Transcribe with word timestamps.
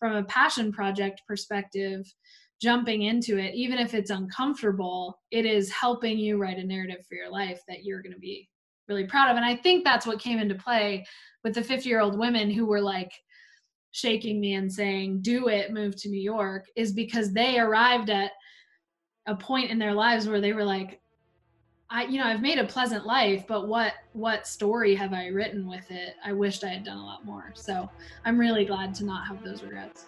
from 0.00 0.16
a 0.16 0.24
passion 0.24 0.72
project 0.72 1.22
perspective, 1.28 2.04
jumping 2.60 3.02
into 3.02 3.38
it, 3.38 3.54
even 3.54 3.78
if 3.78 3.94
it's 3.94 4.10
uncomfortable, 4.10 5.20
it 5.30 5.46
is 5.46 5.70
helping 5.70 6.18
you 6.18 6.38
write 6.38 6.58
a 6.58 6.64
narrative 6.64 7.04
for 7.08 7.14
your 7.14 7.30
life 7.30 7.60
that 7.68 7.84
you're 7.84 8.02
going 8.02 8.14
to 8.14 8.18
be 8.18 8.48
really 8.88 9.06
proud 9.06 9.30
of. 9.30 9.36
And 9.36 9.44
I 9.44 9.54
think 9.54 9.84
that's 9.84 10.06
what 10.06 10.20
came 10.20 10.38
into 10.38 10.56
play 10.56 11.06
with 11.44 11.54
the 11.54 11.62
50 11.62 11.88
year 11.88 12.00
old 12.00 12.18
women 12.18 12.50
who 12.50 12.66
were 12.66 12.80
like 12.80 13.12
shaking 13.92 14.40
me 14.40 14.54
and 14.54 14.72
saying, 14.72 15.22
do 15.22 15.48
it, 15.48 15.72
move 15.72 15.96
to 15.96 16.08
New 16.08 16.20
York, 16.20 16.66
is 16.76 16.92
because 16.92 17.32
they 17.32 17.58
arrived 17.58 18.10
at 18.10 18.32
a 19.26 19.34
point 19.34 19.70
in 19.70 19.78
their 19.78 19.94
lives 19.94 20.28
where 20.28 20.40
they 20.40 20.52
were 20.52 20.64
like, 20.64 21.00
I, 21.92 22.04
you 22.04 22.18
know, 22.18 22.26
I've 22.26 22.40
made 22.40 22.58
a 22.58 22.64
pleasant 22.64 23.04
life, 23.04 23.44
but 23.48 23.66
what 23.66 23.94
what 24.12 24.46
story 24.46 24.94
have 24.94 25.12
I 25.12 25.26
written 25.26 25.66
with 25.66 25.90
it? 25.90 26.14
I 26.24 26.32
wished 26.32 26.62
I 26.62 26.68
had 26.68 26.84
done 26.84 26.98
a 26.98 27.04
lot 27.04 27.24
more. 27.24 27.50
So 27.54 27.90
I'm 28.24 28.38
really 28.38 28.64
glad 28.64 28.94
to 28.96 29.04
not 29.04 29.26
have 29.26 29.42
those 29.42 29.64
regrets. 29.64 30.06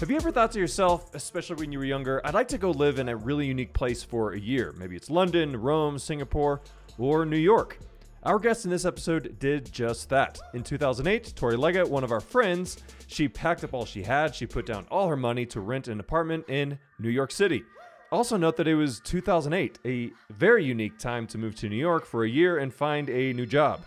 Have 0.00 0.10
you 0.10 0.16
ever 0.16 0.30
thought 0.30 0.52
to 0.52 0.58
yourself, 0.58 1.14
especially 1.14 1.56
when 1.56 1.72
you 1.72 1.78
were 1.78 1.84
younger, 1.86 2.20
I'd 2.22 2.34
like 2.34 2.48
to 2.48 2.58
go 2.58 2.70
live 2.70 2.98
in 2.98 3.08
a 3.08 3.16
really 3.16 3.46
unique 3.46 3.72
place 3.72 4.02
for 4.02 4.34
a 4.34 4.38
year? 4.38 4.74
Maybe 4.76 4.94
it's 4.94 5.08
London, 5.08 5.56
Rome, 5.56 5.98
Singapore, 5.98 6.60
or 6.98 7.24
New 7.24 7.38
York. 7.38 7.78
Our 8.22 8.38
guest 8.38 8.66
in 8.66 8.70
this 8.70 8.84
episode 8.84 9.38
did 9.38 9.72
just 9.72 10.10
that. 10.10 10.38
In 10.52 10.62
2008, 10.62 11.32
Tori 11.34 11.56
Leggett, 11.56 11.88
one 11.88 12.04
of 12.04 12.12
our 12.12 12.20
friends, 12.20 12.76
she 13.06 13.26
packed 13.26 13.64
up 13.64 13.72
all 13.72 13.86
she 13.86 14.02
had. 14.02 14.34
She 14.34 14.44
put 14.44 14.66
down 14.66 14.86
all 14.90 15.08
her 15.08 15.16
money 15.16 15.46
to 15.46 15.60
rent 15.60 15.88
an 15.88 15.98
apartment 15.98 16.44
in 16.46 16.78
New 16.98 17.08
York 17.08 17.32
City. 17.32 17.64
Also, 18.12 18.36
note 18.36 18.58
that 18.58 18.68
it 18.68 18.74
was 18.74 19.00
2008, 19.00 19.78
a 19.86 20.10
very 20.30 20.62
unique 20.62 20.98
time 20.98 21.26
to 21.28 21.38
move 21.38 21.54
to 21.54 21.70
New 21.70 21.76
York 21.76 22.04
for 22.04 22.22
a 22.22 22.28
year 22.28 22.58
and 22.58 22.74
find 22.74 23.08
a 23.08 23.32
new 23.32 23.46
job. 23.46 23.80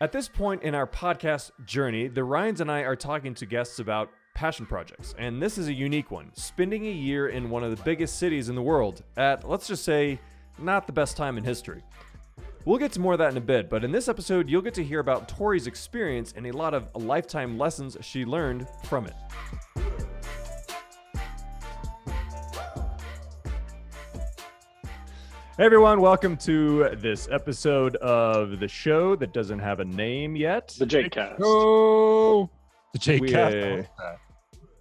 At 0.00 0.10
this 0.10 0.28
point 0.28 0.64
in 0.64 0.74
our 0.74 0.88
podcast 0.88 1.52
journey, 1.64 2.08
the 2.08 2.24
Ryans 2.24 2.60
and 2.60 2.68
I 2.68 2.80
are 2.80 2.96
talking 2.96 3.34
to 3.34 3.46
guests 3.46 3.78
about 3.78 4.10
passion 4.34 4.66
projects, 4.66 5.14
and 5.18 5.40
this 5.40 5.58
is 5.58 5.68
a 5.68 5.72
unique 5.72 6.10
one 6.10 6.30
spending 6.34 6.86
a 6.86 6.90
year 6.90 7.28
in 7.28 7.50
one 7.50 7.62
of 7.62 7.76
the 7.76 7.82
biggest 7.84 8.18
cities 8.18 8.48
in 8.48 8.54
the 8.54 8.62
world 8.62 9.02
at, 9.16 9.48
let's 9.48 9.66
just 9.66 9.84
say, 9.84 10.18
not 10.58 10.86
the 10.86 10.92
best 10.92 11.16
time 11.16 11.38
in 11.38 11.44
history. 11.44 11.82
We'll 12.64 12.78
get 12.78 12.92
to 12.92 13.00
more 13.00 13.12
of 13.12 13.18
that 13.18 13.30
in 13.30 13.36
a 13.36 13.40
bit, 13.40 13.68
but 13.68 13.84
in 13.84 13.92
this 13.92 14.08
episode, 14.08 14.48
you'll 14.48 14.62
get 14.62 14.74
to 14.74 14.84
hear 14.84 15.00
about 15.00 15.28
Tori's 15.28 15.66
experience 15.66 16.32
and 16.36 16.46
a 16.46 16.52
lot 16.52 16.74
of 16.74 16.88
lifetime 16.94 17.58
lessons 17.58 17.96
she 18.00 18.24
learned 18.24 18.66
from 18.84 19.06
it. 19.06 19.14
Hey 25.58 25.66
everyone, 25.66 26.00
welcome 26.00 26.36
to 26.38 26.88
this 26.96 27.28
episode 27.30 27.96
of 27.96 28.58
the 28.58 28.66
show 28.66 29.14
that 29.16 29.32
doesn't 29.34 29.58
have 29.58 29.80
a 29.80 29.84
name 29.84 30.34
yet. 30.34 30.74
The 30.78 30.86
J 30.86 31.08
Cast. 31.10 31.40
Oh, 31.44 32.48
the 32.92 32.98
J 32.98 33.20
We, 33.20 33.28
Cast. 33.30 33.56
uh, 34.02 34.16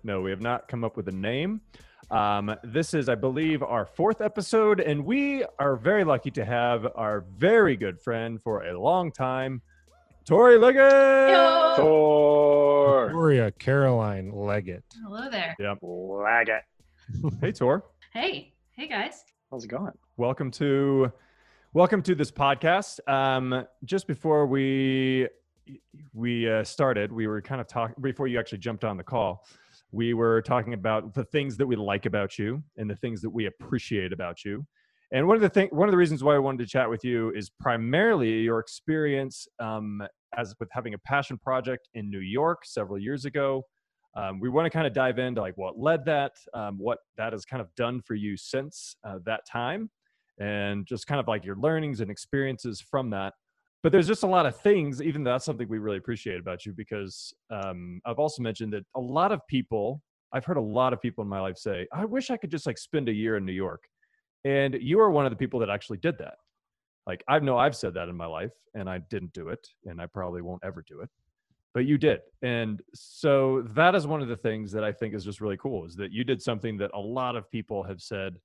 No, 0.03 0.21
we 0.21 0.31
have 0.31 0.41
not 0.41 0.67
come 0.67 0.83
up 0.83 0.97
with 0.97 1.07
a 1.07 1.11
name. 1.13 1.61
Um, 2.09 2.53
this 2.63 2.93
is, 2.93 3.07
I 3.07 3.15
believe, 3.15 3.63
our 3.63 3.85
fourth 3.85 4.19
episode, 4.19 4.81
and 4.81 5.05
we 5.05 5.45
are 5.59 5.77
very 5.77 6.03
lucky 6.03 6.29
to 6.31 6.43
have 6.43 6.85
our 6.95 7.23
very 7.37 7.77
good 7.77 8.01
friend 8.01 8.41
for 8.41 8.63
a 8.65 8.77
long 8.79 9.11
time, 9.13 9.61
Tori 10.27 10.57
Leggett. 10.57 10.91
Yo! 11.31 11.73
Thor. 11.77 13.05
Victoria 13.05 13.51
Caroline 13.51 14.31
Leggett. 14.33 14.83
Hello 15.05 15.29
there. 15.29 15.55
Lag 15.59 15.77
Leggett. 15.81 16.63
Hey, 17.39 17.51
Tor. 17.53 17.85
Hey, 18.13 18.53
hey 18.75 18.87
guys. 18.89 19.23
How's 19.49 19.63
it 19.63 19.69
going? 19.69 19.93
Welcome 20.17 20.51
to, 20.51 21.11
welcome 21.73 22.01
to 22.03 22.13
this 22.15 22.31
podcast. 22.31 22.99
Um, 23.09 23.65
just 23.85 24.05
before 24.07 24.45
we 24.47 25.27
we 26.13 26.49
uh, 26.49 26.63
started, 26.63 27.11
we 27.11 27.27
were 27.27 27.41
kind 27.41 27.61
of 27.61 27.67
talking 27.67 27.95
before 28.01 28.27
you 28.27 28.39
actually 28.39 28.57
jumped 28.57 28.83
on 28.83 28.97
the 28.97 29.03
call. 29.03 29.45
We 29.91 30.13
were 30.13 30.41
talking 30.41 30.73
about 30.73 31.13
the 31.13 31.25
things 31.25 31.57
that 31.57 31.67
we 31.67 31.75
like 31.75 32.05
about 32.05 32.39
you 32.39 32.63
and 32.77 32.89
the 32.89 32.95
things 32.95 33.21
that 33.21 33.29
we 33.29 33.45
appreciate 33.45 34.13
about 34.13 34.45
you. 34.45 34.65
And 35.13 35.27
one 35.27 35.35
of 35.35 35.41
the 35.41 35.49
thing, 35.49 35.67
one 35.71 35.89
of 35.89 35.91
the 35.91 35.97
reasons 35.97 36.23
why 36.23 36.35
I 36.35 36.39
wanted 36.39 36.59
to 36.59 36.65
chat 36.65 36.89
with 36.89 37.03
you 37.03 37.31
is 37.31 37.49
primarily 37.49 38.39
your 38.41 38.59
experience 38.59 39.47
um, 39.59 40.01
as 40.37 40.55
with 40.59 40.69
having 40.71 40.93
a 40.93 40.97
passion 40.99 41.37
project 41.37 41.89
in 41.93 42.09
New 42.09 42.19
York 42.19 42.59
several 42.63 42.97
years 42.97 43.25
ago. 43.25 43.63
Um, 44.15 44.39
we 44.39 44.49
want 44.49 44.65
to 44.65 44.69
kind 44.69 44.87
of 44.87 44.93
dive 44.93 45.19
into 45.19 45.41
like 45.41 45.57
what 45.57 45.77
led 45.77 46.05
that, 46.05 46.33
um, 46.53 46.77
what 46.77 46.99
that 47.17 47.33
has 47.33 47.45
kind 47.45 47.61
of 47.61 47.73
done 47.75 48.01
for 48.01 48.15
you 48.15 48.37
since 48.37 48.95
uh, 49.05 49.19
that 49.25 49.41
time, 49.45 49.89
and 50.39 50.85
just 50.85 51.07
kind 51.07 51.19
of 51.19 51.27
like 51.27 51.45
your 51.45 51.55
learnings 51.57 51.99
and 51.99 52.09
experiences 52.09 52.81
from 52.81 53.09
that 53.09 53.33
but 53.83 53.91
there's 53.91 54.07
just 54.07 54.23
a 54.23 54.27
lot 54.27 54.45
of 54.45 54.59
things 54.61 55.01
even 55.01 55.23
though 55.23 55.31
that's 55.31 55.45
something 55.45 55.67
we 55.67 55.79
really 55.79 55.97
appreciate 55.97 56.39
about 56.39 56.65
you 56.65 56.73
because 56.73 57.33
um, 57.49 58.01
i've 58.05 58.19
also 58.19 58.41
mentioned 58.41 58.73
that 58.73 58.85
a 58.95 58.99
lot 58.99 59.31
of 59.31 59.45
people 59.47 60.01
i've 60.33 60.45
heard 60.45 60.57
a 60.57 60.61
lot 60.61 60.93
of 60.93 61.01
people 61.01 61.21
in 61.21 61.27
my 61.27 61.39
life 61.39 61.57
say 61.57 61.87
i 61.93 62.05
wish 62.05 62.29
i 62.29 62.37
could 62.37 62.51
just 62.51 62.65
like 62.65 62.77
spend 62.77 63.09
a 63.09 63.13
year 63.13 63.37
in 63.37 63.45
new 63.45 63.51
york. 63.51 63.83
And 64.43 64.73
you 64.81 64.99
are 64.99 65.11
one 65.11 65.27
of 65.27 65.31
the 65.31 65.35
people 65.35 65.59
that 65.59 65.69
actually 65.69 65.99
did 65.99 66.17
that. 66.17 66.33
Like 67.05 67.23
i 67.27 67.37
know 67.39 67.57
i've 67.57 67.75
said 67.75 67.93
that 67.95 68.09
in 68.09 68.15
my 68.15 68.25
life 68.25 68.53
and 68.73 68.89
i 68.89 68.97
didn't 68.97 69.33
do 69.33 69.49
it 69.49 69.67
and 69.85 70.01
i 70.01 70.05
probably 70.07 70.41
won't 70.41 70.63
ever 70.63 70.83
do 70.87 71.01
it 71.01 71.09
but 71.73 71.85
you 71.85 71.97
did. 71.97 72.19
And 72.41 72.81
so 72.93 73.61
that 73.69 73.95
is 73.95 74.05
one 74.05 74.21
of 74.21 74.27
the 74.27 74.35
things 74.35 74.71
that 74.73 74.83
i 74.83 74.91
think 74.91 75.13
is 75.13 75.23
just 75.23 75.41
really 75.41 75.57
cool 75.57 75.85
is 75.85 75.95
that 75.95 76.11
you 76.11 76.23
did 76.23 76.41
something 76.41 76.77
that 76.77 76.91
a 76.93 76.99
lot 76.99 77.35
of 77.35 77.49
people 77.51 77.83
have 77.83 78.01
said 78.01 78.35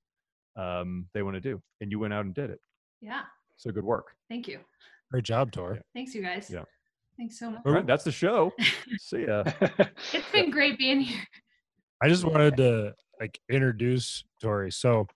um, 0.55 1.05
they 1.13 1.21
want 1.21 1.35
to 1.35 1.41
do 1.41 1.61
and 1.81 1.91
you 1.91 1.99
went 1.99 2.13
out 2.13 2.25
and 2.25 2.33
did 2.33 2.49
it. 2.49 2.59
Yeah. 3.01 3.21
so 3.57 3.71
good 3.71 3.83
work. 3.83 4.07
Thank 4.29 4.47
you. 4.47 4.59
Great 5.11 5.23
job, 5.23 5.51
Tor. 5.51 5.79
Thanks, 5.93 6.13
you 6.13 6.21
guys. 6.21 6.49
Yeah. 6.51 6.63
Thanks 7.17 7.39
so 7.39 7.49
much. 7.49 7.61
all 7.65 7.71
right 7.71 7.87
that's 7.87 8.03
the 8.03 8.11
show 8.11 8.51
see 8.99 9.25
ya 9.25 9.43
It's 10.13 10.31
been 10.31 10.51
great 10.51 10.77
being 10.77 10.99
here. 11.01 11.23
I 11.99 12.09
just 12.09 12.23
wanted 12.23 12.57
to 12.57 12.93
like 13.19 13.39
introduce 13.49 14.23
Tori. 14.39 14.71
So, 14.71 15.07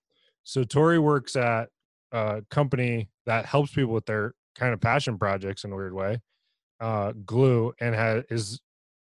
so 0.43 0.63
Tori 0.63 0.97
works 0.97 1.35
at 1.35 1.69
a 2.11 2.41
company 2.49 3.09
that 3.27 3.45
helps 3.45 3.71
people 3.71 3.93
with 3.93 4.07
their 4.07 4.33
kind 4.55 4.73
of 4.73 4.81
passion 4.81 5.19
projects 5.19 5.63
in 5.63 5.71
a 5.71 5.75
weird 5.75 5.93
way, 5.93 6.19
uh, 6.79 7.13
Glue, 7.23 7.71
and 7.79 7.93
has 7.93 8.23
is 8.31 8.61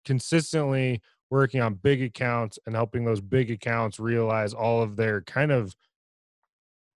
consistently 0.06 1.02
working 1.30 1.62
on 1.62 1.76
big 1.76 2.02
accounts 2.02 2.58
and 2.66 2.76
helping 2.76 3.06
those 3.06 3.22
big 3.22 3.52
accounts 3.52 4.00
realize 4.00 4.54
all 4.56 4.82
of 4.82 4.96
their 4.96 5.22
kind 5.22 5.52
of 5.52 5.76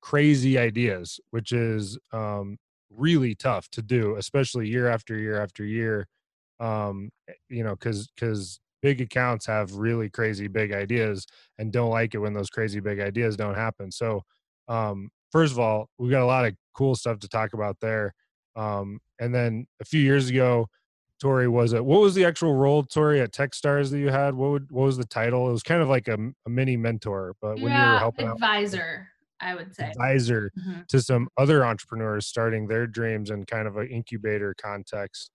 crazy 0.01 0.57
ideas, 0.57 1.19
which 1.29 1.51
is 1.51 1.99
um, 2.11 2.57
really 2.97 3.35
tough 3.35 3.69
to 3.69 3.81
do, 3.81 4.15
especially 4.17 4.67
year 4.67 4.87
after 4.87 5.17
year 5.17 5.41
after 5.41 5.63
year. 5.65 6.07
Um, 6.59 7.09
eh, 7.27 7.33
you 7.49 7.63
know, 7.63 7.75
because 7.75 8.07
because 8.15 8.59
big 8.81 9.01
accounts 9.01 9.45
have 9.47 9.73
really 9.73 10.09
crazy 10.09 10.47
big 10.47 10.71
ideas 10.71 11.25
and 11.57 11.71
don't 11.71 11.89
like 11.89 12.13
it 12.13 12.19
when 12.19 12.33
those 12.33 12.49
crazy 12.49 12.79
big 12.79 12.99
ideas 12.99 13.35
don't 13.35 13.55
happen. 13.55 13.91
So, 13.91 14.21
um, 14.67 15.09
first 15.31 15.53
of 15.53 15.59
all, 15.59 15.89
we 15.97 16.09
got 16.09 16.21
a 16.21 16.25
lot 16.25 16.45
of 16.45 16.53
cool 16.73 16.95
stuff 16.95 17.19
to 17.19 17.27
talk 17.27 17.53
about 17.53 17.79
there. 17.81 18.13
Um, 18.55 18.99
and 19.19 19.33
then 19.33 19.67
a 19.81 19.85
few 19.85 19.99
years 20.01 20.29
ago, 20.29 20.67
Tori 21.19 21.47
was 21.47 21.73
a 21.73 21.81
what 21.81 22.01
was 22.01 22.13
the 22.13 22.25
actual 22.25 22.53
role, 22.55 22.83
Tori, 22.83 23.21
at 23.21 23.31
TechStars 23.31 23.89
that 23.91 23.99
you 23.99 24.09
had? 24.09 24.35
What 24.35 24.51
would, 24.51 24.71
what 24.71 24.85
was 24.85 24.97
the 24.97 25.05
title? 25.05 25.47
It 25.49 25.51
was 25.53 25.63
kind 25.63 25.81
of 25.81 25.87
like 25.87 26.07
a, 26.07 26.17
a 26.45 26.49
mini 26.49 26.77
mentor, 26.77 27.35
but 27.41 27.59
when 27.59 27.73
you 27.73 27.85
were 27.85 27.93
yeah, 27.93 27.99
helping 27.99 28.27
out 28.27 28.33
advisor, 28.35 29.07
I 29.39 29.55
would 29.55 29.75
say. 29.75 29.91
advisor 29.91 30.51
Mhm. 30.57 30.87
to 30.87 31.01
some 31.01 31.27
other 31.37 31.65
entrepreneurs 31.65 32.27
starting 32.27 32.67
their 32.67 32.87
dreams 32.87 33.29
in 33.29 33.45
kind 33.45 33.67
of 33.67 33.77
an 33.77 33.87
incubator 33.89 34.53
context. 34.55 35.31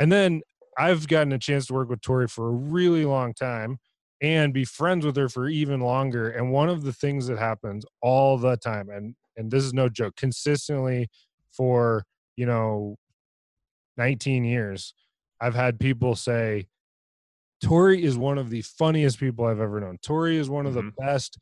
And 0.00 0.10
then 0.10 0.42
I've 0.78 1.06
gotten 1.08 1.32
a 1.32 1.38
chance 1.38 1.66
to 1.66 1.74
work 1.74 1.88
with 1.88 2.00
Tori 2.00 2.26
for 2.28 2.48
a 2.48 2.52
really 2.52 3.04
long 3.04 3.34
time 3.34 3.78
and 4.20 4.52
be 4.54 4.64
friends 4.64 5.04
with 5.06 5.16
her 5.16 5.28
for 5.28 5.48
even 5.48 5.80
longer. 5.80 6.28
And 6.30 6.50
one 6.52 6.68
of 6.68 6.82
the 6.82 6.92
things 6.92 7.26
that 7.28 7.38
happens 7.38 7.84
all 8.02 8.38
the 8.38 8.56
time, 8.56 8.88
and 8.90 9.16
and 9.36 9.50
this 9.50 9.64
is 9.64 9.74
no 9.74 9.88
joke, 9.88 10.16
consistently 10.16 11.08
for 11.52 12.04
you 12.36 12.46
know 12.46 12.96
19 13.96 14.44
years, 14.44 14.94
I've 15.40 15.54
had 15.54 15.78
people 15.80 16.14
say, 16.16 16.68
Tori 17.62 18.02
is 18.04 18.16
one 18.18 18.38
of 18.38 18.50
the 18.50 18.62
funniest 18.62 19.18
people 19.18 19.46
I've 19.46 19.60
ever 19.60 19.80
known. 19.80 19.98
Tori 20.02 20.36
is 20.36 20.50
one 20.50 20.66
of 20.66 20.74
the 20.74 20.82
Mhm. 20.82 20.96
best 20.98 21.38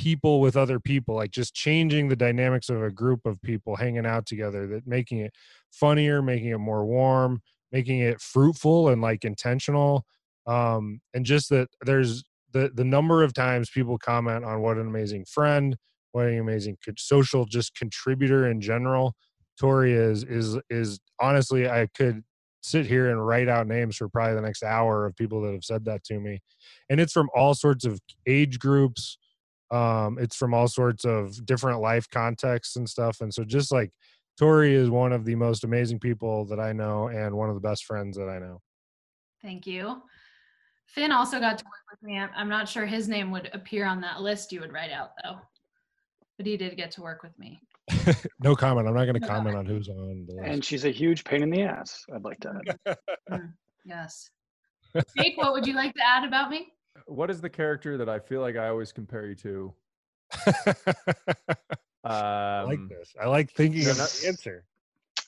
people 0.00 0.40
with 0.40 0.56
other 0.56 0.80
people, 0.80 1.14
like 1.14 1.30
just 1.30 1.54
changing 1.54 2.08
the 2.08 2.16
dynamics 2.16 2.70
of 2.70 2.82
a 2.82 2.90
group 2.90 3.26
of 3.26 3.40
people 3.42 3.76
hanging 3.76 4.06
out 4.06 4.24
together, 4.24 4.66
that 4.66 4.86
making 4.86 5.18
it 5.18 5.32
funnier, 5.70 6.22
making 6.22 6.48
it 6.48 6.58
more 6.58 6.86
warm, 6.86 7.42
making 7.70 8.00
it 8.00 8.18
fruitful 8.18 8.88
and 8.88 9.02
like 9.02 9.26
intentional. 9.26 10.06
Um, 10.46 11.00
and 11.12 11.26
just 11.26 11.50
that 11.50 11.68
there's 11.84 12.24
the 12.52 12.70
the 12.74 12.84
number 12.84 13.22
of 13.22 13.34
times 13.34 13.68
people 13.68 13.98
comment 13.98 14.42
on 14.42 14.62
what 14.62 14.78
an 14.78 14.86
amazing 14.86 15.26
friend, 15.26 15.76
what 16.12 16.28
an 16.28 16.38
amazing 16.38 16.78
social 16.96 17.44
just 17.44 17.74
contributor 17.74 18.50
in 18.50 18.62
general. 18.62 19.14
Tori 19.60 19.92
is 19.92 20.24
is 20.24 20.58
is 20.70 20.98
honestly 21.20 21.68
I 21.68 21.88
could 21.94 22.22
sit 22.62 22.86
here 22.86 23.10
and 23.10 23.26
write 23.26 23.48
out 23.48 23.66
names 23.66 23.96
for 23.96 24.08
probably 24.08 24.34
the 24.34 24.40
next 24.40 24.62
hour 24.62 25.04
of 25.04 25.14
people 25.16 25.42
that 25.42 25.52
have 25.52 25.64
said 25.64 25.84
that 25.84 26.04
to 26.04 26.18
me, 26.18 26.40
and 26.88 27.00
it's 27.00 27.12
from 27.12 27.28
all 27.34 27.52
sorts 27.54 27.84
of 27.84 28.00
age 28.26 28.58
groups. 28.58 29.18
Um, 29.70 30.18
it's 30.18 30.36
from 30.36 30.52
all 30.52 30.68
sorts 30.68 31.04
of 31.04 31.44
different 31.46 31.80
life 31.80 32.08
contexts 32.10 32.76
and 32.76 32.88
stuff, 32.88 33.20
and 33.20 33.32
so 33.32 33.44
just 33.44 33.70
like 33.72 33.90
Tori 34.38 34.74
is 34.74 34.90
one 34.90 35.12
of 35.12 35.24
the 35.24 35.34
most 35.34 35.64
amazing 35.64 36.00
people 36.00 36.44
that 36.46 36.58
I 36.58 36.72
know, 36.72 37.08
and 37.08 37.36
one 37.36 37.48
of 37.48 37.54
the 37.54 37.60
best 37.60 37.84
friends 37.84 38.16
that 38.16 38.28
I 38.28 38.38
know. 38.38 38.60
Thank 39.42 39.66
you. 39.66 40.02
Finn 40.86 41.12
also 41.12 41.38
got 41.38 41.58
to 41.58 41.64
work 41.64 41.84
with 41.90 42.02
me. 42.02 42.18
I'm 42.18 42.30
I'm 42.34 42.48
not 42.48 42.68
sure 42.68 42.84
his 42.84 43.08
name 43.08 43.30
would 43.30 43.48
appear 43.52 43.86
on 43.86 44.00
that 44.00 44.20
list 44.20 44.52
you 44.52 44.60
would 44.60 44.72
write 44.72 44.90
out 44.90 45.10
though. 45.22 45.36
But 46.36 46.46
he 46.46 46.56
did 46.56 46.76
get 46.76 46.90
to 46.92 47.02
work 47.02 47.22
with 47.22 47.38
me. 47.38 47.60
no 48.40 48.56
comment. 48.56 48.88
I'm 48.88 48.94
not 48.94 49.04
going 49.04 49.14
to 49.14 49.20
No 49.20 49.26
comment 49.26 49.56
on 49.56 49.66
who's 49.66 49.88
on 49.88 50.26
the 50.26 50.34
list. 50.34 50.48
And 50.48 50.64
she's 50.64 50.84
a 50.84 50.90
huge 50.90 51.22
pain 51.24 51.42
in 51.42 51.50
the 51.50 51.62
ass. 51.62 52.04
I'd 52.14 52.24
like 52.24 52.40
to 52.40 52.60
add. 52.88 53.52
Yes. 53.84 54.30
Jake, 55.16 55.36
what 55.36 55.52
would 55.52 55.66
you 55.66 55.74
like 55.74 55.94
to 55.94 56.02
add 56.06 56.24
about 56.24 56.50
me? 56.50 56.72
What 57.06 57.30
is 57.30 57.40
the 57.40 57.50
character 57.50 57.96
that 57.98 58.08
I 58.08 58.18
feel 58.18 58.40
like 58.40 58.56
I 58.56 58.68
always 58.68 58.92
compare 58.92 59.26
you 59.26 59.34
to? 59.36 59.74
I 62.04 62.62
like 62.62 62.78
Um, 62.78 62.88
this. 62.88 63.14
I 63.20 63.26
like 63.26 63.50
thinking 63.52 63.84
no, 63.84 63.90
of 63.90 63.98
no- 63.98 64.04
the 64.04 64.26
answer. 64.28 64.64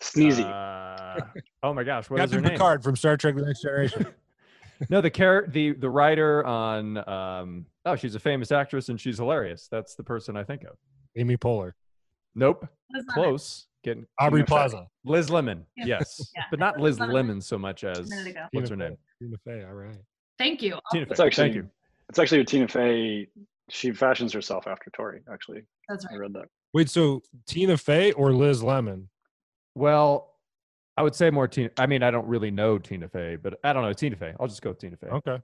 Sneezy. 0.01 0.45
uh, 0.45 1.21
oh 1.63 1.73
my 1.73 1.85
gosh, 1.85 2.11
what 2.11 2.21
is 2.21 2.31
her 2.33 2.37
Captain 2.39 2.43
name? 2.43 2.53
Picard 2.53 2.83
from 2.83 2.97
Star 2.97 3.17
Trek: 3.17 3.37
The 3.37 3.43
Next 3.43 3.63
Generation. 3.63 4.07
no, 4.91 5.01
the 5.01 5.11
char- 5.11 5.47
the 5.49 5.73
the 5.73 5.89
writer 5.89 6.45
on 6.45 6.97
um 7.09 7.67
oh, 7.85 7.95
she's 7.95 8.15
a 8.15 8.21
famous 8.21 8.51
actress 8.51 8.89
and 8.89 9.01
she's 9.01 9.19
hilarious. 9.19 9.69
That's 9.71 9.95
the 9.95 10.03
person 10.03 10.37
I 10.37 10.43
think 10.45 10.65
of. 10.65 10.77
Amy 11.17 11.37
Poehler, 11.37 11.73
Nope, 12.35 12.67
Liz 12.93 13.05
Lemon. 13.09 13.31
close. 13.31 13.67
Getting 13.85 14.07
Aubrey 14.19 14.41
Tina 14.41 14.47
Fey. 14.47 14.51
Plaza, 14.51 14.87
Liz 15.05 15.29
Lemon. 15.31 15.67
Yeah. 15.77 15.85
Yes, 15.87 16.31
Yeah. 16.37 16.43
but 16.51 16.59
not 16.61 16.79
Liz 16.81 16.99
Liz 16.99 17.01
Lemon. 17.01 17.15
Lemon 17.15 17.41
so 17.41 17.59
much 17.59 17.85
as 17.85 18.09
minute 18.09 18.29
ago. 18.29 18.47
what's 18.53 18.71
her 18.71 18.77
Tina 18.77 18.89
name? 18.91 18.99
Fey. 19.21 19.27
Tina 19.27 19.37
Fey. 19.61 19.65
All 19.67 19.75
right. 19.75 19.97
Thank 20.43 20.61
you. 20.61 20.77
Tina 20.91 21.07
It's 21.09 21.21
actually 21.21 21.45
Thank 21.45 21.55
you. 21.55 21.69
it's 22.09 22.19
actually 22.19 22.39
with 22.39 22.49
Tina 22.49 22.67
Fey. 22.67 23.29
She 23.71 23.93
fashions 23.93 24.33
herself 24.33 24.67
after 24.67 24.91
Tori. 24.91 25.21
Actually, 25.33 25.63
That's 25.89 26.05
right. 26.07 26.15
I 26.15 26.19
read 26.19 26.33
that. 26.33 26.47
Wait, 26.73 26.91
so 26.91 27.23
Tina 27.47 27.77
Fey 27.77 28.11
or 28.13 28.33
Liz 28.33 28.61
Lemon? 28.61 29.09
Well, 29.77 30.35
I 30.97 31.03
would 31.05 31.15
say 31.15 31.31
more 31.31 31.47
Tina. 31.47 31.71
I 31.79 31.87
mean, 31.87 32.03
I 32.03 32.11
don't 32.11 32.27
really 32.27 32.51
know 32.51 32.77
Tina 32.79 33.09
Fey, 33.09 33.37
but 33.37 33.61
I 33.63 33.73
don't 33.73 33.83
know 33.85 33.93
Tina 33.93 34.17
Fey. 34.17 34.35
I'll 34.41 34.49
just 34.49 34.63
go 34.63 34.71
with 34.71 34.79
Tina 34.81 34.97
Fey. 34.97 35.07
Okay. 35.09 35.39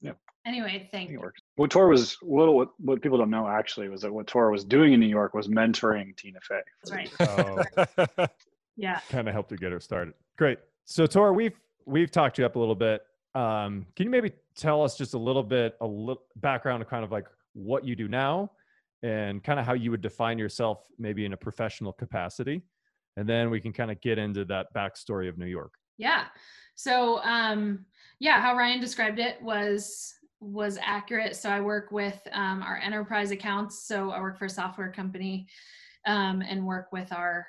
Yeah. 0.00 0.12
Anyway, 0.44 0.66
I 0.70 0.78
thank 0.78 0.90
think 0.90 1.10
you. 1.12 1.20
works. 1.20 1.40
What 1.54 1.70
Tor 1.70 1.86
was 1.86 2.16
little. 2.20 2.56
What, 2.56 2.70
what 2.78 3.00
people 3.00 3.18
don't 3.18 3.30
know 3.30 3.46
actually 3.46 3.88
was 3.88 4.02
that 4.02 4.12
what 4.12 4.26
Tor 4.26 4.50
was 4.50 4.64
doing 4.64 4.92
in 4.92 4.98
New 4.98 5.06
York 5.06 5.34
was 5.34 5.46
mentoring 5.46 6.16
Tina 6.16 6.40
Fey. 6.42 6.62
Oh. 7.20 7.62
That's 7.76 7.90
right. 7.96 8.08
Oh. 8.18 8.26
Yeah. 8.74 9.00
kind 9.10 9.28
of 9.28 9.34
helped 9.34 9.50
her 9.50 9.56
get 9.58 9.70
her 9.70 9.80
started. 9.80 10.14
Great. 10.38 10.58
So 10.86 11.06
Tora, 11.06 11.30
we've 11.32 11.52
we've 11.84 12.10
talked 12.10 12.38
you 12.38 12.46
up 12.46 12.56
a 12.56 12.58
little 12.58 12.74
bit. 12.74 13.02
Um, 13.34 13.86
can 13.96 14.04
you 14.04 14.10
maybe 14.10 14.32
tell 14.56 14.82
us 14.82 14.96
just 14.96 15.14
a 15.14 15.18
little 15.18 15.42
bit, 15.42 15.76
a 15.80 15.86
little 15.86 16.22
background 16.36 16.82
of 16.82 16.88
kind 16.88 17.04
of 17.04 17.10
like 17.10 17.26
what 17.54 17.84
you 17.84 17.96
do 17.96 18.08
now, 18.08 18.50
and 19.02 19.42
kind 19.42 19.58
of 19.58 19.66
how 19.66 19.72
you 19.72 19.90
would 19.90 20.02
define 20.02 20.38
yourself, 20.38 20.86
maybe 20.98 21.24
in 21.24 21.32
a 21.32 21.36
professional 21.36 21.92
capacity, 21.92 22.62
and 23.16 23.28
then 23.28 23.50
we 23.50 23.60
can 23.60 23.72
kind 23.72 23.90
of 23.90 24.00
get 24.00 24.18
into 24.18 24.44
that 24.46 24.66
backstory 24.74 25.28
of 25.28 25.38
New 25.38 25.46
York. 25.46 25.72
Yeah. 25.98 26.26
So 26.74 27.18
um 27.22 27.84
yeah, 28.20 28.40
how 28.40 28.56
Ryan 28.56 28.80
described 28.80 29.18
it 29.18 29.42
was 29.42 30.14
was 30.42 30.78
accurate. 30.82 31.36
So 31.36 31.48
I 31.48 31.60
work 31.60 31.92
with 31.92 32.20
um, 32.32 32.62
our 32.62 32.76
enterprise 32.78 33.30
accounts. 33.30 33.86
So 33.86 34.10
I 34.10 34.20
work 34.20 34.38
for 34.38 34.46
a 34.46 34.50
software 34.50 34.90
company 34.90 35.46
um, 36.06 36.42
and 36.42 36.66
work 36.66 36.88
with 36.92 37.12
our 37.12 37.46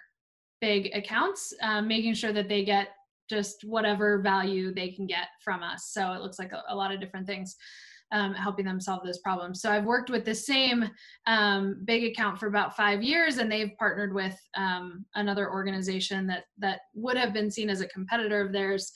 big 0.62 0.91
accounts, 0.94 1.53
um, 1.62 1.88
making 1.88 2.13
sure 2.13 2.31
that 2.31 2.47
they 2.47 2.63
get 2.63 2.89
just 3.29 3.63
whatever 3.63 4.19
value 4.19 4.73
they 4.73 4.89
can 4.89 5.07
get 5.07 5.27
from 5.43 5.63
us. 5.63 5.89
So 5.91 6.13
it 6.13 6.21
looks 6.21 6.39
like 6.39 6.51
a, 6.51 6.63
a 6.69 6.75
lot 6.75 6.91
of 6.93 6.99
different 6.99 7.27
things. 7.27 7.55
Um, 8.11 8.35
helping 8.35 8.65
them 8.65 8.79
solve 8.79 9.03
those 9.03 9.17
problems. 9.17 9.59
So 9.59 9.71
I've 9.71 9.85
worked 9.85 10.11
with 10.11 10.23
the 10.23 10.35
same 10.35 10.87
um, 11.25 11.81
big 11.85 12.03
account 12.03 12.37
for 12.37 12.45
about 12.45 12.77
five 12.77 13.01
years, 13.01 13.39
and 13.39 13.51
they've 13.51 13.71
partnered 13.79 14.13
with 14.13 14.39
um, 14.55 15.03
another 15.15 15.49
organization 15.49 16.27
that 16.27 16.43
that 16.59 16.81
would 16.93 17.17
have 17.17 17.33
been 17.33 17.49
seen 17.49 17.71
as 17.71 17.81
a 17.81 17.87
competitor 17.87 18.39
of 18.39 18.51
theirs 18.51 18.91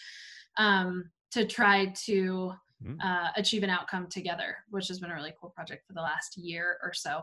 um, 0.58 1.10
to 1.32 1.48
try 1.48 1.92
to 2.06 2.54
Mm. 2.86 2.98
uh, 3.04 3.32
achieve 3.36 3.64
an 3.64 3.72
outcome 3.72 4.06
together, 4.08 4.58
which 4.70 4.88
has 4.88 5.00
been 5.00 5.10
a 5.10 5.16
really 5.16 5.34
cool 5.42 5.50
project 5.50 5.88
for 5.88 5.94
the 5.94 6.02
last 6.02 6.38
year 6.38 6.78
or 6.84 6.94
so. 6.94 7.22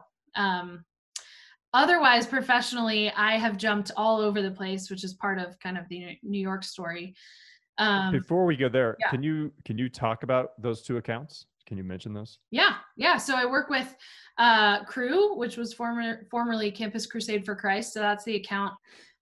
Otherwise, 1.75 2.25
professionally, 2.25 3.11
I 3.17 3.37
have 3.37 3.57
jumped 3.59 3.91
all 3.97 4.21
over 4.21 4.41
the 4.41 4.51
place, 4.53 4.89
which 4.89 5.03
is 5.03 5.13
part 5.15 5.41
of 5.41 5.59
kind 5.59 5.77
of 5.77 5.89
the 5.89 6.17
New 6.23 6.39
York 6.39 6.63
story. 6.63 7.17
Um, 7.79 8.13
Before 8.13 8.47
we 8.47 8.57
go 8.57 8.69
there, 8.69 8.97
yeah. 9.01 9.11
can 9.11 9.25
you 9.25 9.53
can 9.65 9.77
you 9.77 9.89
talk 9.89 10.23
about 10.23 10.51
those 10.63 10.83
two 10.83 10.99
accounts? 10.99 11.47
Can 11.67 11.77
you 11.77 11.83
mention 11.83 12.13
those? 12.13 12.39
Yeah, 12.53 12.77
yeah. 12.97 13.17
So 13.17 13.35
I 13.35 13.45
work 13.45 13.69
with 13.71 13.93
uh, 14.39 14.85
Crew, 14.85 15.37
which 15.37 15.57
was 15.57 15.75
former 15.75 16.27
formerly 16.31 16.71
Campus 16.71 17.07
Crusade 17.07 17.45
for 17.45 17.57
Christ. 17.57 17.93
So 17.93 17.99
that's 17.99 18.23
the 18.23 18.37
account 18.37 18.75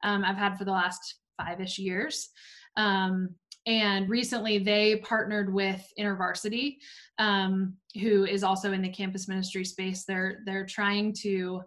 um, 0.02 0.22
I've 0.22 0.36
had 0.36 0.58
for 0.58 0.66
the 0.66 0.72
last 0.72 1.14
five-ish 1.38 1.78
years. 1.78 2.28
Um, 2.76 3.30
and 3.64 4.10
recently, 4.10 4.58
they 4.58 4.96
partnered 4.96 5.54
with 5.54 5.90
InterVarsity, 5.98 6.78
um, 7.18 7.74
who 8.00 8.26
is 8.26 8.42
also 8.42 8.72
in 8.72 8.82
the 8.82 8.88
campus 8.90 9.28
ministry 9.28 9.64
space. 9.64 10.04
They're 10.04 10.40
they're 10.44 10.66
trying 10.66 11.14
to 11.22 11.62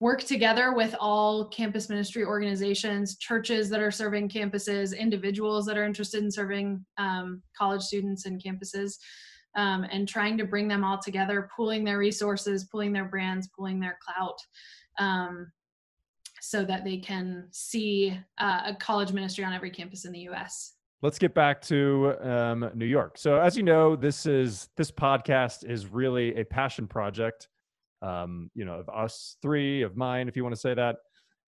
work 0.00 0.22
together 0.22 0.74
with 0.74 0.94
all 1.00 1.46
campus 1.46 1.88
ministry 1.88 2.24
organizations, 2.24 3.16
churches 3.16 3.70
that 3.70 3.80
are 3.80 3.90
serving 3.90 4.28
campuses, 4.28 4.96
individuals 4.96 5.64
that 5.66 5.78
are 5.78 5.84
interested 5.84 6.22
in 6.22 6.30
serving 6.30 6.84
um, 6.98 7.42
college 7.56 7.82
students 7.82 8.26
and 8.26 8.42
campuses 8.42 8.96
um, 9.56 9.86
and 9.90 10.06
trying 10.06 10.36
to 10.36 10.44
bring 10.44 10.68
them 10.68 10.84
all 10.84 10.98
together, 10.98 11.48
pooling 11.56 11.82
their 11.82 11.98
resources, 11.98 12.64
pooling 12.64 12.92
their 12.92 13.06
brands, 13.06 13.48
pooling 13.56 13.80
their 13.80 13.98
clout, 14.04 14.38
um, 14.98 15.50
so 16.42 16.62
that 16.64 16.84
they 16.84 16.98
can 16.98 17.48
see 17.50 18.16
uh, 18.38 18.60
a 18.66 18.74
college 18.74 19.12
ministry 19.12 19.44
on 19.44 19.54
every 19.54 19.70
campus 19.70 20.04
in 20.04 20.12
the 20.12 20.20
U.S. 20.20 20.74
let's 21.00 21.18
get 21.18 21.34
back 21.34 21.62
to 21.62 22.14
um, 22.20 22.70
New 22.74 22.84
York. 22.84 23.16
So, 23.16 23.40
as 23.40 23.56
you 23.56 23.62
know, 23.62 23.96
this 23.96 24.26
is 24.26 24.68
this 24.76 24.90
podcast 24.90 25.64
is 25.68 25.86
really 25.86 26.36
a 26.36 26.44
passion 26.44 26.86
project. 26.86 27.48
Um, 28.02 28.50
you 28.54 28.64
know, 28.64 28.74
of 28.80 28.88
us 28.88 29.36
three, 29.42 29.82
of 29.82 29.96
mine, 29.96 30.28
if 30.28 30.36
you 30.36 30.42
want 30.42 30.54
to 30.54 30.60
say 30.60 30.74
that. 30.74 30.96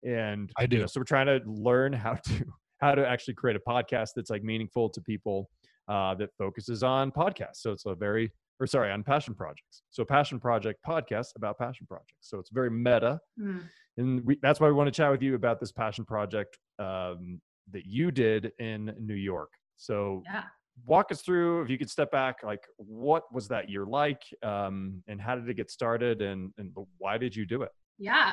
And 0.04 0.50
I 0.58 0.62
you 0.62 0.68
do. 0.68 0.78
know, 0.80 0.86
so 0.86 1.00
we're 1.00 1.04
trying 1.04 1.26
to 1.26 1.40
learn 1.46 1.92
how 1.92 2.14
to 2.14 2.44
how 2.80 2.94
to 2.94 3.06
actually 3.06 3.34
create 3.34 3.56
a 3.56 3.60
podcast 3.70 4.10
that's 4.14 4.30
like 4.30 4.42
meaningful 4.44 4.88
to 4.90 5.00
people 5.00 5.50
uh, 5.88 6.14
that 6.14 6.30
focuses 6.38 6.82
on 6.82 7.10
podcasts. 7.10 7.56
So 7.56 7.72
it's 7.72 7.84
a 7.86 7.94
very 7.94 8.30
or 8.60 8.66
sorry 8.66 8.90
on 8.90 9.02
passion 9.04 9.34
projects. 9.34 9.82
So 9.90 10.04
passion 10.04 10.38
project 10.40 10.80
podcast 10.86 11.28
about 11.36 11.58
passion 11.58 11.86
projects. 11.86 12.14
So 12.20 12.38
it's 12.38 12.50
very 12.50 12.70
meta 12.70 13.20
Mm. 13.40 13.62
and 13.98 14.24
we, 14.24 14.36
that's 14.42 14.58
why 14.60 14.66
we 14.68 14.72
want 14.74 14.86
to 14.88 14.92
chat 14.92 15.10
with 15.10 15.22
you 15.22 15.34
about 15.36 15.60
this 15.60 15.70
passion 15.72 16.04
project 16.04 16.58
um, 16.80 17.40
that 17.72 17.84
you 17.86 18.10
did 18.10 18.52
in 18.58 18.94
New 19.00 19.14
York. 19.14 19.50
So 19.76 20.22
Yeah. 20.24 20.44
Walk 20.86 21.12
us 21.12 21.22
through, 21.22 21.62
if 21.62 21.70
you 21.70 21.78
could 21.78 21.90
step 21.90 22.10
back, 22.10 22.42
like 22.42 22.64
what 22.76 23.32
was 23.32 23.48
that 23.48 23.68
year 23.68 23.84
like, 23.84 24.22
um, 24.42 25.02
and 25.08 25.20
how 25.20 25.34
did 25.34 25.48
it 25.48 25.54
get 25.54 25.70
started, 25.70 26.22
and 26.22 26.52
and 26.58 26.72
why 26.98 27.18
did 27.18 27.34
you 27.34 27.46
do 27.46 27.62
it? 27.62 27.70
Yeah. 27.98 28.32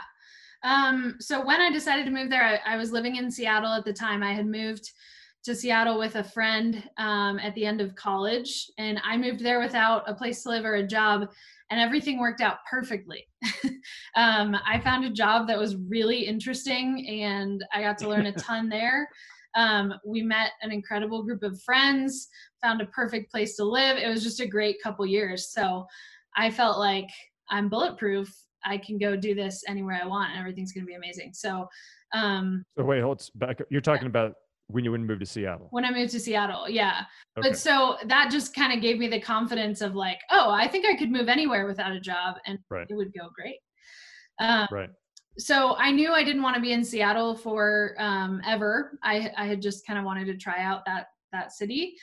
Um, 0.63 1.17
so 1.19 1.45
when 1.45 1.61
I 1.61 1.71
decided 1.71 2.05
to 2.05 2.11
move 2.11 2.29
there, 2.29 2.43
I, 2.43 2.73
I 2.73 2.77
was 2.77 2.91
living 2.91 3.17
in 3.17 3.29
Seattle 3.29 3.73
at 3.73 3.85
the 3.85 3.93
time. 3.93 4.23
I 4.23 4.33
had 4.33 4.47
moved 4.47 4.91
to 5.43 5.53
Seattle 5.53 5.99
with 5.99 6.15
a 6.15 6.23
friend 6.23 6.83
um, 6.97 7.37
at 7.37 7.53
the 7.53 7.65
end 7.65 7.79
of 7.79 7.95
college, 7.95 8.67
and 8.79 8.99
I 9.03 9.15
moved 9.15 9.41
there 9.41 9.59
without 9.59 10.09
a 10.09 10.15
place 10.15 10.41
to 10.43 10.49
live 10.49 10.65
or 10.65 10.75
a 10.75 10.87
job, 10.87 11.29
and 11.69 11.79
everything 11.79 12.19
worked 12.19 12.41
out 12.41 12.57
perfectly. 12.69 13.27
um, 14.15 14.57
I 14.65 14.79
found 14.83 15.05
a 15.05 15.11
job 15.11 15.47
that 15.47 15.59
was 15.59 15.75
really 15.75 16.21
interesting, 16.21 17.07
and 17.21 17.63
I 17.71 17.81
got 17.81 17.99
to 17.99 18.09
learn 18.09 18.25
a 18.25 18.31
ton 18.31 18.69
there. 18.69 19.07
Um, 19.55 19.93
we 20.05 20.21
met 20.21 20.51
an 20.61 20.71
incredible 20.71 21.23
group 21.23 21.43
of 21.43 21.61
friends, 21.63 22.27
found 22.61 22.81
a 22.81 22.85
perfect 22.87 23.31
place 23.31 23.55
to 23.57 23.63
live. 23.63 23.97
It 23.97 24.07
was 24.09 24.23
just 24.23 24.39
a 24.41 24.47
great 24.47 24.77
couple 24.83 25.05
years. 25.05 25.49
So 25.51 25.85
I 26.35 26.51
felt 26.51 26.77
like 26.77 27.09
I'm 27.49 27.69
bulletproof. 27.69 28.33
I 28.65 28.77
can 28.77 28.97
go 28.97 29.15
do 29.15 29.35
this 29.35 29.63
anywhere 29.67 29.99
I 30.01 30.07
want 30.07 30.31
and 30.31 30.39
everything's 30.39 30.71
going 30.73 30.85
to 30.85 30.87
be 30.89 30.95
amazing. 30.95 31.31
So, 31.33 31.67
um, 32.13 32.63
So 32.77 32.83
wait, 32.83 33.01
hold 33.01 33.21
back. 33.35 33.59
You're 33.69 33.81
talking 33.81 34.07
about 34.07 34.33
when 34.67 34.83
you 34.83 34.89
wouldn't 34.89 35.07
move 35.07 35.19
to 35.19 35.25
Seattle. 35.27 35.67
when 35.69 35.85
I 35.85 35.91
moved 35.91 36.11
to 36.13 36.19
Seattle, 36.19 36.67
yeah. 36.67 37.01
Okay. 37.37 37.49
But 37.49 37.57
so 37.57 37.97
that 38.07 38.31
just 38.31 38.55
kind 38.55 38.73
of 38.73 38.81
gave 38.81 38.97
me 38.97 39.07
the 39.07 39.21
confidence 39.21 39.81
of 39.81 39.93
like, 39.95 40.17
oh, 40.31 40.49
I 40.49 40.67
think 40.67 40.87
I 40.87 40.95
could 40.95 41.11
move 41.11 41.27
anywhere 41.29 41.67
without 41.67 41.91
a 41.91 41.99
job 41.99 42.37
and 42.47 42.57
Right. 42.71 42.87
it 42.89 42.95
would 42.95 43.13
go 43.13 43.29
great. 43.35 43.59
Um, 44.39 44.67
right. 44.71 44.89
So 45.37 45.75
I 45.77 45.91
knew 45.91 46.13
I 46.13 46.23
didn't 46.23 46.41
want 46.41 46.55
to 46.55 46.61
be 46.61 46.71
in 46.71 46.83
Seattle 46.83 47.35
for 47.35 47.95
um, 47.99 48.41
ever. 48.45 48.97
I, 49.03 49.31
I 49.37 49.45
had 49.45 49.61
just 49.61 49.85
kind 49.85 49.99
of 49.99 50.05
wanted 50.05 50.25
to 50.25 50.37
try 50.37 50.61
out 50.63 50.85
that 50.85 51.07
that 51.31 51.51
city. 51.51 51.95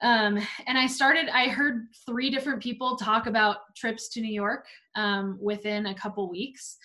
Um, 0.00 0.38
and 0.66 0.78
I 0.78 0.86
started. 0.86 1.28
I 1.28 1.48
heard 1.48 1.88
three 2.06 2.30
different 2.30 2.62
people 2.62 2.96
talk 2.96 3.26
about 3.26 3.74
trips 3.76 4.08
to 4.10 4.20
New 4.20 4.32
York 4.32 4.66
um, 4.94 5.38
within 5.40 5.86
a 5.86 5.94
couple 5.94 6.30
weeks, 6.30 6.76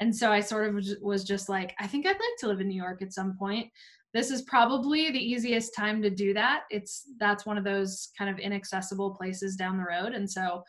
and 0.00 0.14
so 0.14 0.32
I 0.32 0.40
sort 0.40 0.68
of 0.68 0.84
was- 1.00 1.24
just 1.24 1.48
like, 1.48 1.74
I 1.78 1.86
think 1.86 2.06
I'd 2.06 2.10
like 2.10 2.38
to 2.40 2.48
live 2.48 2.60
in 2.60 2.68
New 2.68 2.82
York 2.82 3.02
at 3.02 3.12
some 3.12 3.36
point. 3.38 3.70
this 4.12 4.30
is 4.30 4.42
probably 4.42 5.10
the 5.10 5.18
easiest 5.18 5.74
time 5.74 6.00
to 6.02 6.10
do 6.10 6.32
that. 6.34 6.62
It's 6.70 7.04
that's 7.20 7.44
one 7.46 7.58
of 7.58 7.64
those 7.64 8.08
kind 8.16 8.30
of 8.30 8.38
inaccessible 8.38 9.10
places 9.14 9.56
down 9.56 9.76
the 9.76 9.84
road. 9.84 10.14
And 10.14 10.28
so 10.28 10.64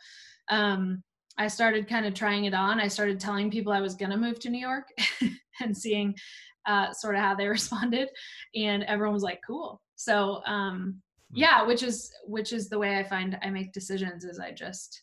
um, 0.50 1.02
I 1.38 1.46
started 1.48 1.88
kind 1.88 2.04
of 2.04 2.14
trying 2.14 2.44
it 2.44 2.54
on. 2.54 2.80
I 2.80 2.88
started 2.88 3.20
telling 3.20 3.50
people 3.50 3.72
I 3.72 3.80
was 3.80 3.94
going 3.94 4.10
to 4.10 4.16
move 4.16 4.40
to 4.40 4.50
New 4.50 4.58
York 4.58 4.88
and 5.60 5.76
seeing 5.76 6.16
uh, 6.66 6.92
sort 6.92 7.14
of 7.14 7.22
how 7.22 7.34
they 7.34 7.46
responded. 7.48 8.08
And 8.54 8.82
everyone 8.84 9.14
was 9.14 9.22
like, 9.22 9.40
cool. 9.46 9.80
So 9.94 10.42
um, 10.46 11.00
hmm. 11.32 11.38
yeah, 11.38 11.64
which 11.64 11.82
is 11.82 12.12
which 12.26 12.52
is 12.52 12.68
the 12.68 12.78
way 12.78 12.98
I 12.98 13.04
find 13.04 13.38
I 13.42 13.50
make 13.50 13.72
decisions 13.72 14.24
is 14.24 14.38
I 14.38 14.52
just 14.52 15.02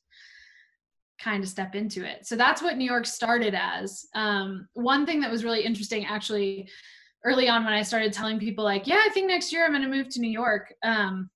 kind 1.20 1.44
of 1.44 1.50
step 1.50 1.75
into 1.75 2.06
it. 2.06 2.27
So 2.27 2.36
that's 2.36 2.62
what 2.62 2.77
New 2.77 2.86
York 2.86 3.06
started 3.06 3.56
as. 3.56 4.06
Um, 4.13 4.68
one 4.74 5.06
thing 5.06 5.22
that 5.22 5.32
was 5.32 5.46
really 5.46 5.63
interesting 5.63 6.06
actually 6.06 6.68
early 7.24 7.48
on 7.48 7.63
when 7.63 7.74
I 7.74 7.82
started 7.82 8.13
telling 8.13 8.38
people 8.38 8.63
like, 8.63 8.86
yeah, 8.86 9.01
I 9.04 9.10
think 9.13 9.27
next 9.27 9.51
year 9.51 9.65
I'm 9.65 9.72
going 9.72 9.82
to 9.82 9.89
move 9.89 10.10
to 10.10 10.20
New 10.20 10.30
York. 10.30 10.74
Um, 10.84 11.30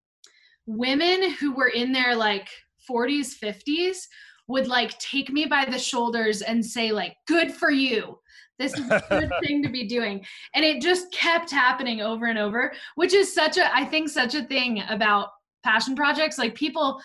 women 0.65 1.31
who 1.31 1.53
were 1.53 1.69
in 1.69 1.91
their 1.91 2.15
like 2.15 2.49
40s, 2.89 3.39
50s 3.41 4.05
would 4.49 4.67
like 4.67 4.97
take 4.97 5.31
me 5.31 5.45
by 5.45 5.63
the 5.63 5.79
shoulders 5.79 6.41
and 6.41 6.65
say 6.65 6.91
like, 6.91 7.15
good 7.27 7.53
for 7.53 7.69
you. 7.69 8.19
This 8.57 8.73
is 8.73 8.89
a 8.89 9.01
good 9.09 9.31
thing 9.43 9.63
to 9.63 9.69
be 9.69 9.87
doing. 9.87 10.25
And 10.55 10.65
it 10.65 10.81
just 10.81 11.11
kept 11.13 11.51
happening 11.51 12.01
over 12.01 12.25
and 12.25 12.37
over, 12.37 12.73
which 12.95 13.13
is 13.13 13.33
such 13.33 13.57
a, 13.57 13.73
I 13.73 13.85
think 13.85 14.09
such 14.09 14.35
a 14.35 14.43
thing 14.43 14.83
about 14.89 15.29
passion 15.63 15.95
projects. 15.95 16.39
Like 16.39 16.55
people, 16.55 16.99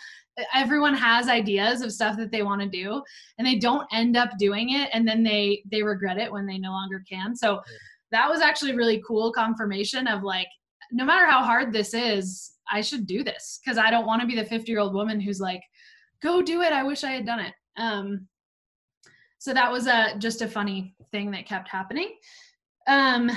everyone 0.55 0.95
has 0.95 1.29
ideas 1.29 1.83
of 1.83 1.93
stuff 1.93 2.17
that 2.17 2.33
they 2.33 2.43
want 2.43 2.63
to 2.63 2.69
do 2.69 3.03
and 3.39 3.47
they 3.47 3.57
don't 3.57 3.87
end 3.93 4.17
up 4.17 4.31
doing 4.39 4.71
it 4.71 4.89
and 4.93 5.07
then 5.07 5.23
they 5.23 5.63
they 5.71 5.81
regret 5.81 6.19
it 6.19 6.33
when 6.33 6.45
they 6.45 6.59
no 6.59 6.71
longer 6.71 7.05
can 7.09 7.37
so 7.37 7.61
that 8.11 8.29
was 8.29 8.41
actually 8.41 8.75
really 8.75 9.01
cool 9.07 9.31
confirmation 9.31 10.09
of 10.09 10.25
like 10.25 10.49
no 10.91 11.05
matter 11.05 11.25
how 11.25 11.41
hard 11.41 11.73
this 11.73 11.95
is 11.95 12.55
i 12.69 12.81
should 12.81 13.07
do 13.07 13.23
this 13.23 13.61
because 13.65 13.79
i 13.79 13.93
don't 13.93 14.07
want 14.07 14.21
to 14.21 14.27
be 14.27 14.35
the 14.35 14.45
50 14.45 14.69
year 14.73 14.81
old 14.81 14.93
woman 14.93 15.21
who's 15.21 15.39
like 15.39 15.63
go 16.25 16.41
do 16.41 16.63
it 16.63 16.73
i 16.73 16.83
wish 16.83 17.05
i 17.05 17.11
had 17.11 17.27
done 17.27 17.39
it 17.39 17.53
um 17.77 18.27
so 19.39 19.53
that 19.53 19.71
was 19.71 19.87
a 19.87 20.17
just 20.19 20.41
a 20.41 20.49
funny 20.49 20.95
thing 21.13 21.31
that 21.31 21.47
kept 21.47 21.69
happening 21.69 22.17
um 22.89 23.31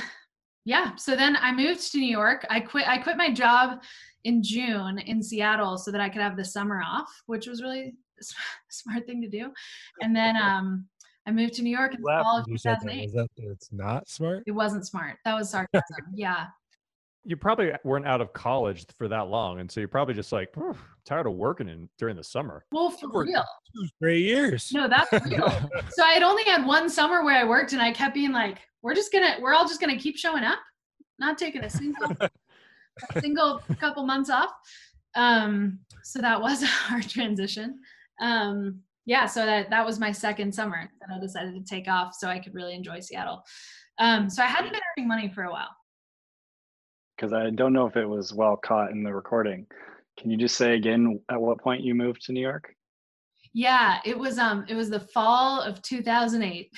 yeah 0.63 0.95
so 0.95 1.15
then 1.15 1.37
i 1.41 1.51
moved 1.51 1.91
to 1.91 1.99
new 1.99 2.09
york 2.09 2.45
i 2.49 2.59
quit 2.59 2.87
i 2.87 2.97
quit 2.97 3.17
my 3.17 3.31
job 3.31 3.81
in 4.23 4.41
june 4.41 4.97
in 4.99 5.21
seattle 5.21 5.77
so 5.77 5.91
that 5.91 6.01
i 6.01 6.07
could 6.07 6.21
have 6.21 6.37
the 6.37 6.45
summer 6.45 6.81
off 6.81 7.09
which 7.25 7.45
was 7.45 7.61
really 7.61 7.93
a 8.21 8.23
smart 8.69 9.05
thing 9.05 9.21
to 9.21 9.29
do 9.29 9.51
and 10.01 10.15
then 10.15 10.35
um 10.41 10.87
I 11.27 11.31
moved 11.31 11.55
to 11.55 11.61
New 11.61 11.77
York 11.77 11.93
in 11.93 12.01
the 12.01 12.07
fall 12.07 12.39
of 12.39 12.45
2008. 12.45 13.11
That, 13.11 13.27
that 13.35 13.51
it's 13.51 13.69
not 13.73 14.07
smart? 14.07 14.43
It 14.47 14.51
wasn't 14.51 14.87
smart. 14.87 15.17
That 15.25 15.33
was 15.33 15.49
sarcasm. 15.49 15.83
yeah. 16.15 16.45
You 17.27 17.35
probably 17.35 17.71
weren't 17.83 18.07
out 18.07 18.21
of 18.21 18.31
college 18.33 18.85
for 18.97 19.07
that 19.09 19.27
long. 19.27 19.59
And 19.59 19.69
so 19.69 19.81
you're 19.81 19.89
probably 19.89 20.13
just 20.13 20.31
like, 20.31 20.53
tired 21.05 21.27
of 21.27 21.33
working 21.33 21.67
in 21.67 21.89
during 21.97 22.15
the 22.15 22.23
summer. 22.23 22.63
Well, 22.71 22.89
for 22.89 23.23
real. 23.23 23.43
Two 23.75 23.87
straight 23.97 24.23
years. 24.23 24.71
No, 24.73 24.87
that's 24.87 25.11
real. 25.25 25.49
so 25.89 26.03
I 26.03 26.13
had 26.13 26.23
only 26.23 26.43
had 26.45 26.65
one 26.65 26.89
summer 26.89 27.23
where 27.23 27.35
I 27.35 27.43
worked 27.43 27.73
and 27.73 27.81
I 27.81 27.91
kept 27.91 28.13
being 28.13 28.31
like, 28.31 28.59
we're 28.81 28.95
just 28.95 29.11
going 29.11 29.23
to, 29.23 29.41
we're 29.41 29.53
all 29.53 29.67
just 29.67 29.81
going 29.81 29.95
to 29.95 30.01
keep 30.01 30.17
showing 30.17 30.43
up, 30.43 30.59
not 31.19 31.37
taking 31.37 31.63
a 31.63 31.69
single, 31.69 32.15
a 32.21 33.21
single 33.21 33.61
couple 33.79 34.05
months 34.05 34.29
off. 34.29 34.51
Um, 35.15 35.79
so 36.03 36.21
that 36.21 36.39
was 36.39 36.63
a 36.63 36.67
hard 36.67 37.09
transition. 37.09 37.79
Um, 38.21 38.79
yeah, 39.05 39.25
so 39.25 39.45
that 39.45 39.69
that 39.69 39.85
was 39.85 39.99
my 39.99 40.11
second 40.11 40.53
summer 40.53 40.89
that 40.99 41.09
I 41.15 41.19
decided 41.19 41.53
to 41.55 41.63
take 41.63 41.87
off 41.87 42.13
so 42.13 42.27
I 42.27 42.39
could 42.39 42.53
really 42.53 42.75
enjoy 42.75 42.99
Seattle. 42.99 43.41
Um, 43.99 44.29
so 44.29 44.43
I 44.43 44.47
hadn't 44.47 44.71
been 44.71 44.81
earning 44.97 45.07
money 45.07 45.29
for 45.29 45.43
a 45.43 45.51
while. 45.51 45.69
Because 47.17 47.33
I 47.33 47.49
don't 47.49 47.73
know 47.73 47.87
if 47.87 47.97
it 47.97 48.05
was 48.05 48.33
well 48.33 48.55
caught 48.55 48.91
in 48.91 49.03
the 49.03 49.13
recording. 49.13 49.65
Can 50.19 50.31
you 50.31 50.37
just 50.37 50.55
say 50.55 50.75
again 50.75 51.19
at 51.31 51.41
what 51.41 51.59
point 51.59 51.81
you 51.81 51.95
moved 51.95 52.21
to 52.23 52.31
New 52.31 52.41
York? 52.41 52.73
Yeah, 53.53 53.99
it 54.05 54.17
was 54.17 54.37
um 54.37 54.65
it 54.67 54.75
was 54.75 54.89
the 54.89 54.99
fall 54.99 55.61
of 55.61 55.81
2008. 55.81 56.71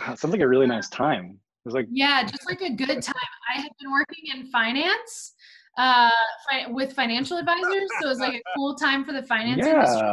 Wow, 0.00 0.14
sounds 0.14 0.32
like 0.32 0.40
a 0.40 0.48
really 0.48 0.66
nice 0.66 0.88
time. 0.88 1.26
It 1.26 1.64
was 1.64 1.74
like 1.74 1.86
yeah, 1.90 2.24
just 2.24 2.46
like 2.48 2.60
a 2.60 2.70
good 2.70 3.02
time. 3.02 3.14
I 3.54 3.60
had 3.60 3.70
been 3.80 3.90
working 3.90 4.24
in 4.32 4.46
finance 4.50 5.34
uh 5.78 6.10
fi- 6.48 6.66
with 6.70 6.92
financial 6.92 7.38
advisors, 7.38 7.88
so 8.00 8.06
it 8.06 8.08
was 8.08 8.18
like 8.20 8.34
a 8.34 8.42
cool 8.56 8.74
time 8.74 9.04
for 9.04 9.12
the 9.12 9.22
finance 9.22 9.64
yeah. 9.64 9.74
industry. 9.74 10.08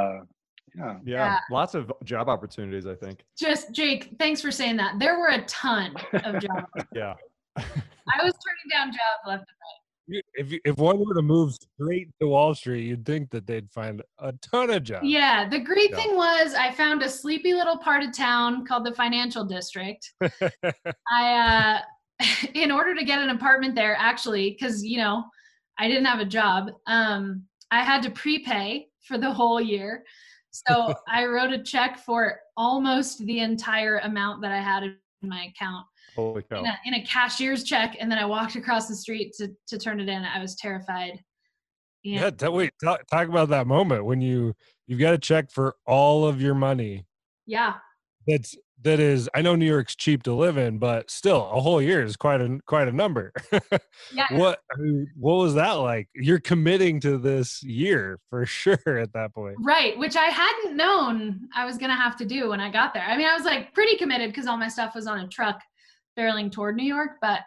Yeah. 0.76 0.84
yeah. 0.84 0.96
yeah. 1.06 1.40
Lots 1.52 1.76
of 1.76 1.92
job 2.04 2.30
opportunities, 2.30 2.86
I 2.86 2.96
think. 2.96 3.24
Just 3.38 3.74
Jake, 3.74 4.16
thanks 4.20 4.42
for 4.42 4.52
saying 4.52 4.78
that. 4.78 5.00
There 5.00 5.20
were 5.20 5.30
a 5.30 5.44
ton 5.46 5.94
of 6.14 6.42
jobs. 6.42 6.68
yeah. 6.96 7.16
I 7.58 8.24
was 8.24 8.34
turning 8.34 8.70
down 8.72 8.88
jobs 8.88 9.27
left 9.27 9.46
and 9.48 9.58
right. 9.62 10.24
If 10.34 10.60
if 10.65 10.77
one 10.77 11.00
were 11.06 11.13
to 11.13 11.22
move 11.22 11.53
straight 11.53 12.10
to 12.20 12.27
Wall 12.27 12.56
Street, 12.56 12.86
you'd 12.86 13.06
think 13.06 13.29
that 13.29 13.46
they'd 13.46 13.70
find 13.70 14.01
a 14.18 14.34
ton 14.41 14.72
of 14.72 14.84
jobs. 14.84 15.06
Yeah, 15.06 15.48
the 15.48 15.60
great 15.60 15.96
thing 15.96 16.15
was 16.15 16.56
I 16.56 16.72
found 16.72 17.03
a 17.03 17.10
sleepy 17.10 17.53
little 17.53 17.77
part 17.77 18.03
of 18.03 18.12
town 18.12 18.65
called 18.65 18.86
the 18.86 18.94
Financial 18.94 19.46
District. 19.46 20.12
I 21.12 21.82
uh 22.20 22.25
in 22.56 22.72
order 22.72 22.96
to 22.96 23.06
get 23.06 23.20
an 23.20 23.29
apartment 23.29 23.75
there 23.75 23.96
actually 24.00 24.56
cuz 24.56 24.84
you 24.84 24.98
know, 24.98 25.25
I 25.77 25.88
didn't 25.88 26.06
have 26.06 26.20
a 26.20 26.25
job. 26.25 26.72
Um 26.88 27.44
I 27.70 27.84
had 27.84 28.01
to 28.03 28.10
prepay 28.10 28.88
for 29.01 29.20
the 29.20 29.32
whole 29.32 29.62
year. 29.62 30.06
So 30.51 30.96
I 31.08 31.25
wrote 31.25 31.53
a 31.53 31.62
check 31.62 32.00
for 32.00 32.39
almost 32.58 33.20
the 33.20 33.39
entire 33.39 34.00
amount 34.00 34.41
that 34.41 34.51
I 34.51 34.60
had 34.60 34.84
in 34.84 34.98
my 35.22 35.44
account. 35.44 35.86
Holy 36.20 36.44
cow. 36.44 36.60
In 36.60 36.66
a, 36.66 36.80
in 36.86 36.94
a 36.96 37.06
cashier's 37.06 37.64
check. 37.64 37.96
And 38.00 38.12
then 38.12 38.20
I 38.20 38.26
walked 38.26 38.56
across 38.56 38.88
the 38.88 38.96
street 38.96 39.34
to, 39.38 39.50
to 39.68 39.78
turn 39.78 40.00
it 40.00 40.10
in. 40.10 40.24
I 40.24 40.40
was 40.40 40.56
terrified. 40.56 41.20
Yeah. 42.04 42.30
yeah 42.40 42.48
wait, 42.50 42.72
talk, 42.84 43.06
talk 43.08 43.28
about 43.28 43.50
that 43.50 43.68
moment 43.68 44.06
when 44.06 44.22
you, 44.22 44.54
you've 44.88 45.00
got 45.00 45.14
a 45.14 45.18
check 45.18 45.52
for 45.52 45.76
all 45.86 46.26
of 46.26 46.42
your 46.42 46.56
money. 46.56 47.06
Yeah. 47.46 47.76
That's 48.28 48.56
that 48.84 49.00
is 49.00 49.30
i 49.36 49.42
know 49.42 49.56
new 49.56 49.66
york's 49.66 49.96
cheap 49.96 50.24
to 50.24 50.34
live 50.34 50.58
in 50.58 50.78
but 50.78 51.10
still 51.10 51.50
a 51.52 51.60
whole 51.60 51.82
year 51.82 52.04
is 52.04 52.16
quite 52.16 52.40
a 52.40 52.60
quite 52.66 52.88
a 52.88 52.92
number 52.92 53.34
yeah. 54.14 54.28
what 54.32 54.60
I 54.72 54.80
mean, 54.80 55.08
what 55.16 55.36
was 55.36 55.54
that 55.56 55.74
like 55.74 56.08
you're 56.16 56.40
committing 56.40 57.00
to 57.02 57.18
this 57.18 57.62
year 57.64 58.20
for 58.30 58.46
sure 58.46 58.78
at 58.98 59.14
that 59.14 59.34
point 59.34 59.58
right 59.60 59.98
which 59.98 60.16
i 60.16 60.26
hadn't 60.26 60.78
known 60.78 61.42
i 61.56 61.66
was 61.66 61.78
gonna 61.78 61.96
have 61.96 62.16
to 62.18 62.26
do 62.26 62.50
when 62.50 62.60
i 62.60 62.72
got 62.72 62.94
there 62.94 63.04
i 63.04 63.18
mean 63.18 63.28
i 63.28 63.36
was 63.36 63.46
like 63.46 63.74
pretty 63.74 63.98
committed 63.98 64.30
because 64.30 64.48
all 64.48 64.58
my 64.58 64.70
stuff 64.70 64.96
was 64.96 65.08
on 65.08 65.20
a 65.20 65.28
truck 65.28 65.62
barreling 66.20 66.52
toward 66.52 66.76
new 66.76 66.84
york 66.84 67.12
but 67.22 67.42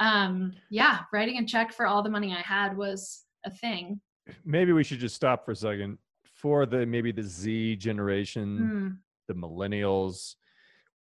um 0.00 0.52
yeah 0.70 1.00
writing 1.12 1.38
a 1.38 1.46
check 1.46 1.72
for 1.72 1.86
all 1.86 2.02
the 2.02 2.10
money 2.10 2.32
i 2.32 2.40
had 2.40 2.76
was 2.76 3.24
a 3.44 3.50
thing 3.50 4.00
maybe 4.44 4.72
we 4.72 4.84
should 4.84 4.98
just 4.98 5.14
stop 5.14 5.44
for 5.44 5.52
a 5.52 5.56
second 5.56 5.98
for 6.34 6.66
the 6.66 6.86
maybe 6.86 7.12
the 7.12 7.22
z 7.22 7.76
generation 7.76 8.58
mm. 8.58 8.96
the 9.28 9.34
millennials 9.34 10.34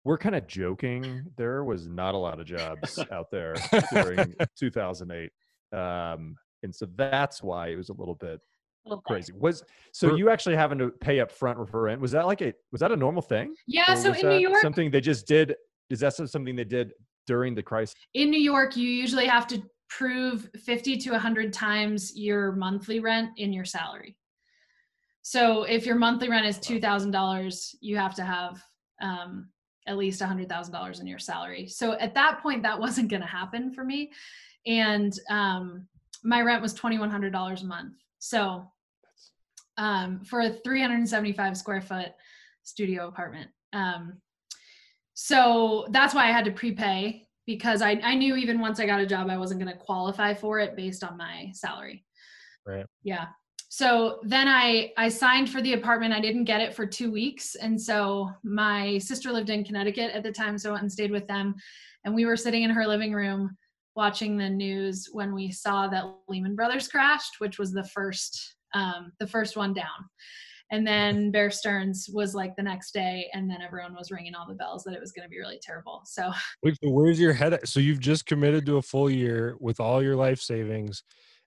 we're 0.04 0.18
kind 0.18 0.36
of 0.36 0.48
joking. 0.48 1.24
There 1.38 1.64
was 1.64 1.88
not 1.88 2.14
a 2.14 2.18
lot 2.18 2.40
of 2.40 2.46
jobs 2.46 3.00
out 3.12 3.32
there 3.32 3.56
during 3.94 4.36
2008, 4.58 5.32
um, 5.78 6.36
and 6.62 6.74
so 6.74 6.88
that's 6.96 7.42
why 7.42 7.70
it 7.70 7.76
was 7.76 7.90
a 7.90 7.94
little 7.94 8.16
bit 8.16 8.42
crazy. 9.06 9.34
Was 9.34 9.64
so 9.94 10.16
you 10.16 10.30
actually 10.30 10.56
having 10.56 10.78
to 10.80 10.90
pay 10.90 11.20
up 11.20 11.32
front 11.32 11.70
for 11.70 11.84
rent? 11.84 12.02
Was 12.02 12.12
that 12.12 12.26
like 12.26 12.42
a 12.42 12.54
was 12.72 12.82
that 12.82 12.92
a 12.92 12.96
normal 12.96 13.22
thing? 13.22 13.56
Yeah. 13.66 13.94
so 13.96 14.14
in 14.14 14.28
New 14.28 14.38
York, 14.38 14.62
something 14.62 14.92
they 14.92 15.02
just 15.02 15.26
did. 15.28 15.56
Is 15.90 16.00
that 16.00 16.16
something 16.16 16.56
they 16.56 16.64
did 16.64 16.94
during 17.28 17.56
the 17.56 17.64
crisis? 17.64 17.96
In 18.14 18.30
New 18.30 18.40
York, 18.40 18.76
you 18.76 18.88
usually 18.90 19.28
have 19.28 19.48
to 19.48 19.62
prove 19.90 20.50
50 20.64 20.98
to 20.98 21.12
100 21.12 21.54
times 21.54 22.16
your 22.16 22.54
monthly 22.54 23.00
rent 23.00 23.32
in 23.38 23.54
your 23.54 23.66
salary. 23.66 24.18
So 25.22 25.64
if 25.64 25.86
your 25.86 25.96
monthly 25.96 26.30
rent 26.30 26.46
is 26.46 26.58
two 26.58 26.82
thousand 26.82 27.12
dollars, 27.12 27.76
you 27.80 27.96
have 27.98 28.14
to 28.16 28.24
have 28.24 28.62
um, 29.02 29.50
at 29.88 29.98
least 29.98 30.22
a 30.22 30.26
$100,000 30.26 31.02
in 31.02 31.08
your 31.08 31.20
salary. 31.20 31.68
So 31.68 31.94
at 31.94 32.14
that 32.14 32.42
point, 32.42 32.64
that 32.64 32.80
wasn't 32.80 33.10
going 33.10 33.22
to 33.22 33.28
happen 33.28 33.74
for 33.74 33.84
me. 33.84 34.12
And 34.66 35.14
um, 35.30 35.88
my 36.24 36.42
rent 36.42 36.62
was 36.62 36.74
$2,100 36.74 37.62
a 37.62 37.66
month. 37.66 37.96
So 38.20 38.66
um, 39.78 40.24
for 40.24 40.42
a 40.42 40.52
375 40.52 41.58
square 41.58 41.82
foot 41.82 42.14
studio 42.64 43.08
apartment. 43.08 43.50
Um, 43.74 44.22
so 45.14 45.88
that's 45.92 46.14
why 46.14 46.28
I 46.28 46.32
had 46.32 46.46
to 46.46 46.52
prepay 46.52 47.28
because 47.46 47.82
I, 47.82 48.00
I 48.04 48.16
knew 48.16 48.36
even 48.36 48.60
once 48.60 48.80
I 48.80 48.86
got 48.86 49.02
a 49.02 49.06
job, 49.06 49.30
I 49.30 49.38
wasn't 49.38 49.62
going 49.62 49.72
to 49.72 49.84
qualify 49.84 50.34
for 50.34 50.60
it 50.60 50.76
based 50.76 51.04
on 51.04 51.18
my 51.18 51.52
salary. 51.54 52.06
Right. 52.66 52.86
Yeah 53.04 53.28
so 53.74 54.20
then 54.22 54.48
I 54.48 54.94
I 54.98 55.10
signed 55.10 55.50
for 55.50 55.60
the 55.60 55.74
apartment. 55.74 56.14
I 56.14 56.20
didn't 56.20 56.44
get 56.44 56.62
it 56.62 56.76
for 56.76 56.86
two 56.86 57.12
weeks, 57.12 57.56
and 57.56 57.82
so 57.82 58.30
my 58.44 59.00
sister 59.00 59.32
lived 59.32 59.50
in 59.50 59.64
Connecticut 59.64 60.12
at 60.14 60.22
the 60.22 60.32
time, 60.32 60.60
so 60.60 60.70
I 60.70 60.74
went 60.74 60.84
and 60.84 60.92
stayed 60.92 61.10
with 61.10 61.28
them. 61.28 61.56
And 62.06 62.14
we 62.14 62.26
were 62.26 62.38
sitting 62.38 62.62
in 62.62 62.70
her 62.70 62.86
living 62.86 63.14
room 63.14 63.58
watching 63.96 64.38
the 64.38 64.48
news 64.48 65.10
when 65.12 65.34
we 65.34 65.50
saw 65.50 65.88
that 65.88 66.06
Lehman 66.28 66.56
Brothers 66.56 66.88
crashed, 66.88 67.40
which 67.40 67.58
was 67.58 67.74
the 67.74 67.86
first 67.86 68.58
um, 68.76 69.12
the 69.20 69.26
first 69.26 69.58
one 69.58 69.74
down. 69.74 70.08
And 70.74 70.88
then 70.88 71.30
Bear 71.30 71.52
Stearns 71.52 72.10
was 72.12 72.34
like 72.34 72.56
the 72.56 72.64
next 72.64 72.96
day, 72.96 73.30
and 73.36 73.48
then 73.48 73.62
everyone 73.62 73.94
was 73.94 74.10
ringing 74.10 74.34
all 74.34 74.48
the 74.48 74.56
bells 74.56 74.84
that 74.86 74.96
it 74.96 75.00
was 75.00 75.12
going 75.12 75.24
to 75.24 75.30
be 75.30 75.38
really 75.38 75.60
terrible. 75.62 76.02
So, 76.04 76.32
Wait, 76.64 76.76
so 76.84 76.90
where's 76.90 77.20
your 77.20 77.32
head? 77.32 77.54
At? 77.54 77.68
So 77.68 77.80
you've 77.80 78.00
just 78.00 78.26
committed 78.26 78.66
to 78.66 78.78
a 78.78 78.82
full 78.82 79.08
year 79.08 79.56
with 79.60 79.80
all 79.80 80.02
your 80.02 80.16
life 80.16 80.42
savings, 80.42 81.04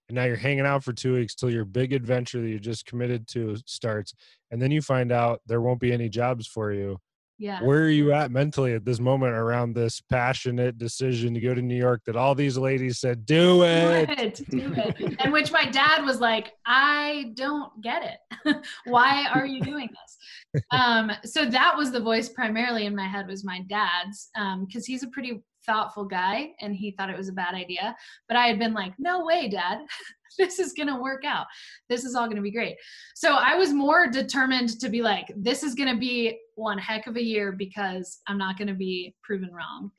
and 0.09 0.15
now 0.15 0.27
you're 0.27 0.37
hanging 0.37 0.65
out 0.65 0.85
for 0.85 0.93
two 0.93 1.15
weeks 1.15 1.35
till 1.35 1.51
your 1.51 1.65
big 1.65 1.93
adventure 1.93 2.41
that 2.41 2.49
you 2.49 2.61
just 2.61 2.87
committed 2.87 3.27
to 3.31 3.57
starts, 3.67 4.15
and 4.53 4.63
then 4.63 4.71
you 4.71 4.81
find 4.81 5.11
out 5.11 5.41
there 5.45 5.61
won't 5.61 5.81
be 5.81 5.93
any 5.93 6.09
jobs 6.09 6.47
for 6.47 6.73
you. 6.73 6.97
Yeah. 7.39 7.63
Where 7.63 7.83
are 7.83 7.91
you 7.91 8.13
at 8.13 8.31
mentally 8.31 8.73
at 8.73 8.85
this 8.85 8.99
moment 8.99 9.35
around 9.35 9.75
this 9.75 10.01
passionate 10.01 10.79
decision 10.79 11.35
to 11.35 11.41
go 11.41 11.55
to 11.55 11.61
New 11.61 11.77
York 11.77 12.03
that 12.07 12.17
all 12.17 12.35
these 12.35 12.57
ladies 12.57 12.99
said, 12.99 13.27
"Do 13.27 13.37
do 13.37 13.63
it"? 13.65 14.11
it, 14.19 14.41
do 14.49 14.73
it. 14.75 15.17
And 15.21 15.33
which 15.33 15.53
my 15.53 15.67
dad 15.67 16.05
was 16.05 16.21
like, 16.21 16.53
I 16.65 17.33
don't 17.35 17.83
get 17.83 18.03
it. 18.03 18.57
Why 18.87 19.27
are 19.35 19.47
you 19.47 19.61
doing 19.61 19.89
this? 19.91 20.63
Um, 20.71 21.13
so 21.25 21.45
that 21.45 21.77
was 21.77 21.93
the 21.93 22.01
voice 22.01 22.31
primarily 22.31 22.87
in 22.87 22.97
my 22.97 23.07
head 23.07 23.27
was 23.27 23.45
my 23.45 23.61
dad's, 23.69 24.31
because 24.67 24.87
he's 24.87 25.03
a 25.03 25.09
pretty 25.09 25.43
thoughtful 25.67 26.05
guy 26.05 26.53
and 26.61 26.75
he 26.75 26.93
thought 26.93 27.11
it 27.11 27.17
was 27.17 27.29
a 27.29 27.33
bad 27.33 27.55
idea. 27.55 27.95
But 28.29 28.37
I 28.37 28.47
had 28.47 28.59
been 28.59 28.73
like, 28.73 28.95
no 28.99 29.25
way, 29.25 29.49
dad. 29.49 29.79
this 30.39 30.59
is 30.59 30.73
going 30.73 30.89
to 30.89 31.01
work 31.01 31.25
out. 31.25 31.47
This 31.89 32.05
is 32.05 32.15
all 32.15 32.27
going 32.27 32.37
to 32.37 32.43
be 32.43 32.53
great. 32.53 32.77
So 33.15 33.35
I 33.35 33.55
was 33.55 33.73
more 33.73 34.09
determined 34.09 34.81
to 34.81 34.89
be 34.89 35.03
like, 35.03 35.33
this 35.37 35.63
is 35.63 35.75
going 35.75 35.93
to 35.93 35.99
be 35.99 36.39
one 36.55 36.79
heck 36.79 37.07
of 37.07 37.17
a 37.17 37.23
year 37.23 37.53
because 37.53 38.21
I'm 38.27 38.39
not 38.39 38.59
going 38.59 38.69
to 38.69 38.75
be 38.75 39.15
proven 39.23 39.51
wrong. 39.53 39.91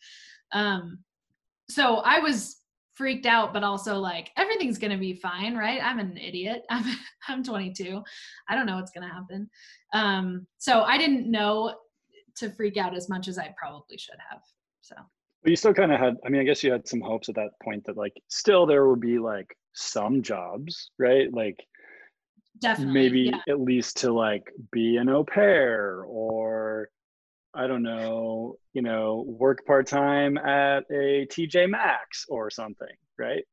Um, 0.53 0.99
so 1.69 1.97
I 1.97 2.19
was 2.19 2.57
freaked 2.97 3.27
out, 3.27 3.53
but 3.53 3.63
also 3.63 3.99
like 3.99 4.31
everything's 4.37 4.79
going 4.79 4.91
to 4.91 4.97
be 4.97 5.13
fine, 5.13 5.55
right? 5.55 5.79
I'm 5.83 5.99
an 5.99 6.17
idiot. 6.17 6.63
I'm, 6.69 6.83
I'm 7.27 7.43
22. 7.43 8.01
I 8.49 8.55
don't 8.55 8.65
know 8.65 8.75
what's 8.75 8.91
going 8.91 9.07
to 9.07 9.13
happen. 9.13 9.49
Um, 9.93 10.47
so 10.57 10.81
I 10.81 10.97
didn't 10.97 11.29
know 11.29 11.75
to 12.37 12.49
freak 12.51 12.77
out 12.77 12.95
as 12.95 13.07
much 13.09 13.27
as 13.27 13.37
I 13.37 13.53
probably 13.57 13.97
should 13.97 14.17
have. 14.29 14.41
So 14.81 14.95
But 15.43 15.49
you 15.49 15.55
still 15.55 15.73
kind 15.73 15.91
of 15.91 15.99
had, 15.99 16.15
I 16.25 16.29
mean, 16.29 16.41
I 16.41 16.43
guess 16.43 16.63
you 16.63 16.71
had 16.71 16.87
some 16.87 17.01
hopes 17.01 17.29
at 17.29 17.35
that 17.35 17.51
point 17.63 17.85
that 17.85 17.97
like 17.97 18.13
still 18.29 18.65
there 18.65 18.87
would 18.87 18.99
be 18.99 19.19
like 19.19 19.55
some 19.77 20.21
jobs, 20.21 20.91
right? 20.97 21.31
Like 21.33 21.65
definitely, 22.59 22.93
maybe 22.93 23.19
yeah. 23.33 23.39
at 23.53 23.61
least 23.61 23.97
to 23.97 24.11
like 24.11 24.51
be 24.71 24.97
an 24.97 25.09
au 25.09 25.23
pair 25.23 26.03
or 26.03 26.89
I 27.53 27.67
don't 27.67 27.83
know, 27.83 28.57
you 28.73 28.81
know, 28.81 29.23
work 29.27 29.65
part 29.65 29.87
time 29.87 30.37
at 30.37 30.83
a 30.91 31.25
TJ 31.25 31.69
Maxx 31.69 32.25
or 32.29 32.49
something, 32.49 32.87
right? 33.17 33.43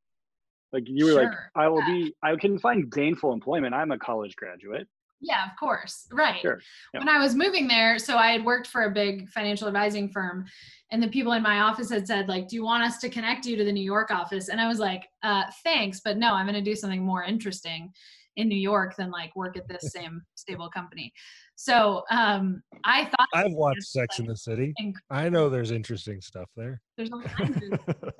Like 0.71 0.83
you 0.87 1.05
were 1.05 1.13
like, 1.13 1.31
I 1.55 1.69
will 1.69 1.79
yeah. 1.79 1.87
be, 1.87 2.15
I 2.21 2.35
can 2.35 2.59
find 2.59 2.91
gainful 2.91 3.33
employment. 3.33 3.73
I'm 3.73 3.91
a 3.91 3.97
college 3.97 4.35
graduate. 4.35 4.87
Yeah, 5.25 5.45
of 5.45 5.57
course. 5.59 6.07
Right. 6.11 6.39
Sure, 6.39 6.61
yeah. 6.93 6.99
When 6.99 7.09
I 7.09 7.19
was 7.19 7.33
moving 7.33 7.67
there, 7.67 7.97
so 7.97 8.15
I 8.17 8.31
had 8.31 8.45
worked 8.45 8.67
for 8.67 8.83
a 8.83 8.91
big 8.91 9.27
financial 9.29 9.67
advising 9.67 10.09
firm, 10.09 10.45
and 10.91 11.01
the 11.01 11.07
people 11.07 11.33
in 11.33 11.41
my 11.41 11.61
office 11.61 11.89
had 11.89 12.05
said, 12.05 12.27
like, 12.27 12.47
do 12.47 12.55
you 12.55 12.63
want 12.63 12.83
us 12.83 12.99
to 12.99 13.09
connect 13.09 13.45
you 13.45 13.57
to 13.57 13.63
the 13.63 13.71
New 13.71 13.83
York 13.83 14.11
office? 14.11 14.49
And 14.49 14.61
I 14.61 14.67
was 14.67 14.77
like, 14.77 15.07
uh, 15.23 15.43
thanks, 15.63 15.99
but 15.99 16.17
no, 16.17 16.33
I'm 16.33 16.45
going 16.45 16.53
to 16.55 16.61
do 16.61 16.75
something 16.75 17.03
more 17.03 17.23
interesting 17.23 17.91
in 18.35 18.47
New 18.47 18.57
York 18.57 18.95
than 18.95 19.09
like 19.09 19.35
work 19.35 19.57
at 19.57 19.67
this 19.67 19.91
same 19.93 20.21
stable 20.35 20.69
company. 20.69 21.11
So 21.55 22.03
um, 22.11 22.61
I 22.83 23.05
thought 23.05 23.27
I've 23.33 23.53
watched 23.53 23.83
Sex 23.83 24.19
like 24.19 24.25
in 24.25 24.25
the 24.27 24.37
City. 24.37 24.73
inc- 24.79 24.95
I 25.09 25.29
know 25.29 25.49
there's 25.49 25.71
interesting 25.71 26.21
stuff 26.21 26.49
there. 26.55 26.81
there's 26.97 27.11
all 27.11 27.21
kinds 27.21 27.57
of 27.57 27.79
stuff. 27.97 28.13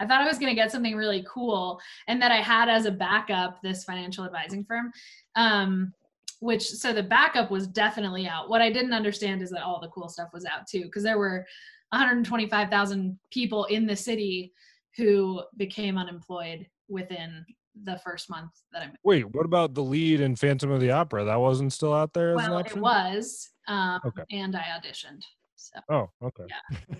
I 0.00 0.06
thought 0.06 0.20
I 0.20 0.26
was 0.26 0.38
going 0.38 0.50
to 0.50 0.54
get 0.54 0.70
something 0.70 0.94
really 0.94 1.24
cool 1.28 1.80
and 2.06 2.22
that 2.22 2.30
I 2.30 2.40
had 2.40 2.68
as 2.68 2.86
a 2.86 2.90
backup 2.90 3.60
this 3.62 3.84
financial 3.84 4.24
advising 4.24 4.64
firm. 4.64 4.92
Um, 5.34 5.92
which 6.40 6.62
so 6.68 6.92
the 6.92 7.02
backup 7.02 7.50
was 7.50 7.66
definitely 7.66 8.26
out. 8.28 8.48
What 8.48 8.62
I 8.62 8.70
didn't 8.70 8.92
understand 8.92 9.42
is 9.42 9.50
that 9.50 9.62
all 9.62 9.80
the 9.80 9.88
cool 9.88 10.08
stuff 10.08 10.28
was 10.32 10.44
out 10.44 10.66
too, 10.66 10.84
because 10.84 11.02
there 11.02 11.18
were 11.18 11.46
125,000 11.90 13.18
people 13.30 13.64
in 13.66 13.86
the 13.86 13.96
city 13.96 14.52
who 14.96 15.42
became 15.56 15.96
unemployed 15.98 16.66
within 16.88 17.44
the 17.84 17.98
first 18.04 18.28
month 18.30 18.50
that 18.72 18.82
I'm. 18.82 18.92
Wait, 19.04 19.24
what 19.34 19.44
about 19.46 19.74
the 19.74 19.82
lead 19.82 20.20
in 20.20 20.36
Phantom 20.36 20.70
of 20.70 20.80
the 20.80 20.90
Opera? 20.90 21.24
That 21.24 21.40
wasn't 21.40 21.72
still 21.72 21.94
out 21.94 22.12
there 22.12 22.38
as 22.38 22.44
an 22.46 22.50
Well, 22.50 22.58
it 22.60 22.76
was, 22.76 23.50
um, 23.68 24.00
Okay. 24.04 24.22
and 24.30 24.56
I 24.56 24.64
auditioned. 24.78 25.22
So 25.56 25.78
Oh, 25.90 26.10
okay. 26.22 26.44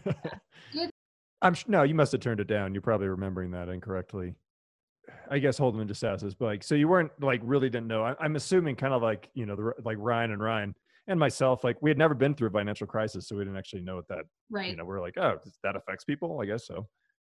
Good. 0.73 0.91
I'm 1.43 1.55
sh- 1.55 1.67
no, 1.69 1.83
you 1.85 1.95
must 1.95 2.13
have 2.13 2.21
turned 2.21 2.41
it 2.41 2.47
down. 2.49 2.75
You're 2.75 2.83
probably 2.83 3.09
remembering 3.09 3.53
that 3.53 3.69
incorrectly. 3.69 4.35
I 5.31 5.39
guess 5.39 5.59
hold 5.59 5.75
them 5.75 5.81
into 5.81 5.95
status, 5.95 6.35
but 6.35 6.47
like, 6.47 6.63
so 6.63 6.75
you 6.75 6.89
weren't 6.89 7.11
like 7.21 7.41
really 7.45 7.69
didn't 7.69 7.89
know. 7.89 8.03
I, 8.05 8.15
I'm 8.21 8.37
assuming 8.37 8.77
kind 8.77 8.95
of 8.95 9.03
like 9.03 9.29
you 9.35 9.47
know 9.47 9.57
the 9.57 9.73
like 9.85 9.97
Ryan 10.01 10.33
and 10.33 10.43
Ryan 10.43 10.75
and 11.07 11.19
myself, 11.19 11.65
like 11.65 11.77
we 11.81 11.91
had 11.91 11.99
never 11.99 12.15
been 12.15 12.35
through 12.35 12.49
a 12.49 12.53
financial 12.53 12.87
crisis, 12.87 13.29
so 13.29 13.37
we 13.37 13.45
didn't 13.45 13.59
actually 13.59 13.83
know 13.83 13.97
what 13.97 14.09
that. 14.09 14.25
right. 14.51 14.71
You 14.71 14.77
know, 14.77 14.85
we're 14.85 15.01
like, 15.01 15.17
oh, 15.19 15.39
that 15.63 15.77
affects 15.77 16.05
people. 16.05 16.41
I 16.41 16.47
guess 16.47 16.67
so. 16.67 16.87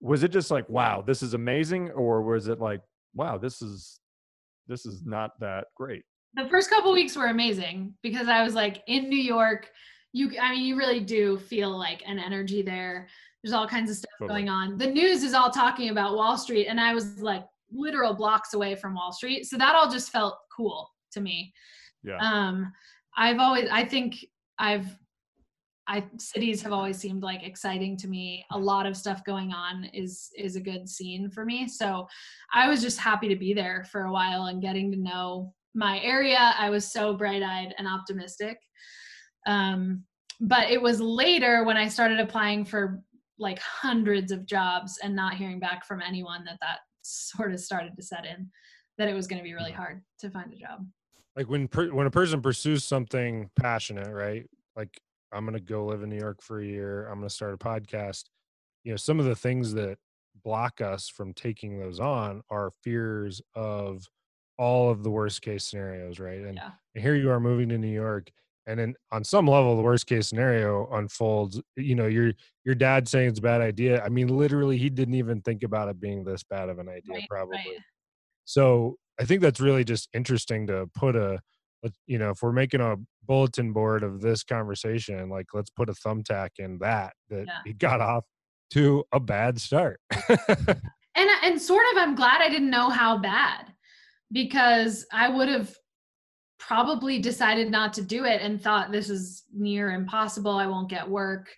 Was 0.01 0.23
it 0.23 0.31
just 0.31 0.51
like, 0.51 0.67
wow, 0.69 1.01
this 1.01 1.23
is 1.23 1.33
amazing, 1.33 1.91
or 1.91 2.21
was 2.21 2.47
it 2.47 2.59
like, 2.59 2.81
wow, 3.13 3.37
this 3.37 3.61
is 3.61 3.99
this 4.67 4.85
is 4.85 5.03
not 5.05 5.39
that 5.39 5.65
great? 5.75 6.03
the 6.35 6.47
first 6.49 6.69
couple 6.69 6.91
weeks 6.91 7.15
were 7.15 7.27
amazing 7.27 7.93
because 8.01 8.27
I 8.27 8.43
was 8.43 8.55
like 8.55 8.83
in 8.87 9.09
New 9.09 9.19
York. 9.19 9.69
You, 10.13 10.31
I 10.39 10.51
mean, 10.51 10.63
you 10.63 10.75
really 10.75 10.99
do 10.99 11.37
feel 11.37 11.75
like 11.75 12.03
an 12.05 12.19
energy 12.19 12.61
there. 12.61 13.07
There's 13.43 13.53
all 13.53 13.67
kinds 13.67 13.89
of 13.89 13.97
stuff 13.97 14.11
Totally. 14.19 14.41
going 14.41 14.49
on. 14.49 14.77
The 14.77 14.87
news 14.87 15.23
is 15.23 15.33
all 15.33 15.49
talking 15.49 15.89
about 15.89 16.15
Wall 16.15 16.37
Street, 16.37 16.67
and 16.67 16.79
I 16.79 16.93
was 16.93 17.21
like 17.21 17.45
literal 17.73 18.13
blocks 18.13 18.53
away 18.53 18.75
from 18.75 18.95
Wall 18.95 19.11
Street, 19.11 19.45
so 19.45 19.57
that 19.57 19.75
all 19.75 19.89
just 19.89 20.11
felt 20.11 20.37
cool 20.55 20.89
to 21.11 21.21
me. 21.21 21.53
Yeah. 22.03 22.17
Um, 22.17 22.71
I've 23.17 23.39
always, 23.39 23.69
I 23.71 23.85
think 23.85 24.25
I've, 24.57 24.87
I 25.87 26.05
cities 26.17 26.61
have 26.61 26.71
always 26.71 26.97
seemed 26.97 27.23
like 27.23 27.43
exciting 27.43 27.97
to 27.97 28.07
me. 28.07 28.45
A 28.51 28.57
lot 28.57 28.85
of 28.85 28.95
stuff 28.95 29.23
going 29.25 29.51
on 29.51 29.85
is 29.93 30.29
is 30.37 30.55
a 30.55 30.61
good 30.61 30.87
scene 30.87 31.29
for 31.29 31.43
me. 31.43 31.67
So 31.67 32.07
I 32.53 32.69
was 32.69 32.81
just 32.81 32.99
happy 32.99 33.27
to 33.27 33.35
be 33.35 33.53
there 33.53 33.85
for 33.91 34.03
a 34.03 34.11
while 34.11 34.45
and 34.45 34.61
getting 34.61 34.91
to 34.91 34.97
know 34.97 35.53
my 35.75 35.99
area. 35.99 36.53
I 36.57 36.69
was 36.69 36.89
so 36.89 37.13
bright 37.13 37.43
eyed 37.43 37.75
and 37.77 37.87
optimistic. 37.87 38.57
Um, 39.45 40.05
but 40.39 40.69
it 40.69 40.81
was 40.81 41.01
later 41.01 41.65
when 41.65 41.77
I 41.77 41.89
started 41.89 42.19
applying 42.19 42.63
for 42.63 43.03
like 43.37 43.59
hundreds 43.59 44.31
of 44.31 44.45
jobs 44.45 44.99
and 45.03 45.15
not 45.15 45.35
hearing 45.35 45.59
back 45.59 45.85
from 45.85 46.01
anyone 46.01 46.45
that 46.45 46.59
that 46.61 46.79
sort 47.03 47.53
of 47.53 47.59
started 47.59 47.95
to 47.95 48.03
set 48.03 48.25
in 48.25 48.49
that 48.97 49.07
it 49.07 49.13
was 49.13 49.27
going 49.27 49.39
to 49.39 49.43
be 49.43 49.53
really 49.53 49.71
mm-hmm. 49.71 49.81
hard 49.81 50.01
to 50.19 50.29
find 50.29 50.51
a 50.53 50.55
job. 50.55 50.85
Like 51.35 51.49
when 51.49 51.67
per, 51.67 51.91
when 51.91 52.07
a 52.07 52.11
person 52.11 52.41
pursues 52.41 52.83
something 52.83 53.49
passionate, 53.55 54.13
right? 54.13 54.47
Like 54.75 54.99
I'm 55.31 55.45
gonna 55.45 55.59
go 55.59 55.85
live 55.85 56.03
in 56.03 56.09
New 56.09 56.19
York 56.19 56.43
for 56.43 56.61
a 56.61 56.65
year. 56.65 57.07
I'm 57.07 57.19
gonna 57.19 57.29
start 57.29 57.55
a 57.55 57.57
podcast. 57.57 58.25
You 58.83 58.91
know, 58.91 58.97
some 58.97 59.19
of 59.19 59.25
the 59.25 59.35
things 59.35 59.73
that 59.73 59.97
block 60.43 60.81
us 60.81 61.09
from 61.09 61.33
taking 61.33 61.79
those 61.79 61.99
on 61.99 62.41
are 62.49 62.71
fears 62.83 63.41
of 63.55 64.07
all 64.57 64.91
of 64.91 65.03
the 65.03 65.09
worst 65.09 65.41
case 65.41 65.65
scenarios, 65.65 66.19
right? 66.19 66.41
And, 66.41 66.55
Yeah. 66.55 66.71
and 66.93 67.03
here 67.03 67.15
you 67.15 67.31
are 67.31 67.39
moving 67.39 67.69
to 67.69 67.77
New 67.77 67.87
York, 67.87 68.31
and 68.67 68.79
then 68.79 68.95
on 69.11 69.23
some 69.23 69.47
level, 69.47 69.75
the 69.75 69.81
worst 69.83 70.07
case 70.07 70.27
scenario 70.29 70.87
unfolds. 70.93 71.61
You 71.75 71.95
know, 71.95 72.07
your 72.07 72.33
your 72.63 72.75
dad 72.75 73.07
saying 73.07 73.29
it's 73.29 73.39
a 73.39 73.41
bad 73.41 73.61
idea. 73.61 74.03
I 74.03 74.09
mean, 74.09 74.27
literally, 74.29 74.77
he 74.77 74.89
didn't 74.89 75.15
even 75.15 75.41
think 75.41 75.63
about 75.63 75.89
it 75.89 75.99
being 75.99 76.23
this 76.23 76.43
bad 76.43 76.69
of 76.69 76.79
an 76.79 76.87
idea, 76.89 77.15
Right, 77.15 77.27
probably. 77.29 77.57
right. 77.57 77.77
So 78.45 78.97
I 79.19 79.25
think 79.25 79.41
that's 79.41 79.59
really 79.59 79.83
just 79.83 80.09
interesting 80.13 80.67
to 80.67 80.87
put 80.95 81.15
a, 81.15 81.39
you 82.07 82.17
know, 82.17 82.31
if 82.31 82.41
we're 82.41 82.51
making 82.51 82.81
a 82.81 82.95
bulletin 83.25 83.73
board 83.73 84.03
of 84.03 84.21
this 84.21 84.43
conversation, 84.43 85.29
like 85.29 85.47
let's 85.53 85.69
put 85.69 85.89
a 85.89 85.93
thumbtack 85.93 86.49
in 86.57 86.77
that 86.79 87.13
that 87.29 87.45
Yeah. 87.47 87.59
he 87.65 87.73
got 87.73 88.01
off 88.01 88.25
to 88.71 89.03
a 89.11 89.19
bad 89.19 89.59
start. 89.61 89.99
and 91.15 91.29
and 91.43 91.61
sort 91.61 91.85
of 91.91 91.97
i'm 91.97 92.15
glad 92.15 92.41
i 92.41 92.49
didn't 92.49 92.71
know 92.71 92.89
how 92.89 93.17
bad 93.17 93.71
because 94.31 95.05
i 95.11 95.29
would 95.29 95.47
have 95.47 95.75
probably 96.67 97.19
decided 97.19 97.69
not 97.69 97.93
to 97.93 98.01
do 98.01 98.25
it 98.25 98.41
and 98.41 98.61
thought 98.61 98.91
this 98.91 99.09
is 99.09 99.43
near 99.53 99.91
impossible. 99.91 100.51
I 100.51 100.67
won't 100.67 100.89
get 100.89 101.07
work 101.07 101.49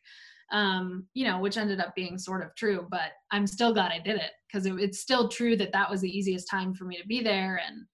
um 0.51 1.05
you 1.13 1.25
know 1.25 1.39
which 1.39 1.57
ended 1.57 1.79
up 1.79 1.95
being 1.95 2.17
sort 2.17 2.43
of 2.43 2.53
true 2.55 2.85
but 2.91 3.13
i'm 3.31 3.47
still 3.47 3.73
glad 3.73 3.91
i 3.91 3.99
did 3.99 4.15
it 4.15 4.31
because 4.47 4.65
it, 4.65 4.73
it's 4.77 4.99
still 4.99 5.27
true 5.27 5.55
that 5.55 5.71
that 5.71 5.89
was 5.89 6.01
the 6.01 6.17
easiest 6.17 6.49
time 6.49 6.73
for 6.73 6.85
me 6.85 6.97
to 6.97 7.07
be 7.07 7.21
there 7.21 7.59
and 7.67 7.85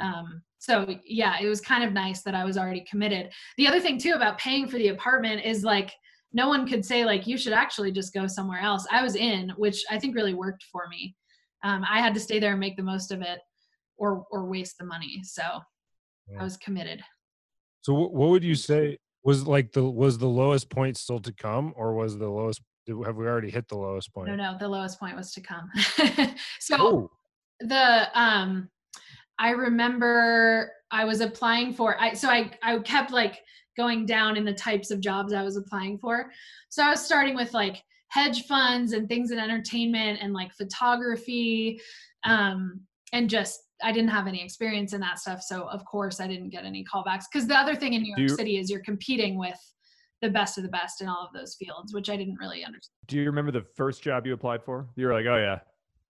um 0.00 0.42
so 0.58 0.86
yeah 1.04 1.36
it 1.40 1.46
was 1.46 1.60
kind 1.60 1.84
of 1.84 1.92
nice 1.92 2.22
that 2.22 2.34
i 2.34 2.44
was 2.44 2.58
already 2.58 2.84
committed. 2.90 3.30
The 3.56 3.68
other 3.68 3.80
thing 3.80 3.98
too 3.98 4.14
about 4.14 4.38
paying 4.38 4.66
for 4.66 4.78
the 4.78 4.88
apartment 4.88 5.44
is 5.44 5.62
like 5.62 5.92
no 6.32 6.48
one 6.48 6.66
could 6.66 6.84
say 6.84 7.04
like 7.04 7.26
you 7.26 7.38
should 7.38 7.52
actually 7.52 7.92
just 7.92 8.12
go 8.12 8.26
somewhere 8.26 8.60
else. 8.60 8.86
I 8.90 9.02
was 9.02 9.14
in 9.14 9.52
which 9.56 9.84
i 9.90 9.98
think 9.98 10.16
really 10.16 10.34
worked 10.34 10.64
for 10.72 10.88
me. 10.88 11.14
Um, 11.62 11.84
i 11.88 12.00
had 12.00 12.14
to 12.14 12.20
stay 12.20 12.40
there 12.40 12.50
and 12.50 12.60
make 12.60 12.76
the 12.76 12.82
most 12.82 13.12
of 13.12 13.22
it 13.22 13.38
or 13.96 14.26
or 14.32 14.46
waste 14.46 14.76
the 14.78 14.84
money 14.84 15.20
so 15.22 15.42
Yeah. 16.28 16.40
i 16.40 16.44
was 16.44 16.56
committed 16.56 17.02
so 17.82 17.94
what 17.94 18.30
would 18.30 18.42
you 18.44 18.56
say 18.56 18.98
was 19.22 19.46
like 19.46 19.72
the 19.72 19.84
was 19.84 20.18
the 20.18 20.26
lowest 20.26 20.70
point 20.70 20.96
still 20.96 21.20
to 21.20 21.32
come, 21.32 21.72
or 21.76 21.94
was 21.94 22.16
the 22.16 22.28
lowest? 22.28 22.60
Have 23.04 23.16
we 23.16 23.26
already 23.26 23.50
hit 23.50 23.68
the 23.68 23.76
lowest 23.76 24.12
point? 24.12 24.28
no 24.28 24.36
no 24.36 24.56
the 24.58 24.68
lowest 24.68 24.98
point 24.98 25.16
was 25.16 25.32
to 25.34 25.40
come 25.40 25.70
so 26.60 26.76
Oh, 26.78 27.10
the 27.60 28.08
um 28.20 28.68
i 29.38 29.50
remember 29.50 30.72
I 30.90 31.04
was 31.04 31.20
applying 31.20 31.72
for. 31.72 32.00
I 32.00 32.14
so 32.14 32.28
I 32.28 32.50
I 32.62 32.78
kept 32.78 33.10
like 33.10 33.40
going 33.76 34.06
down 34.06 34.36
in 34.36 34.44
the 34.44 34.54
types 34.54 34.90
of 34.90 35.00
jobs 35.00 35.32
I 35.32 35.42
was 35.42 35.56
applying 35.56 35.98
for. 35.98 36.30
So 36.68 36.82
I 36.82 36.90
was 36.90 37.04
starting 37.04 37.34
with 37.34 37.52
like 37.52 37.82
hedge 38.08 38.46
funds 38.46 38.92
and 38.92 39.08
things 39.08 39.30
in 39.30 39.38
entertainment 39.38 40.20
and 40.22 40.32
like 40.32 40.52
photography 40.54 41.80
um, 42.24 42.80
and 43.12 43.28
just 43.28 43.60
I 43.82 43.92
didn't 43.92 44.10
have 44.10 44.26
any 44.26 44.42
experience 44.42 44.92
in 44.92 45.00
that 45.00 45.18
stuff. 45.18 45.42
So 45.42 45.68
of 45.68 45.84
course 45.84 46.20
I 46.20 46.26
didn't 46.26 46.50
get 46.50 46.64
any 46.64 46.84
callbacks. 46.84 47.24
Because 47.30 47.46
the 47.46 47.56
other 47.56 47.74
thing 47.74 47.92
in 47.92 48.02
New 48.02 48.14
York 48.16 48.20
you, 48.20 48.28
City 48.28 48.58
is 48.58 48.70
you're 48.70 48.80
competing 48.80 49.38
with 49.38 49.58
the 50.22 50.30
best 50.30 50.56
of 50.56 50.64
the 50.64 50.70
best 50.70 51.02
in 51.02 51.08
all 51.08 51.26
of 51.26 51.32
those 51.32 51.54
fields, 51.54 51.92
which 51.92 52.08
I 52.08 52.16
didn't 52.16 52.36
really 52.36 52.64
understand. 52.64 52.92
Do 53.06 53.16
you 53.16 53.26
remember 53.26 53.52
the 53.52 53.64
first 53.76 54.02
job 54.02 54.26
you 54.26 54.32
applied 54.32 54.64
for? 54.64 54.88
You 54.96 55.06
were 55.06 55.12
like, 55.12 55.26
oh 55.26 55.36
yeah, 55.36 55.58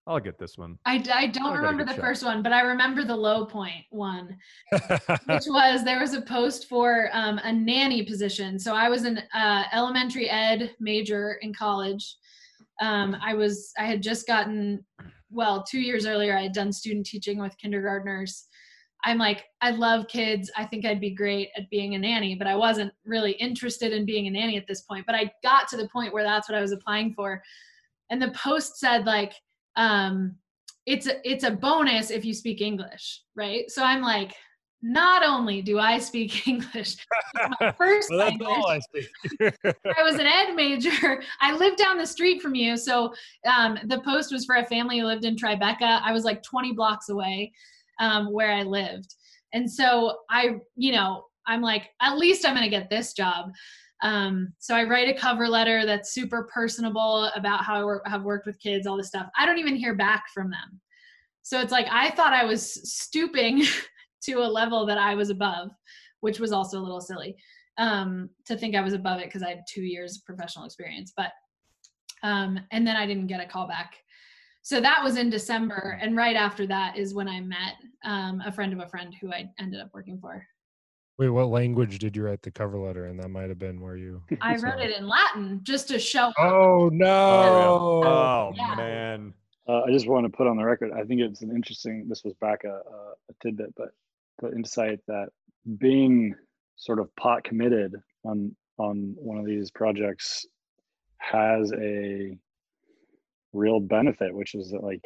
I'll 0.06 0.20
get 0.20 0.38
this 0.38 0.56
one. 0.56 0.78
I, 0.84 1.02
I 1.12 1.26
don't 1.26 1.52
I 1.52 1.56
remember 1.56 1.84
the 1.84 1.94
shot. 1.94 2.00
first 2.00 2.24
one, 2.24 2.42
but 2.42 2.52
I 2.52 2.60
remember 2.60 3.04
the 3.04 3.16
low 3.16 3.44
point 3.44 3.84
one, 3.90 4.36
which 4.70 5.44
was 5.48 5.84
there 5.84 6.00
was 6.00 6.14
a 6.14 6.20
post 6.20 6.68
for 6.68 7.10
um, 7.12 7.38
a 7.42 7.52
nanny 7.52 8.04
position. 8.04 8.58
So 8.58 8.74
I 8.74 8.88
was 8.88 9.02
an 9.04 9.20
uh, 9.34 9.64
elementary 9.72 10.30
ed 10.30 10.70
major 10.78 11.38
in 11.42 11.52
college. 11.52 12.16
Um, 12.80 13.16
I 13.20 13.34
was 13.34 13.72
I 13.78 13.84
had 13.84 14.02
just 14.02 14.28
gotten 14.28 14.84
well 15.30 15.62
two 15.62 15.80
years 15.80 16.06
earlier. 16.06 16.36
I 16.36 16.42
had 16.42 16.52
done 16.52 16.72
student 16.72 17.06
teaching 17.06 17.38
with 17.38 17.58
kindergartners. 17.58 18.46
I'm 19.04 19.18
like 19.18 19.44
I 19.60 19.70
love 19.70 20.08
kids. 20.08 20.50
I 20.56 20.64
think 20.64 20.84
I'd 20.84 21.00
be 21.00 21.14
great 21.14 21.50
at 21.56 21.70
being 21.70 21.94
a 21.94 21.98
nanny, 21.98 22.34
but 22.34 22.46
I 22.46 22.56
wasn't 22.56 22.92
really 23.04 23.32
interested 23.32 23.92
in 23.92 24.06
being 24.06 24.26
a 24.26 24.30
nanny 24.30 24.56
at 24.56 24.66
this 24.66 24.82
point. 24.82 25.06
But 25.06 25.14
I 25.14 25.30
got 25.42 25.68
to 25.68 25.76
the 25.76 25.88
point 25.88 26.12
where 26.12 26.24
that's 26.24 26.48
what 26.48 26.58
I 26.58 26.62
was 26.62 26.72
applying 26.72 27.14
for, 27.14 27.42
and 28.10 28.20
the 28.20 28.30
post 28.30 28.78
said 28.78 29.06
like 29.06 29.34
um, 29.76 30.34
it's 30.86 31.06
a 31.06 31.28
it's 31.28 31.44
a 31.44 31.50
bonus 31.50 32.10
if 32.10 32.24
you 32.24 32.32
speak 32.32 32.60
English, 32.60 33.22
right? 33.34 33.70
So 33.70 33.82
I'm 33.82 34.00
like, 34.00 34.34
not 34.82 35.24
only 35.24 35.62
do 35.62 35.78
I 35.78 35.98
speak 35.98 36.46
English, 36.48 36.96
first 37.78 38.10
well, 38.10 38.18
language, 38.18 38.82
I, 39.40 39.52
I, 39.98 40.02
was 40.02 40.16
an 40.16 40.26
ed 40.26 40.54
major. 40.54 41.22
I 41.40 41.56
lived 41.56 41.78
down 41.78 41.98
the 41.98 42.06
street 42.06 42.42
from 42.42 42.54
you, 42.54 42.76
so 42.76 43.14
um, 43.46 43.78
the 43.86 44.00
post 44.00 44.32
was 44.32 44.44
for 44.44 44.56
a 44.56 44.66
family 44.66 44.98
who 44.98 45.06
lived 45.06 45.24
in 45.24 45.36
Tribeca. 45.36 46.00
I 46.02 46.12
was 46.12 46.24
like 46.24 46.42
20 46.42 46.72
blocks 46.72 47.08
away 47.08 47.52
um, 48.00 48.32
where 48.32 48.52
I 48.52 48.62
lived, 48.62 49.14
and 49.52 49.70
so 49.70 50.18
I, 50.30 50.56
you 50.76 50.92
know, 50.92 51.24
I'm 51.46 51.62
like, 51.62 51.90
at 52.00 52.18
least 52.18 52.46
I'm 52.46 52.54
gonna 52.54 52.68
get 52.68 52.90
this 52.90 53.12
job. 53.12 53.50
Um, 54.02 54.52
so 54.58 54.74
I 54.74 54.84
write 54.84 55.08
a 55.08 55.18
cover 55.18 55.48
letter 55.48 55.86
that's 55.86 56.12
super 56.12 56.48
personable 56.52 57.30
about 57.34 57.64
how 57.64 57.76
I 57.76 57.84
work, 57.84 58.06
have 58.06 58.24
worked 58.24 58.46
with 58.46 58.60
kids, 58.60 58.86
all 58.86 58.98
this 58.98 59.08
stuff. 59.08 59.28
I 59.38 59.46
don't 59.46 59.58
even 59.58 59.74
hear 59.74 59.94
back 59.94 60.24
from 60.34 60.50
them. 60.50 60.80
So 61.42 61.60
it's 61.60 61.72
like 61.72 61.86
I 61.90 62.10
thought 62.10 62.34
I 62.34 62.44
was 62.44 62.92
stooping 62.92 63.62
to 64.26 64.38
a 64.38 64.46
level 64.46 64.86
that 64.86 64.98
I 64.98 65.14
was 65.14 65.30
above, 65.30 65.70
which 66.20 66.40
was 66.40 66.52
also 66.52 66.78
a 66.78 66.82
little 66.82 67.00
silly 67.00 67.36
um, 67.78 68.30
to 68.46 68.56
think 68.56 68.74
I 68.74 68.80
was 68.80 68.94
above 68.94 69.20
it 69.20 69.26
because 69.26 69.42
I 69.42 69.50
had 69.50 69.64
two 69.68 69.82
years 69.82 70.16
of 70.16 70.24
professional 70.24 70.64
experience. 70.64 71.12
But 71.16 71.32
um, 72.22 72.58
and 72.70 72.86
then 72.86 72.96
I 72.96 73.06
didn't 73.06 73.26
get 73.26 73.40
a 73.40 73.46
call 73.46 73.68
back. 73.68 73.94
So 74.62 74.80
that 74.80 75.02
was 75.02 75.16
in 75.16 75.30
December, 75.30 75.98
and 76.00 76.16
right 76.16 76.34
after 76.34 76.66
that 76.66 76.96
is 76.96 77.14
when 77.14 77.28
I 77.28 77.40
met 77.40 77.74
um, 78.04 78.42
a 78.44 78.50
friend 78.50 78.72
of 78.72 78.80
a 78.80 78.88
friend 78.88 79.14
who 79.20 79.32
I 79.32 79.48
ended 79.60 79.80
up 79.80 79.90
working 79.94 80.18
for. 80.18 80.44
Wait, 81.18 81.28
what 81.28 81.48
language 81.48 81.98
did 81.98 82.16
you 82.16 82.24
write 82.24 82.42
the 82.42 82.50
cover 82.50 82.78
letter 82.78 83.06
in? 83.06 83.16
That 83.16 83.28
might 83.28 83.48
have 83.48 83.58
been 83.58 83.80
where 83.80 83.96
you. 83.96 84.22
I 84.40 84.56
wrote 84.56 84.80
it 84.80 84.96
in 84.96 85.06
Latin 85.06 85.60
just 85.62 85.88
to 85.88 85.98
show. 85.98 86.32
Oh 86.38 86.90
no! 86.92 87.06
Oh, 87.06 88.02
oh 88.04 88.52
yeah. 88.56 88.74
man! 88.74 89.34
Uh, 89.68 89.82
I 89.82 89.92
just 89.92 90.08
want 90.08 90.24
to 90.24 90.36
put 90.36 90.46
on 90.46 90.56
the 90.56 90.64
record. 90.64 90.92
I 90.92 91.04
think 91.04 91.20
it's 91.20 91.42
an 91.42 91.50
interesting. 91.50 92.06
This 92.08 92.24
was 92.24 92.34
back 92.34 92.64
a, 92.64 92.68
a, 92.68 93.12
a 93.30 93.34
tidbit, 93.40 93.72
but 93.76 93.90
the 94.40 94.52
insight 94.52 95.00
that 95.08 95.28
being 95.78 96.34
sort 96.76 97.00
of 97.00 97.14
pot 97.16 97.44
committed 97.44 97.94
on 98.24 98.54
on 98.78 99.14
one 99.16 99.38
of 99.38 99.46
these 99.46 99.70
projects 99.70 100.46
has 101.18 101.72
a 101.72 102.36
real 103.52 103.80
benefit, 103.80 104.34
which 104.34 104.54
is 104.54 104.70
that 104.70 104.82
like 104.82 105.02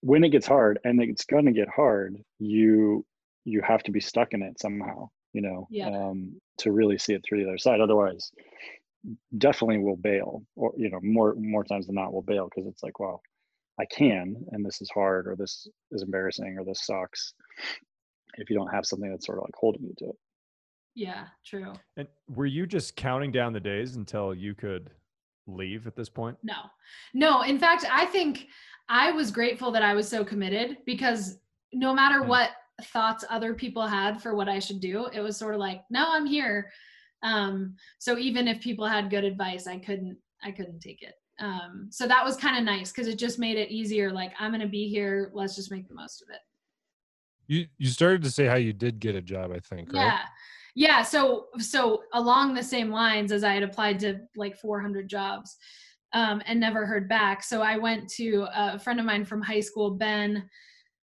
when 0.00 0.24
it 0.24 0.30
gets 0.30 0.46
hard, 0.46 0.78
and 0.84 1.00
it's 1.02 1.26
going 1.26 1.44
to 1.44 1.52
get 1.52 1.68
hard, 1.68 2.16
you 2.38 3.04
you 3.44 3.60
have 3.62 3.82
to 3.82 3.92
be 3.92 4.00
stuck 4.00 4.32
in 4.32 4.42
it 4.42 4.58
somehow 4.60 5.08
you 5.32 5.42
know, 5.42 5.66
yeah. 5.70 5.88
um, 5.88 6.40
to 6.58 6.72
really 6.72 6.98
see 6.98 7.14
it 7.14 7.22
through 7.24 7.42
the 7.42 7.48
other 7.48 7.58
side. 7.58 7.80
Otherwise, 7.80 8.30
definitely 9.36 9.78
will 9.78 9.96
bail, 9.96 10.42
or 10.56 10.72
you 10.76 10.90
know, 10.90 11.00
more 11.02 11.34
more 11.38 11.64
times 11.64 11.86
than 11.86 11.94
not 11.94 12.12
will 12.12 12.22
bail 12.22 12.48
because 12.48 12.68
it's 12.68 12.82
like, 12.82 12.98
well, 12.98 13.20
I 13.80 13.84
can, 13.86 14.36
and 14.50 14.64
this 14.64 14.80
is 14.80 14.90
hard, 14.90 15.28
or 15.28 15.36
this 15.36 15.68
is 15.92 16.02
embarrassing, 16.02 16.56
or 16.58 16.64
this 16.64 16.84
sucks. 16.84 17.34
If 18.34 18.50
you 18.50 18.56
don't 18.56 18.68
have 18.68 18.86
something 18.86 19.10
that's 19.10 19.26
sort 19.26 19.38
of 19.38 19.44
like 19.44 19.54
holding 19.56 19.82
you 19.82 19.94
to 19.98 20.04
it. 20.06 20.16
Yeah, 20.94 21.26
true. 21.44 21.72
And 21.96 22.08
were 22.28 22.46
you 22.46 22.66
just 22.66 22.96
counting 22.96 23.32
down 23.32 23.52
the 23.52 23.60
days 23.60 23.96
until 23.96 24.34
you 24.34 24.54
could 24.54 24.90
leave 25.46 25.86
at 25.86 25.96
this 25.96 26.08
point? 26.08 26.36
No, 26.42 26.56
no. 27.14 27.42
In 27.42 27.58
fact, 27.58 27.84
I 27.90 28.04
think 28.06 28.46
I 28.88 29.12
was 29.12 29.30
grateful 29.30 29.70
that 29.72 29.82
I 29.82 29.94
was 29.94 30.08
so 30.08 30.24
committed 30.24 30.78
because 30.86 31.38
no 31.72 31.94
matter 31.94 32.22
mm. 32.22 32.26
what 32.26 32.50
thoughts 32.84 33.24
other 33.28 33.54
people 33.54 33.86
had 33.86 34.22
for 34.22 34.34
what 34.34 34.48
I 34.48 34.58
should 34.58 34.80
do. 34.80 35.06
It 35.12 35.20
was 35.20 35.36
sort 35.36 35.54
of 35.54 35.60
like, 35.60 35.82
no, 35.90 36.06
I'm 36.08 36.26
here. 36.26 36.70
Um, 37.22 37.74
so 37.98 38.18
even 38.18 38.46
if 38.46 38.60
people 38.60 38.86
had 38.86 39.10
good 39.10 39.24
advice, 39.24 39.66
I 39.66 39.78
couldn't, 39.78 40.16
I 40.42 40.52
couldn't 40.52 40.80
take 40.80 41.02
it. 41.02 41.14
Um, 41.40 41.88
so 41.90 42.06
that 42.06 42.24
was 42.24 42.36
kind 42.36 42.56
of 42.56 42.64
nice 42.64 42.90
because 42.90 43.08
it 43.08 43.18
just 43.18 43.38
made 43.38 43.56
it 43.56 43.70
easier. 43.70 44.12
Like 44.12 44.32
I'm 44.38 44.50
going 44.50 44.60
to 44.60 44.68
be 44.68 44.88
here. 44.88 45.30
Let's 45.34 45.56
just 45.56 45.70
make 45.70 45.88
the 45.88 45.94
most 45.94 46.22
of 46.22 46.28
it. 46.30 46.40
You, 47.48 47.66
you 47.78 47.88
started 47.88 48.22
to 48.22 48.30
say 48.30 48.46
how 48.46 48.56
you 48.56 48.72
did 48.72 49.00
get 49.00 49.14
a 49.14 49.22
job, 49.22 49.50
I 49.52 49.58
think, 49.58 49.92
right? 49.92 50.04
Yeah. 50.04 50.20
Yeah. 50.74 51.02
So, 51.02 51.46
so 51.58 52.02
along 52.12 52.54
the 52.54 52.62
same 52.62 52.90
lines 52.90 53.32
as 53.32 53.42
I 53.42 53.54
had 53.54 53.64
applied 53.64 53.98
to 54.00 54.20
like 54.36 54.56
400 54.56 55.08
jobs, 55.08 55.56
um, 56.12 56.40
and 56.46 56.58
never 56.58 56.86
heard 56.86 57.08
back. 57.08 57.42
So 57.42 57.62
I 57.62 57.76
went 57.76 58.08
to 58.10 58.46
a 58.54 58.78
friend 58.78 58.98
of 58.98 59.06
mine 59.06 59.24
from 59.24 59.42
high 59.42 59.60
school, 59.60 59.90
Ben, 59.90 60.48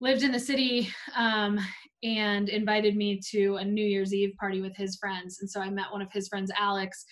lived 0.01 0.23
in 0.23 0.33
the 0.33 0.39
city 0.39 0.89
um, 1.17 1.59
and 2.03 2.49
invited 2.49 2.97
me 2.97 3.21
to 3.31 3.57
a 3.57 3.65
New 3.65 3.85
Year's 3.85 4.15
Eve 4.15 4.35
party 4.39 4.61
with 4.61 4.77
his 4.77 4.97
friends. 4.97 5.39
And 5.41 5.51
so 5.51 5.61
I 5.61 5.71
met 5.71 5.91
one 5.91 6.03
of 6.03 6.13
his 6.13 6.29
friends, 6.29 6.53
Alex. 6.59 7.05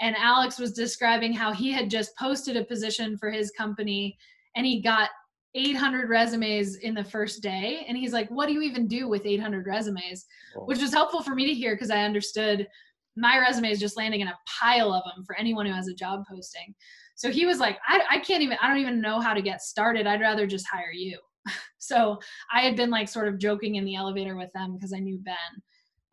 And 0.00 0.16
Alex 0.16 0.58
was 0.58 0.72
describing 0.72 1.32
how 1.32 1.52
he 1.52 1.70
had 1.70 1.90
just 1.90 2.16
posted 2.16 2.56
a 2.56 2.64
position 2.64 3.18
for 3.18 3.30
his 3.30 3.50
company 3.50 4.16
and 4.56 4.66
he 4.66 4.82
got 4.82 5.10
800 5.54 6.08
resumes 6.08 6.76
in 6.76 6.94
the 6.94 7.04
first 7.04 7.42
day. 7.42 7.84
And 7.88 7.96
he's 7.96 8.12
like, 8.12 8.28
What 8.30 8.46
do 8.46 8.52
you 8.52 8.62
even 8.62 8.86
do 8.86 9.08
with 9.08 9.26
800 9.26 9.66
resumes? 9.66 10.26
Oh. 10.56 10.64
Which 10.64 10.80
was 10.80 10.92
helpful 10.92 11.22
for 11.22 11.34
me 11.34 11.46
to 11.46 11.54
hear 11.54 11.74
because 11.74 11.90
I 11.90 12.04
understood 12.04 12.68
my 13.16 13.38
resume 13.38 13.70
is 13.70 13.80
just 13.80 13.96
landing 13.96 14.20
in 14.20 14.28
a 14.28 14.38
pile 14.46 14.92
of 14.92 15.04
them 15.04 15.24
for 15.24 15.36
anyone 15.36 15.66
who 15.66 15.72
has 15.72 15.88
a 15.88 15.94
job 15.94 16.22
posting. 16.28 16.74
So 17.16 17.30
he 17.30 17.44
was 17.44 17.58
like, 17.58 17.78
I, 17.86 18.00
I 18.08 18.18
can't 18.20 18.42
even, 18.42 18.56
I 18.62 18.68
don't 18.68 18.78
even 18.78 19.00
know 19.00 19.20
how 19.20 19.34
to 19.34 19.42
get 19.42 19.62
started. 19.62 20.06
I'd 20.06 20.20
rather 20.20 20.46
just 20.46 20.66
hire 20.66 20.92
you. 20.92 21.18
so 21.78 22.18
I 22.52 22.60
had 22.60 22.76
been 22.76 22.90
like 22.90 23.08
sort 23.08 23.28
of 23.28 23.38
joking 23.38 23.74
in 23.74 23.84
the 23.84 23.96
elevator 23.96 24.36
with 24.36 24.52
them 24.52 24.74
because 24.74 24.92
I 24.92 25.00
knew 25.00 25.18
Ben. 25.18 25.34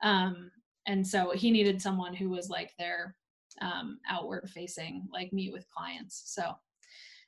Um, 0.04 0.52
and 0.88 1.06
so 1.06 1.32
he 1.32 1.52
needed 1.52 1.82
someone 1.82 2.13
who 2.13 2.30
was 2.30 2.50
like 2.50 2.71
their 2.78 3.15
um, 3.62 4.00
outward 4.10 4.50
facing, 4.50 5.08
like 5.12 5.32
meet 5.34 5.54
with 5.54 5.65
clients. 5.69 6.23
So, 6.26 6.52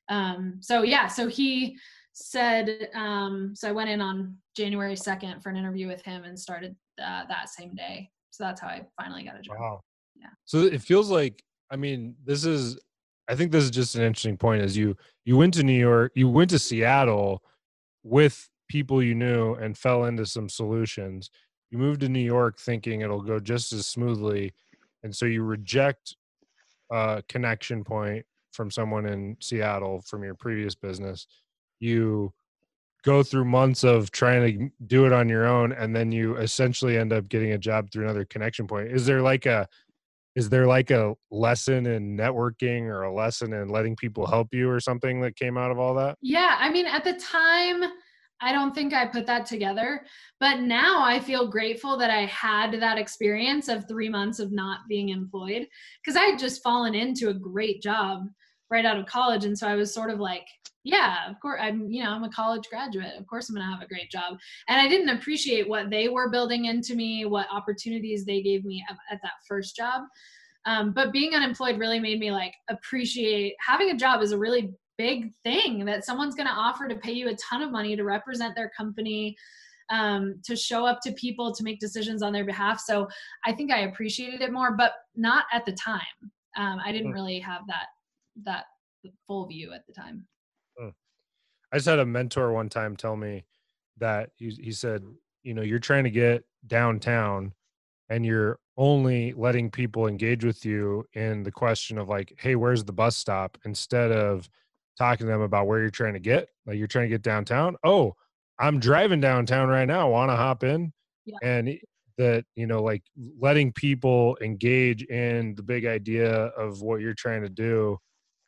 um, 0.10 0.58
so 0.62 0.82
yeah, 0.82 1.08
so 1.08 1.28
he 1.28 1.78
said, 2.14 2.90
um, 2.94 3.54
so 3.56 3.70
I 3.70 3.72
went 3.72 3.90
in 3.90 4.02
on 4.02 4.36
January 4.56 4.96
2nd 4.96 5.42
for 5.42 5.50
an 5.50 5.58
interview 5.58 5.88
with 5.88 6.02
him 6.02 6.24
and 6.24 6.38
started 6.38 6.76
uh, 7.02 7.24
that 7.28 7.50
same 7.50 7.76
day. 7.76 8.10
So 8.32 8.44
that's 8.44 8.62
how 8.62 8.68
I 8.68 8.86
finally 9.02 9.24
got 9.24 9.40
a 9.40 9.42
job. 9.42 9.58
Wow. 9.60 9.82
Yeah. 10.16 10.28
So 10.46 10.60
it 10.60 10.82
feels 10.82 11.10
like, 11.10 11.44
I 11.72 11.76
mean, 11.76 12.16
this 12.26 12.46
is, 12.46 12.78
I 13.30 13.36
think 13.36 13.52
this 13.52 13.64
is 13.64 13.72
just 13.72 13.96
an 13.96 14.02
interesting 14.02 14.38
point 14.38 14.62
as 14.64 14.76
you, 14.76 14.98
you 15.24 15.38
went 15.38 15.54
to 15.56 15.64
New 15.64 15.80
York, 15.80 16.12
you 16.16 16.28
went 16.28 16.50
to 16.50 16.60
Seattle, 16.60 17.44
with 18.04 18.50
people 18.68 19.02
you 19.02 19.16
knew 19.16 19.56
and 19.56 19.78
fell 19.78 20.06
into 20.06 20.26
some 20.26 20.50
solutions. 20.50 21.30
You 21.72 21.78
moved 21.78 22.02
to 22.02 22.10
New 22.10 22.20
York 22.20 22.60
thinking 22.60 23.02
it'll 23.02 23.22
go 23.22 23.40
just 23.40 23.74
as 23.74 23.88
smoothly. 23.88 24.54
And 25.04 25.16
so 25.16 25.26
you 25.26 25.44
reject 25.44 26.16
a 26.92 27.24
connection 27.28 27.84
point 27.84 28.26
from 28.52 28.72
someone 28.72 29.06
in 29.06 29.38
Seattle 29.40 30.02
from 30.02 30.24
your 30.24 30.36
previous 30.36 30.76
business. 30.76 31.28
You 31.80 32.34
go 33.04 33.24
through 33.24 33.46
months 33.46 33.84
of 33.84 34.12
trying 34.12 34.60
to 34.60 34.70
do 34.88 35.06
it 35.06 35.14
on 35.14 35.30
your 35.30 35.46
own 35.46 35.72
and 35.72 35.96
then 35.96 36.12
you 36.12 36.36
essentially 36.36 36.98
end 36.98 37.14
up 37.14 37.30
getting 37.30 37.54
a 37.54 37.58
job 37.58 37.90
through 37.92 38.04
another 38.04 38.26
connection 38.26 38.68
point. 38.68 38.92
Is 38.92 39.06
there 39.06 39.22
like 39.22 39.46
a 39.46 39.68
is 40.36 40.50
there 40.50 40.68
like 40.68 40.92
a 40.92 41.16
lesson 41.32 41.86
in 41.88 42.16
networking 42.16 42.84
or 42.84 43.04
a 43.04 43.14
lesson 43.14 43.52
in 43.54 43.68
letting 43.68 43.96
people 43.96 44.26
help 44.28 44.54
you 44.54 44.70
or 44.70 44.80
something 44.80 45.22
that 45.22 45.36
came 45.36 45.58
out 45.58 45.72
of 45.72 45.80
all 45.80 45.94
that? 45.96 46.18
Yeah, 46.22 46.56
I 46.60 46.70
mean, 46.70 46.86
at 46.86 47.04
the 47.04 47.14
time, 47.14 47.84
I 48.42 48.54
don't 48.54 48.74
think 48.74 48.94
I 48.94 49.06
put 49.06 49.26
that 49.26 49.46
together. 49.46 50.06
But 50.40 50.62
now 50.62 51.04
I 51.04 51.20
feel 51.20 51.50
grateful 51.50 51.98
that 51.98 52.10
I 52.10 52.26
had 52.26 52.72
that 52.80 52.98
experience 52.98 53.68
of 53.68 53.88
three 53.88 54.08
months 54.08 54.40
of 54.40 54.52
not 54.52 54.82
being 54.88 55.10
employed 55.10 55.68
because 56.04 56.16
I 56.16 56.26
had 56.26 56.40
just 56.40 56.64
fallen 56.64 56.96
into 56.96 57.30
a 57.30 57.34
great 57.34 57.82
job 57.82 58.28
right 58.70 58.86
out 58.86 59.00
of 59.00 59.08
college. 59.08 59.46
And 59.46 59.58
so 59.58 59.68
I 59.68 59.76
was 59.76 59.94
sort 59.94 60.12
of 60.12 60.20
like 60.20 60.48
yeah 60.84 61.30
of 61.30 61.40
course 61.42 61.60
i'm 61.62 61.90
you 61.90 62.02
know 62.04 62.12
i'm 62.12 62.24
a 62.24 62.30
college 62.30 62.64
graduate. 62.70 63.14
Of 63.18 63.28
course 63.28 63.50
i'm 63.50 63.56
going 63.56 63.68
to 63.68 63.72
have 63.74 63.84
a 63.84 63.88
great 63.88 64.10
job. 64.10 64.38
And 64.68 64.80
i 64.80 64.88
didn't 64.88 65.10
appreciate 65.10 65.68
what 65.68 65.90
they 65.90 66.08
were 66.10 66.30
building 66.30 66.66
into 66.66 66.96
me 66.96 67.26
what 67.26 67.48
opportunities 67.52 68.26
they 68.26 68.42
gave 68.42 68.64
me 68.64 68.84
at, 68.90 68.96
at 69.12 69.20
that 69.22 69.34
first 69.48 69.76
job. 69.76 70.04
Um, 70.66 70.92
but 70.94 71.12
being 71.12 71.34
unemployed 71.36 71.80
really 71.80 72.00
made 72.00 72.20
me 72.20 72.32
like 72.32 72.54
appreciate 72.70 73.56
having 73.66 73.92
a 73.92 73.98
job 73.98 74.22
is 74.22 74.32
a 74.32 74.38
really 74.38 74.74
big 74.98 75.32
thing 75.44 75.86
that 75.86 76.04
someone's 76.06 76.36
going 76.36 76.48
to 76.48 76.54
offer 76.54 76.88
to 76.88 76.96
pay 76.96 77.14
you 77.14 77.30
a 77.30 77.36
ton 77.36 77.62
of 77.62 77.72
money 77.72 77.96
to 77.96 78.04
represent 78.04 78.56
their 78.56 78.70
company 78.76 79.36
um, 79.90 80.36
to 80.44 80.56
show 80.56 80.86
up 80.86 81.00
to 81.02 81.12
people 81.14 81.54
to 81.56 81.64
make 81.64 81.80
decisions 81.80 82.22
on 82.22 82.32
their 82.34 82.46
behalf. 82.46 82.80
So 82.80 83.08
i 83.46 83.52
think 83.54 83.72
i 83.72 83.80
appreciated 83.82 84.42
it 84.42 84.52
more 84.52 84.76
but 84.76 84.94
not 85.16 85.46
at 85.54 85.66
the 85.66 85.74
time. 85.74 86.02
Um, 86.58 86.80
i 86.86 86.92
didn't 86.92 87.08
Hmm. 87.08 87.14
really 87.14 87.40
have 87.40 87.62
that 87.68 87.88
that 88.46 88.66
full 89.26 89.48
view 89.48 89.72
at 89.74 89.86
the 89.88 89.94
time 89.94 90.26
I 91.72 91.78
just 91.78 91.88
had 91.88 92.00
a 92.00 92.06
mentor 92.06 92.52
one 92.52 92.70
time 92.70 92.96
tell 92.96 93.16
me 93.16 93.46
that 93.98 94.32
he, 94.38 94.50
he 94.50 94.72
said, 94.72 95.04
you 95.44 95.54
know, 95.54 95.62
you're 95.62 95.80
trying 95.80 96.04
to 96.04 96.10
get 96.10 96.44
downtown 96.68 97.54
and 98.10 98.26
you're 98.26 98.60
only 98.78 99.34
letting 99.34 99.70
people 99.70 100.08
engage 100.08 100.44
with 100.44 100.66
you 100.66 101.06
in 101.14 101.44
the 101.44 101.52
question 101.52 101.98
of 101.98 102.10
like, 102.10 102.34
hey, 102.40 102.56
where's 102.56 102.84
the 102.84 102.94
bus 102.94 103.16
stop? 103.16 103.58
Instead 103.66 104.12
of 104.12 104.50
talking 104.98 105.26
to 105.26 105.32
them 105.32 105.42
about 105.42 105.68
where 105.68 105.80
you're 105.80 105.90
trying 105.90 106.14
to 106.14 106.20
get. 106.20 106.50
Like 106.66 106.78
you're 106.78 106.88
trying 106.88 107.06
to 107.06 107.10
get 107.10 107.22
downtown. 107.22 107.78
Oh, 107.84 108.16
I'm 108.60 108.80
driving 108.80 109.22
downtown 109.22 109.70
right 109.70 109.86
now. 109.86 110.10
Want 110.10 110.30
to 110.30 110.36
hop 110.36 110.64
in? 110.64 110.92
Yeah. 111.26 111.38
And 111.42 111.80
that, 112.18 112.44
you 112.56 112.68
know, 112.68 112.84
like 112.84 113.04
letting 113.40 113.72
people 113.72 114.38
engage 114.42 115.04
in 115.04 115.56
the 115.56 115.64
big 115.64 115.86
idea 115.86 116.32
of 116.32 116.82
what 116.82 117.00
you're 117.00 117.14
trying 117.14 117.42
to 117.44 117.50
do 117.50 117.98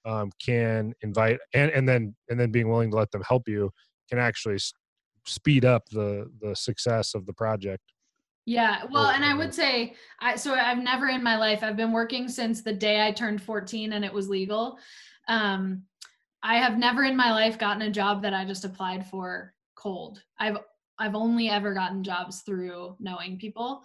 um, 0.06 0.32
can 0.44 0.94
invite 1.02 1.40
and 1.54 1.72
and 1.72 1.88
then 1.88 2.16
and 2.30 2.40
then 2.40 2.52
being 2.52 2.70
willing 2.70 2.92
to 2.92 2.98
let 2.98 3.12
them 3.12 3.22
help 3.28 3.48
you 3.48 3.72
can 4.10 4.20
actually 4.20 4.56
s- 4.56 4.74
speed 5.26 5.66
up 5.66 5.88
the 5.90 6.30
the 6.42 6.56
success 6.56 7.14
of 7.14 7.26
the 7.26 7.34
project 7.34 7.84
Yeah, 8.46 8.86
well, 8.92 9.10
and 9.10 9.24
I 9.24 9.36
would 9.36 9.54
say 9.54 9.96
I 10.20 10.36
so 10.36 10.56
I've 10.56 10.80
never 10.80 11.08
in 11.08 11.24
my 11.24 11.38
life 11.38 11.64
I've 11.64 11.78
been 11.78 11.92
working 11.92 12.28
since 12.28 12.62
the 12.62 12.74
day 12.74 13.06
I 13.06 13.12
turned 13.12 13.42
14 13.42 13.94
and 13.94 14.04
it 14.04 14.14
was 14.14 14.28
legal. 14.30 14.80
Um 15.28 15.84
I 16.44 16.58
have 16.58 16.78
never 16.80 17.04
in 17.04 17.16
my 17.16 17.32
life 17.32 17.60
gotten 17.60 17.84
a 17.84 17.92
job 17.92 18.24
that 18.24 18.34
I 18.34 18.46
just 18.46 18.66
applied 18.66 19.06
for 19.06 19.54
cold. 19.76 20.24
I've 20.40 20.58
I've 20.98 21.16
only 21.16 21.50
ever 21.50 21.74
gotten 21.74 22.04
jobs 22.04 22.42
through 22.42 22.96
knowing 23.00 23.38
people. 23.38 23.84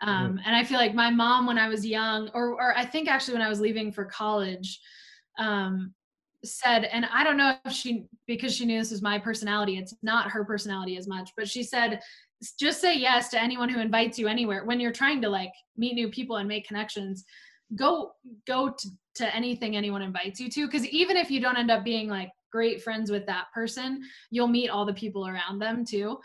Um 0.00 0.40
and 0.44 0.56
I 0.56 0.64
feel 0.64 0.78
like 0.78 0.94
my 0.94 1.10
mom 1.10 1.46
when 1.46 1.58
I 1.58 1.68
was 1.68 1.84
young 1.86 2.30
or 2.32 2.52
or 2.52 2.76
I 2.76 2.86
think 2.86 3.08
actually 3.08 3.34
when 3.34 3.42
I 3.42 3.48
was 3.50 3.60
leaving 3.60 3.92
for 3.92 4.06
college 4.06 4.80
um 5.38 5.94
said 6.44 6.84
and 6.84 7.04
I 7.12 7.24
don't 7.24 7.36
know 7.36 7.56
if 7.64 7.72
she 7.72 8.06
because 8.28 8.54
she 8.54 8.64
knew 8.64 8.78
this 8.78 8.92
was 8.92 9.02
my 9.02 9.18
personality 9.18 9.76
it's 9.76 9.94
not 10.02 10.30
her 10.30 10.44
personality 10.44 10.96
as 10.96 11.08
much 11.08 11.32
but 11.36 11.48
she 11.48 11.64
said 11.64 12.00
just 12.58 12.80
say 12.80 12.96
yes 12.96 13.28
to 13.30 13.40
anyone 13.40 13.68
who 13.68 13.80
invites 13.80 14.18
you 14.18 14.28
anywhere. 14.28 14.64
When 14.64 14.80
you're 14.80 14.92
trying 14.92 15.20
to 15.22 15.28
like 15.28 15.52
meet 15.76 15.94
new 15.94 16.08
people 16.08 16.36
and 16.36 16.48
make 16.48 16.66
connections 16.66 17.24
go 17.74 18.12
go 18.46 18.70
to, 18.70 18.88
to 19.14 19.36
anything 19.36 19.76
anyone 19.76 20.00
invites 20.00 20.40
you 20.40 20.48
to 20.48 20.66
because 20.66 20.86
even 20.86 21.18
if 21.18 21.30
you 21.30 21.38
don't 21.38 21.58
end 21.58 21.70
up 21.70 21.84
being 21.84 22.08
like 22.08 22.30
great 22.50 22.82
friends 22.82 23.10
with 23.10 23.26
that 23.26 23.44
person 23.52 24.00
you'll 24.30 24.48
meet 24.48 24.70
all 24.70 24.86
the 24.86 24.94
people 24.94 25.26
around 25.26 25.58
them 25.58 25.84
too. 25.84 26.18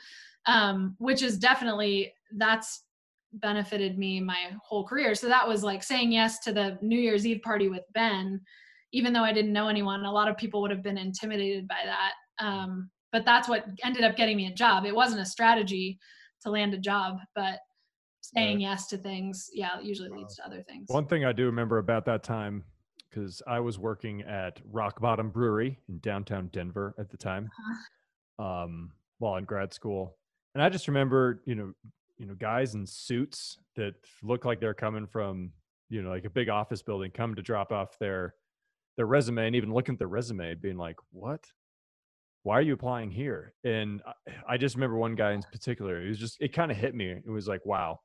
Um, 0.46 0.96
which 1.00 1.22
is 1.22 1.38
definitely 1.38 2.14
that's 2.36 2.84
benefited 3.34 3.98
me 3.98 4.20
my 4.20 4.52
whole 4.64 4.86
career. 4.86 5.16
So 5.16 5.28
that 5.28 5.48
was 5.48 5.64
like 5.64 5.82
saying 5.84 6.12
yes 6.12 6.40
to 6.40 6.54
the 6.54 6.78
new 6.82 7.00
year's 7.00 7.26
eve 7.26 7.42
party 7.42 7.68
with 7.68 7.84
ben 7.94 8.42
even 8.94 9.12
though 9.12 9.24
i 9.24 9.34
didn't 9.34 9.52
know 9.52 9.68
anyone 9.68 10.06
a 10.06 10.12
lot 10.12 10.30
of 10.30 10.38
people 10.38 10.62
would 10.62 10.72
have 10.72 10.84
been 10.84 10.98
intimidated 10.98 11.68
by 11.68 11.82
that. 11.86 12.14
Um, 12.44 12.90
but 13.12 13.26
that's 13.26 13.48
what 13.48 13.66
ended 13.84 14.04
up 14.04 14.16
getting 14.16 14.38
me 14.38 14.48
a 14.48 14.54
job. 14.54 14.86
It 14.86 14.96
wasn't 14.96 15.22
a 15.22 15.26
strategy 15.26 16.00
to 16.42 16.50
land 16.50 16.74
a 16.74 16.78
job 16.78 17.18
but 17.36 17.60
saying 18.22 18.60
yes 18.60 18.88
to 18.88 18.98
things 18.98 19.50
yeah 19.54 19.80
usually 19.82 20.10
leads 20.10 20.36
to 20.38 20.46
other 20.46 20.64
things. 20.64 20.86
One 20.88 21.06
thing 21.06 21.26
I 21.26 21.34
do 21.34 21.46
remember 21.46 21.78
about 21.78 22.06
that 22.06 22.24
time, 22.24 22.64
because 23.10 23.42
I 23.46 23.60
was 23.60 23.78
working 23.78 24.22
at 24.22 24.62
Rock 24.72 25.00
Bottom 25.00 25.30
Brewery 25.30 25.80
in 25.90 26.00
downtown 26.00 26.50
Denver 26.52 26.96
at 26.98 27.10
the 27.10 27.18
time, 27.18 27.50
um, 28.40 28.92
while 29.20 29.36
in 29.36 29.44
grad 29.44 29.74
school, 29.74 30.18
and 30.56 30.64
I 30.64 30.70
just 30.70 30.88
remember, 30.88 31.42
you 31.46 31.56
know, 31.56 31.74
you 32.18 32.26
know, 32.26 32.36
guys 32.36 32.76
in 32.76 32.86
suits 32.86 33.58
that 33.76 33.96
look 34.22 34.46
like 34.46 34.60
they're 34.60 34.74
coming 34.74 35.08
from, 35.08 35.52
you 35.90 36.02
know, 36.02 36.10
like 36.10 36.26
a 36.26 36.30
big 36.30 36.50
office 36.50 36.82
building, 36.82 37.12
come 37.12 37.36
to 37.36 37.42
drop 37.42 37.72
off 37.72 37.98
their 38.00 38.36
their 38.98 39.06
resume, 39.08 39.48
and 39.48 39.56
even 39.56 39.74
looking 39.74 39.94
at 39.94 40.00
their 40.00 40.08
resume, 40.08 40.56
being 40.56 40.78
like, 40.78 40.98
"What? 41.12 41.52
Why 42.44 42.58
are 42.58 42.62
you 42.62 42.74
applying 42.74 43.12
here?" 43.12 43.54
And 43.64 44.02
I, 44.06 44.14
I 44.50 44.58
just 44.58 44.76
remember 44.76 44.98
one 44.98 45.16
guy 45.16 45.32
in 45.34 45.42
particular. 45.44 46.02
It 46.04 46.10
was 46.10 46.20
just, 46.20 46.38
it 46.42 46.54
kind 46.54 46.72
of 46.72 46.78
hit 46.78 46.94
me. 46.96 47.10
It 47.10 47.30
was 47.30 47.48
like, 47.48 47.66
"Wow." 47.66 48.00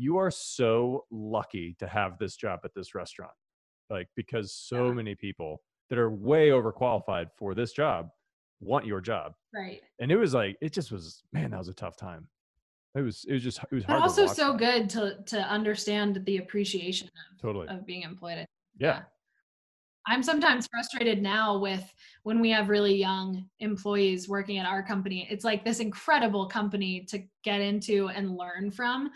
you 0.00 0.16
are 0.16 0.30
so 0.30 1.04
lucky 1.10 1.74
to 1.80 1.88
have 1.88 2.18
this 2.18 2.36
job 2.36 2.60
at 2.64 2.72
this 2.72 2.94
restaurant 2.94 3.32
like 3.90 4.08
because 4.14 4.52
so 4.52 4.86
Yeah. 4.88 4.92
many 4.94 5.14
people 5.16 5.60
that 5.90 5.98
are 5.98 6.08
way 6.10 6.50
overqualified 6.50 7.30
for 7.36 7.52
this 7.54 7.72
job 7.72 8.08
want 8.60 8.86
your 8.86 9.00
job 9.00 9.32
right 9.52 9.82
and 9.98 10.12
it 10.12 10.16
was 10.16 10.34
like 10.34 10.56
it 10.60 10.72
just 10.72 10.92
was 10.92 11.24
man 11.32 11.50
that 11.50 11.58
was 11.58 11.66
a 11.68 11.74
tough 11.74 11.96
time 11.96 12.28
it 12.94 13.00
was 13.00 13.24
it 13.28 13.32
was 13.32 13.42
just 13.42 13.58
it 13.58 13.74
was 13.74 13.84
but 13.86 14.00
also 14.02 14.26
so 14.28 14.52
that. 14.52 14.58
good 14.58 14.90
to 14.90 15.20
to 15.26 15.40
understand 15.40 16.24
the 16.26 16.36
appreciation 16.36 17.08
totally 17.42 17.66
of 17.66 17.84
being 17.84 18.02
employed 18.02 18.46
yeah 18.78 19.02
I'm 20.08 20.22
sometimes 20.22 20.66
frustrated 20.66 21.22
now 21.22 21.58
with 21.58 21.92
when 22.22 22.40
we 22.40 22.50
have 22.50 22.70
really 22.70 22.96
young 22.96 23.44
employees 23.60 24.26
working 24.26 24.56
at 24.56 24.64
our 24.64 24.82
company. 24.82 25.28
It's 25.30 25.44
like 25.44 25.64
this 25.64 25.80
incredible 25.80 26.46
company 26.46 27.04
to 27.10 27.22
get 27.44 27.60
into 27.60 28.08
and 28.08 28.34
learn 28.34 28.70
from, 28.70 29.10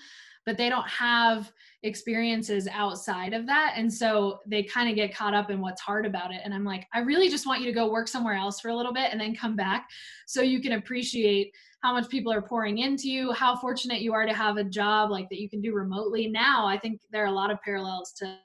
but 0.45 0.59
they 0.59 0.69
don't 0.69 0.89
have 0.89 1.51
experiences 1.83 2.69
outside 2.71 3.33
of 3.33 3.47
that. 3.47 3.73
And 3.77 3.93
so 3.93 4.41
they 4.47 4.63
kind 4.65 4.91
of 4.91 4.95
get 4.95 5.15
caught 5.15 5.33
up 5.33 5.51
in 5.51 5.63
what's 5.63 5.81
hard 5.81 6.05
about 6.05 6.31
it. 6.31 6.43
And 6.45 6.53
I'm 6.53 6.65
like, 6.65 6.87
I 6.93 6.99
really 6.99 7.31
just 7.31 7.47
want 7.47 7.61
you 7.61 7.67
to 7.67 7.73
go 7.73 7.91
work 7.91 8.07
somewhere 8.07 8.35
else 8.35 8.61
for 8.61 8.69
a 8.69 8.77
little 8.77 8.93
bit 8.93 9.13
and 9.13 9.21
then 9.21 9.35
come 9.35 9.57
back 9.57 9.89
so 10.27 10.43
you 10.43 10.61
can 10.61 10.73
appreciate 10.73 11.55
how 11.83 11.95
much 11.95 12.09
people 12.11 12.33
are 12.33 12.43
pouring 12.43 12.79
into 12.79 13.09
you, 13.09 13.33
how 13.33 13.57
fortunate 13.57 14.03
you 14.03 14.13
are 14.13 14.27
to 14.27 14.35
have 14.35 14.59
a 14.59 14.65
job 14.65 15.11
like 15.11 15.29
that 15.31 15.41
you 15.41 15.49
can 15.49 15.63
do 15.63 15.75
remotely. 15.75 16.29
Now, 16.29 16.67
I 16.67 16.79
think 16.79 17.01
there 17.11 17.25
are 17.25 17.29
a 17.29 17.33
lot 17.33 17.51
of 17.51 17.61
parallels 17.63 18.13
to 18.19 18.37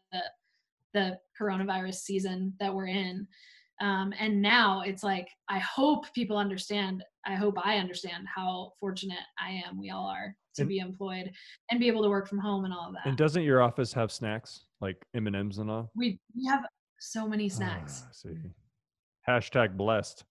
the 0.94 1.18
coronavirus 1.40 1.96
season 1.96 2.54
that 2.60 2.74
we're 2.74 2.88
in. 2.88 3.28
Um, 3.80 4.14
and 4.20 4.42
now 4.42 4.82
it's 4.82 5.04
like, 5.04 5.28
I 5.50 5.60
hope 5.60 6.12
people 6.14 6.38
understand. 6.38 7.04
I 7.26 7.36
hope 7.36 7.56
I 7.64 7.78
understand 7.78 8.26
how 8.34 8.72
fortunate 8.80 9.20
I 9.40 9.62
am. 9.68 9.78
We 9.80 9.92
all 9.92 10.08
are 10.08 10.36
to 10.56 10.62
And- 10.64 10.70
be 10.70 10.80
employed 10.80 11.32
and 11.70 11.80
be 11.80 11.88
able 11.88 12.02
to 12.04 12.10
work 12.10 12.28
from 12.28 12.40
home 12.40 12.66
and 12.66 12.74
all 12.74 12.88
of 12.88 12.94
that. 12.96 13.06
and 13.06 13.16
doesn't 13.16 13.44
your 13.44 13.62
office 13.62 13.94
have 13.94 14.12
snacks 14.12 14.66
like 14.82 14.98
m&ms 15.14 15.60
and 15.60 15.70
all 15.70 15.92
we 15.96 16.20
we 16.36 16.46
have 16.48 16.66
so 17.00 17.28
many 17.28 17.48
snacks. 17.50 18.04
Ah, 18.08 18.10
see 18.12 18.30
hashtag 19.30 19.78
blessed 19.78 20.24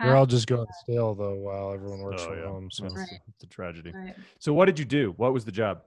we're 0.00 0.14
all 0.14 0.26
just 0.26 0.46
going 0.46 0.66
stale 0.82 1.14
though 1.16 1.34
while 1.36 1.72
everyone 1.72 2.00
works 2.00 2.22
Oh, 2.22 2.28
from 2.28 2.38
yeah. 2.38 2.44
home 2.46 2.70
so 2.70 2.84
Right. 2.86 3.08
it's 3.28 3.42
a 3.42 3.46
tragedy 3.48 3.90
Right. 3.92 4.14
so 4.38 4.52
what 4.52 4.66
did 4.66 4.78
you 4.78 4.84
do 4.84 5.14
what 5.16 5.32
was 5.32 5.44
the 5.44 5.50
job 5.52 5.82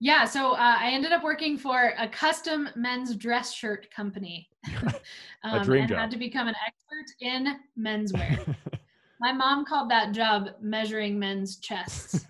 Yeah, 0.00 0.24
so 0.24 0.52
uh, 0.52 0.76
I 0.78 0.90
ended 0.92 1.12
up 1.12 1.24
working 1.24 1.58
for 1.58 1.92
a 1.98 2.08
custom 2.08 2.68
men's 2.76 3.16
dress 3.16 3.52
shirt 3.52 3.90
company. 3.90 4.48
um, 5.42 5.64
dream 5.64 5.82
and 5.82 5.88
job. 5.88 5.98
had 5.98 6.10
to 6.12 6.18
become 6.18 6.46
an 6.46 6.54
expert 6.66 7.06
in 7.20 7.56
menswear. 7.78 8.54
My 9.20 9.32
mom 9.32 9.64
called 9.64 9.90
that 9.90 10.12
job 10.12 10.50
measuring 10.60 11.18
men's 11.18 11.56
chests, 11.56 12.24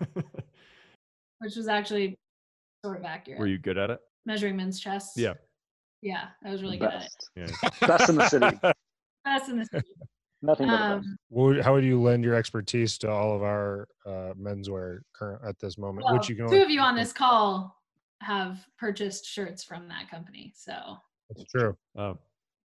which 1.37 1.55
was 1.55 1.67
actually 1.67 2.17
sort 2.83 2.97
of 2.97 3.05
accurate. 3.05 3.39
were 3.39 3.45
you 3.45 3.59
good 3.59 3.77
at 3.77 3.91
it 3.91 3.99
measuring 4.25 4.55
men's 4.55 4.79
chests? 4.79 5.15
yeah 5.15 5.33
Yeah, 6.01 6.29
I 6.43 6.51
was 6.51 6.63
really 6.63 6.77
good 6.77 6.89
at 6.89 7.03
it. 7.03 7.11
Yeah 7.35 7.87
Best 7.87 8.09
in 8.09 8.15
the 8.15 8.27
city. 8.27 8.59
Best 9.23 9.49
in 9.49 9.59
the 9.59 9.65
city. 9.65 9.87
Nothing 10.41 10.67
but. 10.67 10.81
Um, 10.81 11.17
What 11.29 11.43
would- 11.45 11.63
how 11.63 11.73
would 11.73 11.83
you 11.83 12.01
lend 12.01 12.23
your 12.23 12.35
expertise 12.35 12.97
to 12.99 13.09
all 13.09 13.35
of 13.35 13.43
our 13.43 13.87
uh, 14.05 14.33
menswear 14.39 14.99
current 15.13 15.43
at 15.45 15.59
this 15.59 15.77
moment 15.77 16.05
well, 16.05 16.15
which 16.15 16.29
you 16.29 16.35
can 16.35 16.45
two 16.47 16.53
only 16.53 16.63
of 16.63 16.69
you 16.69 16.79
on 16.81 16.95
this 16.95 17.11
call 17.13 17.75
have 18.21 18.65
purchased 18.77 19.25
shirts 19.25 19.63
from 19.63 19.87
that 19.89 20.09
company, 20.09 20.53
so 20.55 20.97
that's 21.29 21.43
true 21.51 21.75
oh 21.97 22.17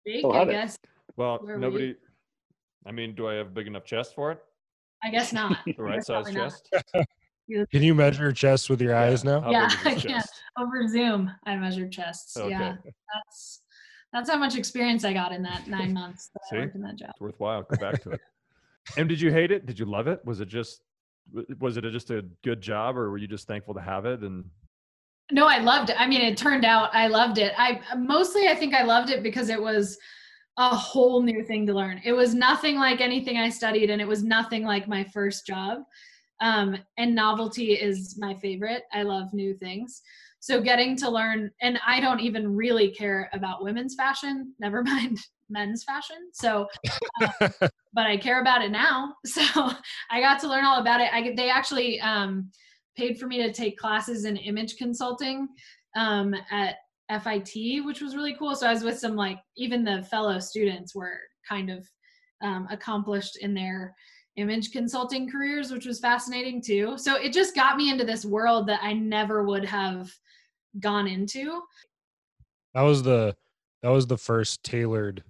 Jake, 0.07 0.25
Oh, 0.25 0.33
I 0.33 0.45
guess. 0.47 0.77
well 1.17 1.39
Where 1.39 1.55
were 1.55 1.61
nobody 1.61 1.97
i 2.87 2.93
mean 2.93 3.15
do 3.15 3.29
i 3.29 3.35
have 3.35 3.47
a 3.49 3.51
big 3.51 3.67
enough 3.67 3.85
chest 3.85 4.15
for 4.15 4.33
it 4.33 4.39
I 5.03 5.11
guess 5.11 5.33
not. 5.33 5.59
the 5.67 5.75
right 5.83 6.03
size 6.05 6.33
chest 6.33 6.69
can 7.71 7.83
you 7.83 7.95
measure 7.95 8.33
chests 8.33 8.69
with 8.71 8.81
your 8.81 8.95
eyes 8.97 9.23
now 9.25 9.41
How 9.43 9.51
Yeah, 9.51 9.69
I 9.85 9.95
can. 9.95 9.99
chest? 10.11 10.31
Over 10.59 10.87
Zoom, 10.89 11.31
I 11.45 11.57
measured 11.57 11.93
chests. 11.93 12.37
Okay. 12.37 12.51
Yeah, 12.51 12.77
that's 13.13 13.61
that's 14.15 14.31
how 14.31 14.39
much 14.39 14.57
experience 14.57 15.05
I 15.05 15.13
got 15.13 15.33
in 15.33 15.43
that 15.43 15.67
nine 15.69 15.93
months 15.93 16.31
that 16.33 16.45
See? 16.49 16.57
I 16.57 16.61
worked 16.61 16.77
in 16.77 16.83
that 16.83 16.97
job. 16.97 17.11
It's 17.11 17.21
worthwhile. 17.21 17.63
Go 17.63 17.77
back 17.77 18.01
to 18.05 18.11
it. 18.13 18.21
and 18.97 19.09
did 19.09 19.21
you 19.21 19.31
hate 19.31 19.51
it? 19.51 19.67
Did 19.67 19.79
you 19.79 19.85
love 19.85 20.07
it? 20.07 20.25
Was 20.25 20.41
it 20.41 20.49
just 20.49 20.81
was 21.59 21.77
it 21.77 21.83
just 21.91 22.11
a 22.11 22.23
good 22.45 22.61
job, 22.61 22.97
or 22.97 23.11
were 23.11 23.17
you 23.17 23.27
just 23.27 23.49
thankful 23.49 23.75
to 23.75 23.81
have 23.81 24.05
it? 24.05 24.21
And 24.21 24.45
No, 25.33 25.47
I 25.47 25.59
loved 25.59 25.91
it. 25.91 26.01
I 26.01 26.07
mean, 26.07 26.21
it 26.21 26.37
turned 26.37 26.65
out 26.65 26.95
I 26.95 27.09
loved 27.09 27.39
it. 27.39 27.53
I 27.59 27.81
mostly 27.97 28.49
I 28.49 28.55
think 28.55 28.75
I 28.75 28.85
loved 28.85 29.11
it 29.11 29.23
because 29.23 29.49
it 29.49 29.61
was 29.61 29.99
a 30.59 30.69
whole 30.69 31.23
new 31.23 31.43
thing 31.43 31.67
to 31.67 31.73
learn. 31.73 32.01
It 32.05 32.13
was 32.13 32.35
nothing 32.35 32.77
like 32.77 33.01
anything 33.01 33.39
I 33.39 33.49
studied, 33.49 33.91
and 33.91 34.01
it 34.01 34.07
was 34.07 34.23
nothing 34.23 34.65
like 34.65 34.87
my 34.87 35.03
first 35.05 35.47
job. 35.47 35.79
Um, 36.41 36.77
and 36.99 37.15
novelty 37.15 37.73
is 37.73 38.17
my 38.19 38.35
favorite. 38.35 38.83
I 38.93 39.03
love 39.03 39.33
new 39.33 39.55
things. 39.55 40.03
So 40.45 40.61
getting 40.61 40.95
to 40.99 41.09
learn, 41.09 41.51
and 41.63 41.81
I 41.87 42.01
don't 42.01 42.21
even 42.21 42.55
really 42.55 42.91
care 42.91 43.31
about 43.33 43.65
women's 43.65 43.95
fashion, 43.95 44.53
never 44.61 44.83
mind 44.83 45.17
men's 45.49 45.85
fashion. 45.85 46.19
So, 46.35 46.69
uh, 47.23 47.49
but 47.95 48.07
I 48.07 48.19
care 48.19 48.43
about 48.43 48.61
it 48.61 48.71
now. 48.71 49.15
So 49.25 49.41
I 50.11 50.21
got 50.21 50.41
to 50.41 50.49
learn 50.49 50.67
all 50.67 50.83
about 50.83 51.01
it. 51.01 51.09
I 51.15 51.33
they 51.35 51.49
actually 51.49 51.99
um, 52.03 52.51
paid 52.95 53.19
for 53.19 53.27
me 53.27 53.39
to 53.39 53.55
take 53.55 53.79
classes 53.79 54.27
in 54.27 54.37
image 54.37 54.77
consulting 54.77 55.49
um, 55.97 56.35
at 56.51 56.77
FIT, 57.23 57.83
which 57.87 58.03
was 58.03 58.15
really 58.15 58.37
cool. 58.39 58.55
So 58.55 58.67
I 58.67 58.73
was 58.75 58.85
with 58.85 58.99
some 58.99 59.17
like 59.17 59.39
even 59.57 59.83
the 59.83 60.03
fellow 60.11 60.39
students 60.41 60.95
were 60.95 61.21
kind 61.49 61.71
of 61.71 61.89
um, 62.43 62.69
accomplished 62.71 63.39
in 63.39 63.55
their 63.55 63.97
image 64.37 64.73
consulting 64.73 65.31
careers, 65.31 65.73
which 65.73 65.87
was 65.87 66.01
fascinating 66.01 66.61
too. 66.61 66.99
So 66.99 67.17
it 67.17 67.33
just 67.33 67.55
got 67.55 67.79
me 67.79 67.91
into 67.91 68.05
this 68.05 68.27
world 68.27 68.67
that 68.67 68.81
I 68.83 68.93
never 68.93 69.45
would 69.45 69.65
have 69.65 70.13
gone 70.81 71.07
into. 71.07 71.63
That 72.75 72.83
was 72.83 73.03
the 73.03 73.37
that 73.83 73.91
was 73.91 74.07
the 74.07 74.17
first 74.19 74.63
tailored 74.63 75.23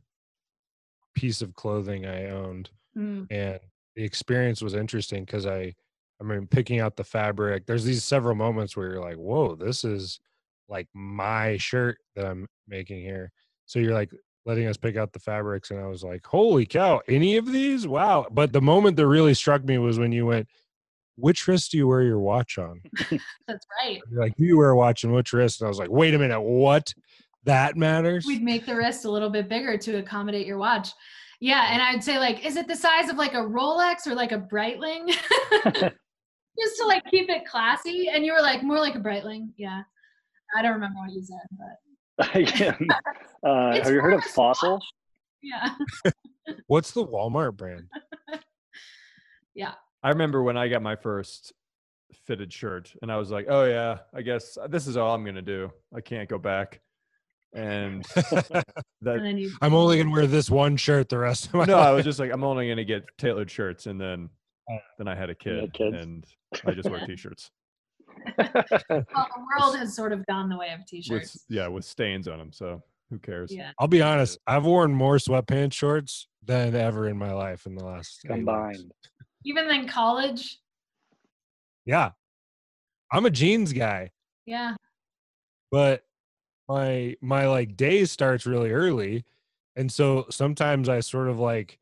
piece 1.15 1.43
of 1.43 1.55
clothing 1.55 2.07
I 2.07 2.31
owned, 2.31 2.71
Mm. 2.97 3.27
and 3.31 3.61
the 3.97 4.05
experience 4.05 4.63
was 4.63 4.75
interesting 4.75 5.25
because 5.25 5.47
I 5.47 5.75
I 6.21 6.25
mean 6.25 6.47
picking 6.47 6.81
out 6.81 6.97
the 6.97 7.05
fabric. 7.05 7.67
There's 7.67 7.85
these 7.85 8.05
several 8.05 8.35
moments 8.37 8.77
where 8.77 8.91
you're 8.93 9.01
like, 9.01 9.17
whoa, 9.17 9.57
this 9.57 9.85
is 9.85 10.21
like 10.69 10.89
my 10.95 11.57
shirt 11.57 11.99
that 12.17 12.25
I'm 12.27 12.47
making 12.69 13.01
here. 13.03 13.31
So 13.67 13.79
you're 13.79 13.95
like 13.95 14.11
letting 14.47 14.67
us 14.67 14.77
pick 14.77 14.97
out 14.97 15.13
the 15.13 15.19
fabrics, 15.19 15.71
and 15.71 15.81
I 15.81 15.87
was 15.87 16.03
like, 16.05 16.25
holy 16.27 16.67
cow, 16.67 17.01
any 17.09 17.37
of 17.37 17.51
these? 17.51 17.87
Wow! 17.87 18.27
But 18.31 18.53
the 18.53 18.61
moment 18.63 18.97
that 18.97 19.07
really 19.07 19.35
struck 19.35 19.65
me 19.65 19.79
was 19.79 19.99
when 19.99 20.13
you 20.13 20.27
went. 20.27 20.49
Which 21.16 21.46
wrist 21.46 21.70
do 21.70 21.77
you 21.79 21.87
wear 21.87 22.03
your 22.03 22.18
watch 22.18 22.59
on? 22.59 22.81
That's 23.46 23.66
right. 23.81 24.00
You're 24.11 24.20
like, 24.20 24.37
do 24.37 24.44
you 24.44 24.57
wear 24.59 24.70
a 24.70 24.77
watch 24.77 25.05
on 25.05 25.12
which 25.12 25.33
wrist? 25.33 25.61
And 25.61 25.66
I 25.66 25.68
was 25.68 25.79
like, 25.79 25.90
wait 25.90 26.14
a 26.14 26.18
minute, 26.18 26.40
what? 26.40 26.92
That 27.44 27.77
matters? 27.77 28.24
We'd 28.27 28.42
make 28.42 28.66
the 28.66 28.74
wrist 28.74 29.05
a 29.05 29.11
little 29.11 29.31
bit 29.31 29.48
bigger 29.48 29.77
to 29.79 29.98
accommodate 29.98 30.46
your 30.46 30.59
watch. 30.59 30.88
Yeah, 31.40 31.68
and 31.72 31.83
I'd 31.83 32.03
say 32.03 32.18
like, 32.18 32.44
is 32.44 32.57
it 32.57 32.66
the 32.66 32.74
size 32.77 33.09
of 33.11 33.16
like 33.16 33.35
a 33.35 33.38
Rolex 33.38 34.07
or 34.07 34.14
like 34.14 34.33
a 34.33 34.38
Breitling? 34.38 35.09
Just 36.59 36.77
to 36.79 36.87
like 36.87 37.05
keep 37.11 37.29
it 37.29 37.44
classy. 37.46 38.09
And 38.09 38.24
you 38.24 38.33
were 38.33 38.40
like, 38.40 38.62
more 38.62 38.79
like 38.79 38.94
a 38.94 39.00
Breitling. 39.00 39.50
Yeah. 39.57 39.83
I 40.57 40.62
don't 40.62 40.72
remember 40.72 41.00
what 41.00 41.11
you 41.12 41.22
said, 41.22 41.38
but 41.59 42.61
Yeah. 42.61 42.77
uh, 43.46 43.72
have 43.83 43.92
you 43.92 44.00
heard 44.00 44.14
of 44.14 44.24
Fossil? 44.24 44.81
yeah. 45.42 45.74
What's 46.66 46.92
the 46.92 47.05
Walmart 47.07 47.57
brand? 47.57 47.88
Yeah. 49.55 49.74
I 50.05 50.11
remember 50.11 50.43
when 50.43 50.57
I 50.59 50.69
got 50.69 50.83
my 50.83 50.95
first 50.97 51.53
fitted 52.27 52.53
shirt, 52.53 52.95
and 53.03 53.11
I 53.11 53.17
was 53.17 53.31
like, 53.31 53.47
"Oh 53.49 53.64
yeah, 53.64 53.99
I 54.14 54.21
guess 54.23 54.57
uh, 54.57 54.67
this 54.69 54.87
is 54.87 54.97
all 54.99 55.14
I'm 55.14 55.25
gonna 55.25 55.43
do. 55.43 55.73
I 55.95 56.01
can't 56.03 56.29
go 56.29 56.38
back." 56.38 56.81
And 57.55 58.05
that 58.14 58.64
And 59.03 59.40
you 59.40 59.51
I'm 59.62 59.75
only 59.75 59.97
gonna 59.99 60.11
wear 60.11 60.27
this 60.27 60.51
one 60.51 60.77
shirt 60.77 61.09
the 61.09 61.19
rest 61.19 61.47
of 61.47 61.55
my 61.55 61.64
no, 61.64 61.79
I 61.79 61.93
was 61.93 62.05
just 62.05 62.19
like, 62.19 62.33
I'm 62.33 62.45
only 62.45 62.69
gonna 62.69 62.85
get 62.85 63.05
tailored 63.19 63.51
shirts, 63.51 63.87
and 63.87 64.01
then 64.01 64.29
Oh. 64.71 64.79
then 64.99 65.09
I 65.09 65.14
had 65.14 65.29
a 65.29 65.35
kid, 65.35 65.77
had 65.79 65.95
and 65.95 66.25
I 66.67 66.71
just 66.73 66.88
wear 66.90 67.01
t-shirts 67.07 67.51
well, 68.38 68.64
the 68.88 69.05
world 69.61 69.77
has 69.77 69.95
sort 69.95 70.12
of 70.12 70.25
gone 70.27 70.49
the 70.49 70.57
way 70.57 70.73
of 70.73 70.87
t-shirts. 70.87 71.45
yeah 71.51 71.67
with 71.69 71.85
stains 71.85 72.29
on 72.29 72.38
them. 72.38 72.51
So 72.53 72.83
who 73.11 73.19
cares? 73.19 73.53
Yeah. 73.53 73.73
I'll 73.79 73.88
be 73.88 74.01
honest, 74.03 74.38
I've 74.47 74.64
worn 74.64 74.93
more 74.95 75.17
sweatpants 75.17 75.75
shorts 75.75 76.29
than 76.43 76.75
ever 76.75 77.09
in 77.09 77.19
my 77.19 77.33
life 77.33 77.67
in 77.67 77.75
the 77.75 77.85
last 77.85 78.21
eight. 78.25 78.29
Combined. 78.29 78.90
Even 79.45 79.69
then 79.69 79.87
college. 79.87 80.59
Yeah. 81.85 82.13
I'm 83.13 83.27
a 83.27 83.31
jeans 83.31 83.73
guy, 83.73 84.11
Yeah. 84.47 84.75
but 85.71 86.05
my 86.69 87.15
my 87.21 87.47
like 87.47 87.77
day 87.77 88.05
starts 88.07 88.47
really 88.47 88.73
early. 88.73 89.25
And 89.77 89.93
so 89.93 90.27
sometimes 90.31 90.89
I 90.89 91.01
sort 91.01 91.29
of 91.29 91.39
like 91.39 91.79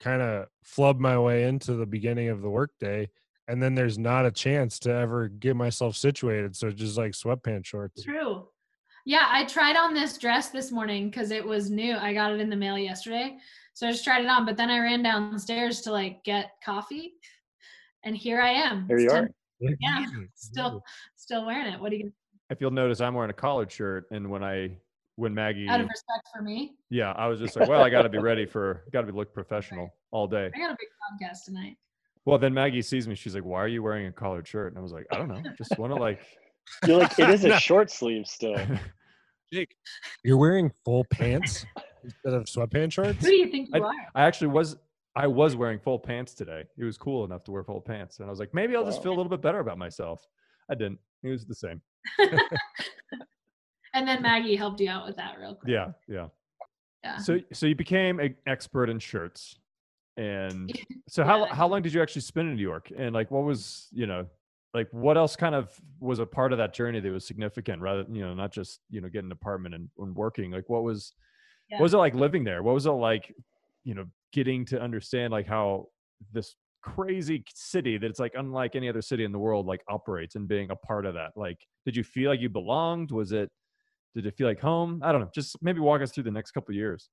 kind 0.00 0.22
of 0.22 0.46
flub 0.62 0.98
my 1.00 1.18
way 1.18 1.44
into 1.44 1.74
the 1.74 1.86
beginning 1.86 2.28
of 2.28 2.40
the 2.40 2.48
workday. 2.48 3.10
And 3.48 3.62
then 3.62 3.74
there's 3.74 3.98
not 3.98 4.24
a 4.24 4.30
chance 4.30 4.78
to 4.80 4.92
ever 4.94 5.28
get 5.28 5.56
myself 5.56 5.96
situated. 5.96 6.56
So 6.56 6.70
just 6.70 6.96
like 6.96 7.12
sweatpants 7.12 7.66
shorts. 7.66 8.04
True. 8.04 8.48
Yeah, 9.04 9.26
I 9.28 9.44
tried 9.46 9.76
on 9.76 9.92
this 9.94 10.16
dress 10.16 10.50
this 10.50 10.70
morning 10.70 11.10
because 11.10 11.32
it 11.32 11.44
was 11.44 11.70
new. 11.70 11.96
I 11.96 12.14
got 12.14 12.32
it 12.32 12.40
in 12.40 12.48
the 12.48 12.56
mail 12.56 12.78
yesterday. 12.78 13.36
So 13.74 13.88
I 13.88 13.90
just 13.92 14.04
tried 14.04 14.22
it 14.24 14.28
on, 14.28 14.44
but 14.44 14.56
then 14.56 14.70
I 14.70 14.78
ran 14.78 15.02
downstairs 15.02 15.80
to 15.82 15.92
like 15.92 16.22
get 16.24 16.52
coffee. 16.64 17.14
And 18.04 18.16
here 18.16 18.40
I 18.40 18.50
am. 18.50 18.86
Here 18.86 18.98
you 18.98 19.08
10 19.08 19.24
are. 19.24 19.30
Yeah, 19.80 20.04
Still 20.34 20.82
still 21.16 21.46
wearing 21.46 21.72
it. 21.72 21.80
What 21.80 21.92
are 21.92 21.94
you 21.96 22.02
Gonna- 22.04 22.12
If 22.50 22.60
you'll 22.60 22.70
notice, 22.72 23.00
I'm 23.00 23.14
wearing 23.14 23.30
a 23.30 23.34
collared 23.34 23.70
shirt, 23.70 24.06
and 24.10 24.28
when 24.30 24.42
I 24.42 24.76
when 25.16 25.34
Maggie, 25.34 25.68
out 25.68 25.80
of 25.80 25.86
respect 25.88 26.26
for 26.34 26.42
me? 26.42 26.72
yeah, 26.90 27.12
I 27.12 27.26
was 27.28 27.38
just 27.38 27.54
like, 27.54 27.68
well, 27.68 27.82
I 27.82 27.90
got 27.90 28.02
to 28.02 28.08
be 28.08 28.18
ready 28.18 28.46
for, 28.46 28.82
got 28.92 29.02
to 29.02 29.06
be 29.06 29.12
look 29.12 29.32
professional 29.34 29.90
all 30.10 30.26
day. 30.26 30.50
I 30.54 30.58
got 30.58 30.70
a 30.72 30.76
big 30.78 30.88
podcast 31.28 31.44
tonight. 31.44 31.76
Well, 32.24 32.38
then 32.38 32.54
Maggie 32.54 32.82
sees 32.82 33.06
me. 33.06 33.14
She's 33.14 33.34
like, 33.34 33.44
"Why 33.44 33.60
are 33.60 33.68
you 33.68 33.82
wearing 33.82 34.06
a 34.06 34.12
collared 34.12 34.46
shirt?" 34.48 34.72
And 34.72 34.78
I 34.78 34.82
was 34.82 34.92
like, 34.92 35.06
"I 35.12 35.16
don't 35.18 35.28
know. 35.28 35.42
Just 35.56 35.78
want 35.78 35.92
to 35.94 36.00
like." 36.00 36.20
You're 36.86 36.98
like, 37.00 37.18
it 37.18 37.28
is 37.30 37.44
a 37.44 37.58
short 37.60 37.90
sleeve 37.90 38.26
still. 38.26 38.56
Jake, 39.52 39.74
you're 40.24 40.38
wearing 40.38 40.70
full 40.84 41.04
pants 41.10 41.66
instead 42.04 42.32
of 42.34 42.44
sweatpants 42.44 42.92
shorts? 42.92 43.20
Who 43.20 43.30
do 43.30 43.36
you 43.36 43.48
think 43.50 43.68
you 43.72 43.82
are? 43.84 43.92
I 44.14 44.22
actually 44.24 44.48
was 44.48 44.76
I 45.14 45.26
was 45.26 45.56
wearing 45.56 45.78
full 45.78 45.98
pants 45.98 46.34
today. 46.34 46.64
It 46.78 46.84
was 46.84 46.96
cool 46.96 47.24
enough 47.24 47.44
to 47.44 47.50
wear 47.52 47.64
full 47.64 47.80
pants, 47.80 48.18
and 48.18 48.26
I 48.26 48.30
was 48.30 48.38
like, 48.38 48.54
maybe 48.54 48.74
I'll 48.76 48.84
just 48.84 49.02
feel 49.02 49.12
a 49.12 49.16
little 49.16 49.30
bit 49.30 49.42
better 49.42 49.58
about 49.60 49.78
myself. 49.78 50.26
I 50.70 50.74
didn't. 50.74 50.98
It 51.22 51.28
was 51.28 51.44
the 51.44 51.54
same. 51.54 51.80
And 53.94 54.08
then 54.08 54.22
Maggie 54.22 54.56
helped 54.56 54.80
you 54.80 54.88
out 54.88 55.06
with 55.06 55.16
that 55.16 55.38
real 55.38 55.54
quick. 55.54 55.70
Yeah, 55.70 55.88
yeah. 56.08 56.28
Yeah. 57.04 57.18
So 57.18 57.40
so 57.52 57.66
you 57.66 57.74
became 57.74 58.20
an 58.20 58.34
expert 58.46 58.88
in 58.88 58.98
shirts, 58.98 59.58
and 60.16 60.72
so 61.08 61.24
how 61.24 61.44
Yeah. 61.44 61.54
how 61.54 61.68
long 61.68 61.82
did 61.82 61.92
you 61.92 62.00
actually 62.00 62.22
spend 62.22 62.48
in 62.48 62.56
New 62.56 62.62
York? 62.62 62.90
And 62.96 63.14
like, 63.14 63.30
what 63.30 63.44
was 63.44 63.88
you 63.92 64.06
know, 64.06 64.26
like 64.72 64.88
what 64.92 65.18
else 65.18 65.36
kind 65.36 65.54
of 65.54 65.78
was 66.00 66.20
a 66.20 66.26
part 66.26 66.52
of 66.52 66.58
that 66.58 66.72
journey 66.72 67.00
that 67.00 67.10
was 67.12 67.26
significant, 67.26 67.82
rather 67.82 68.06
you 68.10 68.22
know, 68.22 68.32
not 68.34 68.50
just 68.52 68.80
you 68.88 69.00
know 69.00 69.08
getting 69.08 69.26
an 69.28 69.32
apartment 69.32 69.74
and, 69.74 69.88
and 69.98 70.14
working. 70.16 70.52
Like, 70.52 70.70
what 70.70 70.84
was 70.84 71.12
Yeah. 71.72 71.78
what 71.78 71.84
was 71.84 71.94
it 71.94 71.98
like 71.98 72.14
living 72.14 72.44
there? 72.44 72.62
What 72.62 72.74
was 72.74 72.84
it 72.84 72.90
like, 72.90 73.34
you 73.82 73.94
know, 73.94 74.04
getting 74.32 74.64
to 74.66 74.80
understand 74.80 75.32
like 75.32 75.46
how 75.46 75.88
this 76.32 76.54
crazy 76.82 77.42
city 77.54 77.96
that 77.96 78.06
it's 78.06 78.18
like 78.20 78.32
unlike 78.36 78.74
any 78.74 78.88
other 78.88 79.00
city 79.00 79.24
in 79.24 79.32
the 79.32 79.38
world 79.38 79.66
like 79.66 79.80
operates 79.88 80.34
and 80.34 80.48
being 80.48 80.70
a 80.70 80.76
part 80.76 81.06
of 81.06 81.14
that 81.14 81.30
like 81.36 81.56
did 81.86 81.94
you 81.94 82.02
feel 82.02 82.28
like 82.28 82.40
you 82.40 82.48
belonged 82.48 83.12
was 83.12 83.30
it 83.30 83.48
did 84.16 84.26
it 84.26 84.34
feel 84.36 84.48
like 84.48 84.58
home 84.60 85.00
i 85.04 85.12
don't 85.12 85.20
know 85.20 85.30
just 85.32 85.56
maybe 85.62 85.78
walk 85.78 86.02
us 86.02 86.10
through 86.10 86.24
the 86.24 86.30
next 86.30 86.50
couple 86.50 86.72
of 86.72 86.76
years 86.76 87.08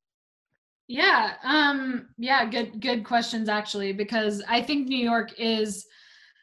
Yeah, 0.87 1.35
um, 1.43 2.07
yeah, 2.17 2.49
good 2.49 2.81
good 2.81 3.03
questions 3.03 3.47
actually, 3.47 3.93
because 3.93 4.41
I 4.49 4.59
think 4.63 4.87
New 4.87 4.97
York 4.97 5.39
is 5.39 5.85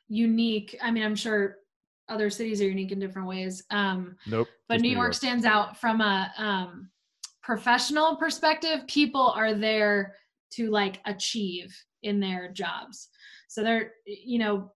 unique. 0.06 0.78
I 0.80 0.92
mean, 0.92 1.02
I'm 1.02 1.16
sure 1.16 1.56
other 2.08 2.30
cities 2.30 2.62
are 2.62 2.68
unique 2.68 2.92
in 2.92 3.00
different 3.00 3.26
ways. 3.26 3.64
Um, 3.70 4.16
nope 4.24 4.46
but 4.68 4.76
just 4.76 4.82
New 4.82 4.92
York 4.92 5.14
stands 5.14 5.44
out 5.44 5.76
from 5.80 6.00
a 6.00 6.32
um, 6.38 6.90
professional 7.46 8.16
perspective. 8.16 8.80
People 8.88 9.32
are 9.36 9.54
there 9.54 10.16
to 10.50 10.68
like 10.68 11.00
achieve 11.06 11.72
in 12.02 12.18
their 12.18 12.50
jobs. 12.52 13.08
So 13.46 13.62
they're, 13.62 13.92
you 14.04 14.40
know, 14.40 14.72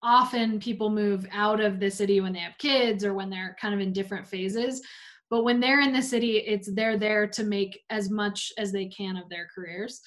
often 0.00 0.60
people 0.60 0.90
move 0.90 1.26
out 1.32 1.60
of 1.60 1.80
the 1.80 1.90
city 1.90 2.20
when 2.20 2.32
they 2.32 2.38
have 2.38 2.56
kids 2.58 3.04
or 3.04 3.14
when 3.14 3.28
they're 3.28 3.56
kind 3.60 3.74
of 3.74 3.80
in 3.80 3.92
different 3.92 4.28
phases. 4.28 4.80
But 5.28 5.42
when 5.42 5.58
they're 5.58 5.80
in 5.80 5.92
the 5.92 6.00
city, 6.00 6.36
it's 6.36 6.72
they're 6.72 6.96
there 6.96 7.26
to 7.26 7.42
make 7.42 7.80
as 7.90 8.10
much 8.10 8.52
as 8.58 8.70
they 8.70 8.86
can 8.86 9.16
of 9.16 9.28
their 9.28 9.48
careers. 9.52 10.00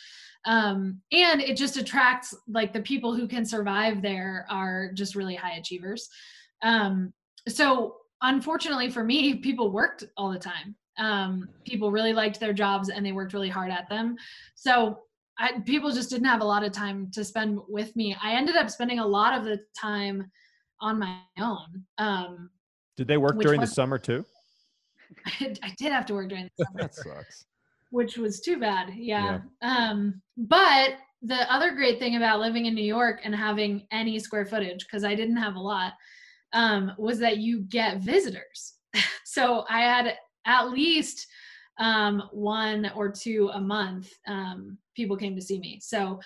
Um, 0.46 1.02
and 1.12 1.42
it 1.42 1.58
just 1.58 1.76
attracts 1.76 2.34
like 2.48 2.72
the 2.72 2.82
people 2.82 3.14
who 3.14 3.28
can 3.28 3.46
survive 3.46 4.02
there 4.02 4.48
are 4.50 4.92
just 4.94 5.14
really 5.14 5.36
high 5.36 5.58
achievers. 5.58 6.08
Um, 6.64 7.12
so 7.50 7.98
unfortunately 8.22 8.90
for 8.90 9.04
me, 9.04 9.36
people 9.36 9.72
worked 9.72 10.06
all 10.16 10.32
the 10.32 10.40
time. 10.40 10.78
Um, 10.98 11.50
people 11.66 11.92
really 11.92 12.14
liked 12.14 12.40
their 12.40 12.54
jobs 12.54 12.90
and 12.90 13.06
they 13.06 13.12
worked 13.12 13.34
really 13.34 13.50
hard 13.50 13.72
at 13.72 13.90
them. 13.90 14.18
So 14.56 15.00
I, 15.40 15.60
people 15.66 15.92
just 15.92 16.10
didn't 16.10 16.28
have 16.28 16.42
a 16.42 16.46
lot 16.46 16.64
of 16.64 16.72
time 16.72 17.10
to 17.12 17.24
spend 17.24 17.60
with 17.68 17.96
me. 17.96 18.16
I 18.22 18.34
ended 18.34 18.56
up 18.56 18.70
spending 18.70 19.00
a 19.00 19.08
lot 19.08 19.38
of 19.38 19.46
the 19.46 19.60
time 19.80 20.30
on 20.80 21.00
my 21.00 21.20
own. 21.40 21.86
Um, 21.98 22.50
did 22.98 23.08
they 23.08 23.18
work 23.18 23.40
during 23.40 23.62
the 23.62 23.68
summer 23.68 23.98
too 23.98 24.26
I, 25.26 25.56
I 25.64 25.74
did 25.78 25.92
have 25.92 26.06
to 26.08 26.14
work 26.14 26.30
during 26.30 26.50
the 26.58 26.66
summer 26.66 26.82
that 26.82 26.96
sucks 26.96 27.46
which 27.92 28.18
was 28.18 28.40
too 28.40 28.60
bad. 28.60 28.94
Yeah. 28.96 29.42
Um, 29.62 30.22
but 30.38 30.96
the 31.22 31.54
other 31.54 31.72
great 31.72 32.00
thing 32.00 32.16
about 32.16 32.40
living 32.40 32.66
in 32.66 32.74
New 32.74 32.84
York 32.84 33.20
and 33.24 33.36
having 33.36 33.86
any 33.92 34.18
square 34.18 34.46
footage, 34.46 34.86
because 34.86 35.04
I 35.04 35.14
didn't 35.14 35.38
have 35.38 35.56
a 35.56 35.60
lot, 35.60 35.94
um, 36.54 36.94
was 36.98 37.20
that 37.20 37.38
you 37.38 37.62
get 37.62 38.00
visitors. 38.00 38.76
so 39.26 39.66
I 39.70 39.82
had 39.82 40.18
at 40.46 40.72
least 40.72 41.28
um, 41.80 42.24
one 42.32 42.92
or 42.96 43.10
two 43.12 43.50
a 43.54 43.62
month, 43.62 44.12
um, 44.28 44.78
people 44.96 45.18
came 45.18 45.36
to 45.36 45.42
see 45.42 45.60
me. 45.60 45.80
So 45.82 46.20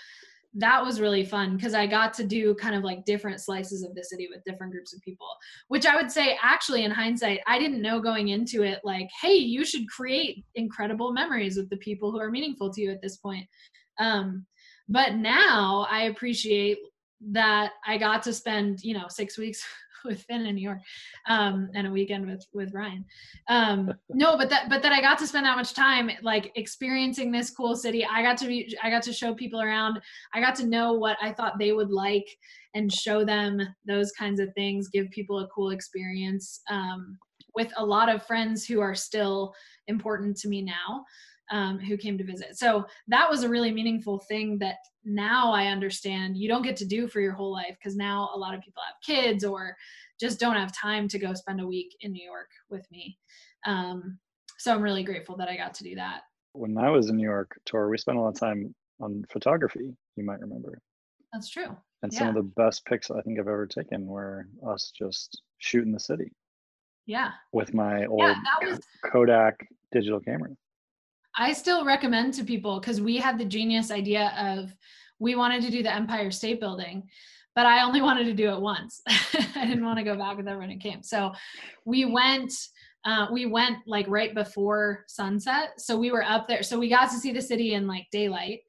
that 0.57 0.83
was 0.83 1.01
really 1.01 1.25
fun 1.25 1.57
because 1.57 1.73
I 1.73 1.85
got 1.85 2.13
to 2.13 2.23
do 2.23 2.55
kind 2.55 2.75
of 2.75 2.83
like 2.83 3.03
different 3.03 3.41
slices 3.41 3.83
of 3.83 3.93
the 3.93 4.03
city 4.03 4.29
with 4.31 4.43
different 4.45 4.71
groups 4.71 4.93
of 4.93 5.01
people, 5.01 5.27
which 5.67 5.85
I 5.85 5.95
would 5.95 6.09
say 6.09 6.37
actually 6.41 6.85
in 6.85 6.91
hindsight, 6.91 7.41
I 7.45 7.59
didn't 7.59 7.81
know 7.81 7.99
going 7.99 8.29
into 8.29 8.63
it 8.63 8.79
like, 8.83 9.09
hey, 9.21 9.33
you 9.33 9.65
should 9.65 9.87
create 9.89 10.45
incredible 10.55 11.11
memories 11.11 11.57
with 11.57 11.69
the 11.69 11.77
people 11.77 12.11
who 12.11 12.19
are 12.19 12.31
meaningful 12.31 12.71
to 12.71 12.81
you 12.81 12.91
at 12.91 13.01
this 13.01 13.17
point. 13.17 13.45
Um, 13.99 14.45
but 14.87 15.15
now 15.15 15.87
I 15.89 16.03
appreciate 16.03 16.77
that 17.31 17.73
I 17.85 17.97
got 17.97 18.23
to 18.23 18.33
spend, 18.33 18.81
you 18.81 18.93
know, 18.93 19.07
six 19.09 19.37
weeks 19.37 19.65
with 20.09 20.23
Finn 20.23 20.45
in 20.45 20.55
New 20.55 20.61
York, 20.61 20.79
um, 21.27 21.69
and 21.73 21.87
a 21.87 21.91
weekend 21.91 22.27
with 22.27 22.45
with 22.53 22.73
Ryan. 22.73 23.05
Um, 23.47 23.93
no, 24.09 24.37
but 24.37 24.49
that 24.49 24.69
but 24.69 24.81
that 24.81 24.91
I 24.91 25.01
got 25.01 25.17
to 25.19 25.27
spend 25.27 25.45
that 25.45 25.57
much 25.57 25.73
time 25.73 26.09
like 26.21 26.51
experiencing 26.55 27.31
this 27.31 27.49
cool 27.49 27.75
city. 27.75 28.05
I 28.05 28.21
got 28.21 28.37
to 28.39 28.47
be 28.47 28.75
I 28.81 28.89
got 28.89 29.03
to 29.03 29.13
show 29.13 29.33
people 29.33 29.61
around. 29.61 29.99
I 30.33 30.39
got 30.39 30.55
to 30.55 30.67
know 30.67 30.93
what 30.93 31.17
I 31.21 31.31
thought 31.31 31.59
they 31.59 31.71
would 31.71 31.91
like 31.91 32.27
and 32.73 32.91
show 32.91 33.23
them 33.23 33.59
those 33.87 34.11
kinds 34.11 34.39
of 34.39 34.53
things. 34.53 34.89
Give 34.89 35.09
people 35.11 35.39
a 35.39 35.47
cool 35.47 35.71
experience 35.71 36.61
um, 36.69 37.17
with 37.55 37.71
a 37.77 37.85
lot 37.85 38.13
of 38.13 38.25
friends 38.25 38.65
who 38.65 38.81
are 38.81 38.95
still 38.95 39.53
important 39.87 40.37
to 40.37 40.49
me 40.49 40.61
now. 40.61 41.05
Um, 41.51 41.77
who 41.77 41.95
came 41.95 42.17
to 42.17 42.23
visit. 42.23 42.57
So 42.57 42.87
that 43.07 43.29
was 43.29 43.43
a 43.43 43.49
really 43.49 43.71
meaningful 43.71 44.17
thing 44.17 44.57
that 44.57 44.77
now 45.03 45.51
I 45.53 45.67
understand 45.67 46.35
you 46.37 46.47
don't 46.47 46.63
get 46.63 46.75
to 46.77 46.85
do 46.85 47.07
for 47.07 47.21
your 47.21 47.33
whole 47.33 47.51
life 47.51 47.75
because 47.77 47.95
now 47.95 48.31
a 48.33 48.37
lot 48.37 48.55
of 48.55 48.61
people 48.61 48.81
have 48.83 48.95
kids 49.05 49.43
or 49.43 49.77
just 50.19 50.39
don't 50.39 50.55
have 50.55 50.75
time 50.75 51.07
to 51.09 51.19
go 51.19 51.35
spend 51.35 51.61
a 51.61 51.67
week 51.67 51.95
in 52.01 52.13
New 52.13 52.25
York 52.25 52.49
with 52.71 52.89
me. 52.89 53.19
Um, 53.67 54.17
so 54.57 54.73
I'm 54.73 54.81
really 54.81 55.03
grateful 55.03 55.37
that 55.37 55.47
I 55.47 55.55
got 55.55 55.75
to 55.75 55.83
do 55.83 55.93
that. 55.95 56.21
When 56.53 56.79
I 56.79 56.89
was 56.89 57.11
in 57.11 57.17
New 57.17 57.23
York 57.29 57.59
Tor, 57.65 57.89
we 57.89 57.97
spent 57.99 58.17
a 58.17 58.21
lot 58.21 58.29
of 58.29 58.39
time 58.39 58.73
on 58.99 59.23
photography, 59.29 59.93
you 60.15 60.23
might 60.23 60.39
remember. 60.39 60.81
That's 61.31 61.49
true. 61.49 61.77
And 62.01 62.11
some 62.11 62.27
of 62.29 62.33
the 62.33 62.41
best 62.41 62.85
pics 62.85 63.11
I 63.11 63.21
think 63.21 63.37
I've 63.39 63.47
ever 63.47 63.67
taken 63.67 64.07
were 64.07 64.47
us 64.67 64.91
just 64.97 65.43
shooting 65.59 65.91
the 65.91 65.99
city 65.99 66.31
Yeah. 67.05 67.33
with 67.51 67.75
my 67.75 68.05
old 68.07 68.21
Yeah, 68.21 68.35
was 68.63 68.79
Kodak 69.03 69.67
digital 69.91 70.19
camera. 70.19 70.49
I 71.37 71.53
still 71.53 71.83
recommend 71.83 72.33
to 72.35 72.43
people 72.43 72.79
because 72.79 73.01
we 73.01 73.17
had 73.17 73.37
the 73.37 73.45
genius 73.45 73.91
idea 73.91 74.33
of 74.37 74.73
we 75.19 75.35
wanted 75.35 75.61
to 75.63 75.71
do 75.71 75.83
the 75.83 75.93
Empire 75.93 76.31
State 76.31 76.59
Building, 76.59 77.03
but 77.55 77.65
I 77.65 77.83
only 77.83 78.01
wanted 78.09 78.25
to 78.25 78.33
do 78.33 78.51
it 78.51 78.59
once. 78.59 79.01
I 79.07 79.65
didn't 79.65 79.85
want 79.85 79.97
to 79.97 80.03
go 80.03 80.15
back 80.15 80.37
with 80.37 80.47
everyone 80.47 80.71
who 80.71 80.77
came. 80.77 81.03
So 81.03 81.33
we 81.83 82.05
went, 82.05 82.53
uh, 83.03 83.27
we 83.31 83.45
went 83.45 83.77
like 83.85 84.05
right 84.07 84.33
before 84.33 85.03
sunset. 85.07 85.73
So 85.77 85.97
we 85.97 86.11
were 86.11 86.23
up 86.23 86.47
there. 86.47 86.63
So 86.63 86.79
we 86.79 86.89
got 86.89 87.09
to 87.11 87.17
see 87.17 87.31
the 87.31 87.41
city 87.41 87.73
in 87.73 87.87
like 87.87 88.07
daylight. 88.11 88.61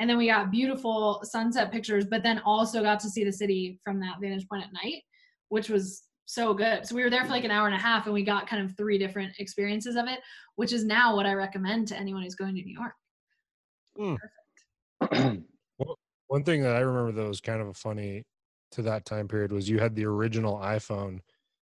And 0.00 0.10
then 0.10 0.16
we 0.16 0.26
got 0.26 0.50
beautiful 0.50 1.20
sunset 1.22 1.70
pictures, 1.70 2.04
but 2.04 2.22
then 2.22 2.40
also 2.40 2.82
got 2.82 2.98
to 3.00 3.08
see 3.08 3.22
the 3.22 3.32
city 3.32 3.78
from 3.84 4.00
that 4.00 4.16
vantage 4.20 4.48
point 4.48 4.64
at 4.64 4.72
night, 4.72 5.02
which 5.50 5.68
was 5.68 6.02
so 6.26 6.54
good. 6.54 6.86
So 6.86 6.94
we 6.94 7.02
were 7.02 7.10
there 7.10 7.24
for 7.24 7.30
like 7.30 7.44
an 7.44 7.50
hour 7.50 7.66
and 7.66 7.74
a 7.74 7.78
half 7.78 8.06
and 8.06 8.14
we 8.14 8.22
got 8.22 8.46
kind 8.46 8.64
of 8.64 8.76
three 8.76 8.98
different 8.98 9.38
experiences 9.38 9.96
of 9.96 10.06
it, 10.06 10.20
which 10.56 10.72
is 10.72 10.84
now 10.84 11.14
what 11.14 11.26
I 11.26 11.34
recommend 11.34 11.88
to 11.88 11.96
anyone 11.96 12.22
who's 12.22 12.34
going 12.34 12.54
to 12.56 12.62
New 12.62 12.78
York. 13.96 14.18
Hmm. 15.00 15.36
One 16.28 16.44
thing 16.44 16.62
that 16.62 16.76
I 16.76 16.80
remember 16.80 17.12
that 17.12 17.28
was 17.28 17.40
kind 17.40 17.60
of 17.60 17.68
a 17.68 17.74
funny 17.74 18.24
to 18.72 18.82
that 18.82 19.04
time 19.04 19.28
period 19.28 19.52
was 19.52 19.68
you 19.68 19.78
had 19.78 19.94
the 19.94 20.06
original 20.06 20.58
iPhone, 20.58 21.20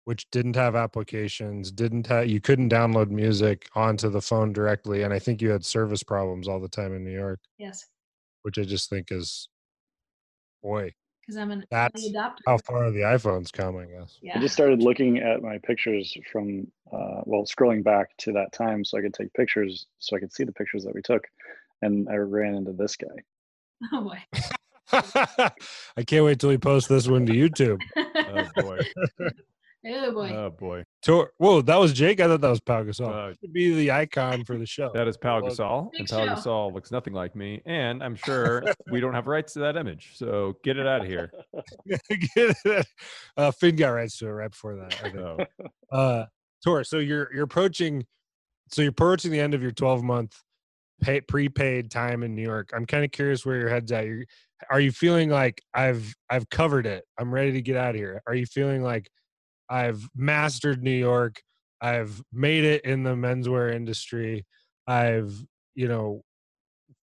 which 0.05 0.29
didn't 0.31 0.55
have 0.55 0.75
applications, 0.75 1.71
didn't 1.71 2.07
have 2.07 2.27
you 2.27 2.39
couldn't 2.39 2.69
download 2.71 3.09
music 3.09 3.67
onto 3.75 4.09
the 4.09 4.21
phone 4.21 4.53
directly, 4.53 5.01
and 5.03 5.13
I 5.13 5.19
think 5.19 5.41
you 5.41 5.49
had 5.49 5.65
service 5.65 6.03
problems 6.03 6.47
all 6.47 6.59
the 6.59 6.69
time 6.69 6.93
in 6.93 7.03
New 7.03 7.11
York, 7.11 7.39
Yes. 7.57 7.85
which 8.43 8.57
I 8.57 8.63
just 8.63 8.89
think 8.89 9.11
is, 9.11 9.49
boy, 10.61 10.93
Because 11.25 11.37
I'm 11.37 11.51
an 11.51 11.65
That's 11.71 12.03
early 12.03 12.13
adopter. 12.13 12.39
how 12.45 12.57
far 12.57 12.85
are 12.85 12.91
the 12.91 12.99
iPhones 13.01 13.51
come, 13.51 13.77
I 13.77 13.85
guess. 13.85 14.17
yeah. 14.21 14.37
I 14.37 14.41
just 14.41 14.53
started 14.53 14.81
looking 14.81 15.19
at 15.19 15.41
my 15.41 15.57
pictures 15.59 16.15
from, 16.31 16.67
uh, 16.91 17.21
well, 17.23 17.45
scrolling 17.45 17.81
back 17.83 18.09
to 18.19 18.33
that 18.33 18.51
time 18.51 18.83
so 18.83 18.97
I 18.97 19.01
could 19.01 19.13
take 19.13 19.33
pictures, 19.33 19.87
so 19.99 20.17
I 20.17 20.19
could 20.19 20.33
see 20.33 20.43
the 20.43 20.51
pictures 20.51 20.83
that 20.83 20.93
we 20.93 21.01
took. 21.01 21.23
And 21.81 22.09
I 22.09 22.15
ran 22.15 22.55
into 22.55 22.73
this 22.73 22.97
guy. 22.97 23.07
oh 23.93 24.01
boy. 24.03 24.19
I 25.97 26.03
can't 26.05 26.25
wait 26.25 26.39
till 26.39 26.49
we 26.49 26.57
post 26.57 26.89
this 26.89 27.07
one 27.07 27.25
to 27.25 27.33
YouTube. 27.33 27.79
Oh 28.25 28.49
boy. 28.55 28.79
Oh 29.85 30.11
boy. 30.11 30.29
Oh 30.29 30.49
boy. 30.49 30.83
Tor- 31.03 31.31
Whoa, 31.37 31.61
that 31.61 31.75
was 31.77 31.93
Jake. 31.93 32.19
I 32.19 32.27
thought 32.27 32.41
that 32.41 32.49
was 32.49 32.61
Pau 32.61 32.83
Gasol. 32.83 33.09
Uh, 33.31 33.33
Should 33.41 33.53
be 33.53 33.73
the 33.75 33.91
icon 33.91 34.43
for 34.45 34.57
the 34.57 34.65
show. 34.65 34.91
That 34.93 35.07
is 35.07 35.17
Pau 35.17 35.41
Gasol, 35.41 35.91
Big 35.91 36.01
and 36.01 36.09
Pau 36.09 36.25
show. 36.25 36.33
Gasol 36.35 36.73
looks 36.73 36.91
nothing 36.91 37.13
like 37.13 37.35
me. 37.35 37.61
And 37.65 38.01
I'm 38.03 38.15
sure 38.15 38.63
we 38.91 38.99
don't 38.99 39.13
have 39.13 39.27
rights 39.27 39.53
to 39.53 39.59
that 39.59 39.75
image, 39.77 40.11
so 40.15 40.55
get 40.63 40.77
it 40.77 40.87
out 40.87 41.01
of 41.01 41.07
here. 41.07 41.31
uh, 43.37 43.51
Finn 43.51 43.75
got 43.75 43.89
rights 43.89 44.17
to 44.19 44.27
it 44.27 44.31
right 44.31 44.51
before 44.51 44.75
that. 44.75 44.95
I 44.99 45.03
think. 45.03 45.15
So, 45.15 45.37
Uh, 45.91 46.25
Tor, 46.63 46.83
so 46.83 46.97
you're 46.99 47.29
you're 47.33 47.43
approaching, 47.43 48.05
so 48.69 48.81
you're 48.81 48.91
approaching 48.91 49.31
the 49.31 49.39
end 49.39 49.53
of 49.53 49.61
your 49.61 49.71
12 49.71 50.03
month 50.03 50.35
pay, 51.01 51.19
prepaid 51.21 51.91
time 51.91 52.23
in 52.23 52.35
New 52.35 52.41
York. 52.41 52.69
I'm 52.73 52.85
kind 52.85 53.03
of 53.03 53.11
curious 53.11 53.45
where 53.45 53.57
your 53.59 53.69
head's 53.69 53.91
at. 53.91 54.05
You're, 54.05 54.23
are 54.69 54.79
you 54.79 54.91
feeling 54.91 55.29
like 55.29 55.61
I've 55.73 56.13
I've 56.29 56.49
covered 56.49 56.85
it? 56.85 57.03
I'm 57.19 57.33
ready 57.33 57.51
to 57.51 57.61
get 57.61 57.75
out 57.75 57.91
of 57.91 57.95
here. 57.95 58.21
Are 58.27 58.33
you 58.35 58.45
feeling 58.45 58.81
like 58.81 59.09
I've 59.69 60.07
mastered 60.15 60.83
New 60.83 60.91
York? 60.91 61.41
I've 61.81 62.21
made 62.31 62.63
it 62.63 62.85
in 62.85 63.03
the 63.03 63.15
menswear 63.15 63.73
industry. 63.73 64.45
I've 64.87 65.33
you 65.75 65.87
know 65.87 66.23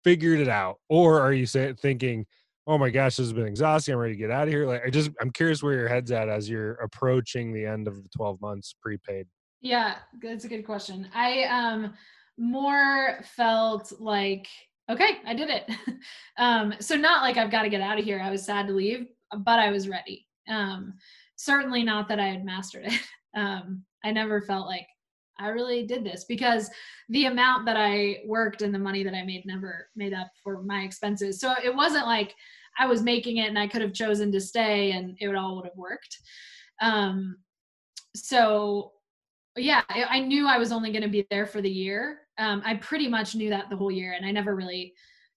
figured 0.05 0.41
it 0.41 0.49
out, 0.49 0.77
or 0.89 1.21
are 1.21 1.33
you 1.33 1.47
say, 1.47 1.73
thinking? 1.75 2.27
Oh 2.67 2.79
my 2.79 2.91
gosh, 2.91 3.17
this 3.17 3.27
has 3.27 3.33
been 3.33 3.47
exhausting. 3.47 3.95
I'm 3.95 4.01
ready 4.01 4.15
to 4.15 4.19
get 4.19 4.31
out 4.31 4.47
of 4.47 4.53
here. 4.53 4.67
Like, 4.67 4.83
I 4.87 4.91
just, 4.91 5.11
I'm 5.21 5.31
curious 5.31 5.63
where 5.63 5.73
your 5.73 5.89
head's 5.89 6.13
at 6.13 6.29
as 6.29 6.49
you're 6.49 6.75
approaching 6.75 7.53
the 7.53 7.67
end 7.67 7.89
of 7.89 7.97
the 8.03 8.09
12 8.15 8.41
months 8.41 8.75
prepaid. 8.81 9.27
Yeah, 9.61 9.97
that's 10.23 10.45
a 10.45 10.49
good 10.49 10.65
question. 10.65 11.09
I 11.15 11.45
um 11.45 11.95
more 12.39 13.21
felt 13.37 13.93
like 14.01 14.49
okay, 14.89 15.19
I 15.27 15.35
did 15.35 15.51
it. 15.51 15.71
um 16.39 16.75
so 16.81 16.97
not 16.97 17.23
like 17.23 17.37
I've 17.37 17.51
got 17.51 17.63
to 17.63 17.69
get 17.69 17.81
out 17.81 17.99
of 17.99 18.05
here. 18.05 18.21
I 18.21 18.31
was 18.31 18.45
sad 18.45 18.67
to 18.69 18.73
leave, 18.73 19.07
but 19.37 19.59
I 19.59 19.71
was 19.71 19.89
ready. 19.89 20.27
Um 20.49 20.95
certainly 21.41 21.83
not 21.83 22.09
that 22.09 22.21
I 22.21 22.27
had 22.27 22.45
mastered 22.45 22.87
it. 22.87 23.01
Um 23.37 23.85
I 24.05 24.11
never 24.11 24.43
felt 24.43 24.67
like 24.67 24.89
I 25.39 25.51
really 25.51 25.87
did 25.87 26.03
this 26.03 26.25
because 26.25 26.69
the 27.11 27.27
amount 27.27 27.65
that 27.67 27.77
I 27.77 28.23
worked 28.27 28.63
and 28.63 28.75
the 28.75 28.79
money 28.81 29.05
that 29.05 29.15
I 29.15 29.23
made 29.23 29.47
never 29.47 29.89
made 29.95 30.13
up 30.13 30.33
for 30.43 30.61
my 30.65 30.81
expenses. 30.81 31.39
So 31.39 31.55
it 31.63 31.73
wasn't 31.73 32.07
like 32.07 32.35
I 32.77 32.87
was 32.87 33.05
making 33.05 33.37
it 33.37 33.49
and 33.49 33.57
I 33.57 33.69
could 33.69 33.83
have 33.83 33.93
chosen 33.93 34.33
to 34.33 34.41
stay 34.41 34.91
and 34.91 35.17
it 35.21 35.29
would 35.29 35.37
all 35.37 35.55
would 35.55 35.67
have 35.67 35.77
worked. 35.77 36.19
Um 36.83 37.37
so 38.17 38.95
yeah 39.57 39.83
I, 39.89 40.05
I 40.05 40.21
knew 40.21 40.47
i 40.47 40.59
was 40.59 40.73
only 40.73 40.91
going 40.91 41.03
to 41.03 41.09
be 41.09 41.27
there 41.31 41.47
for 41.47 41.61
the 41.61 41.71
year 41.71 42.21
um, 42.39 42.63
i 42.65 42.75
pretty 42.75 43.09
much 43.09 43.35
knew 43.35 43.51
that 43.51 43.69
the 43.71 43.77
whole 43.77 43.91
year 43.91 44.13
and 44.13 44.25
i 44.25 44.31
never 44.31 44.55
really 44.55 44.95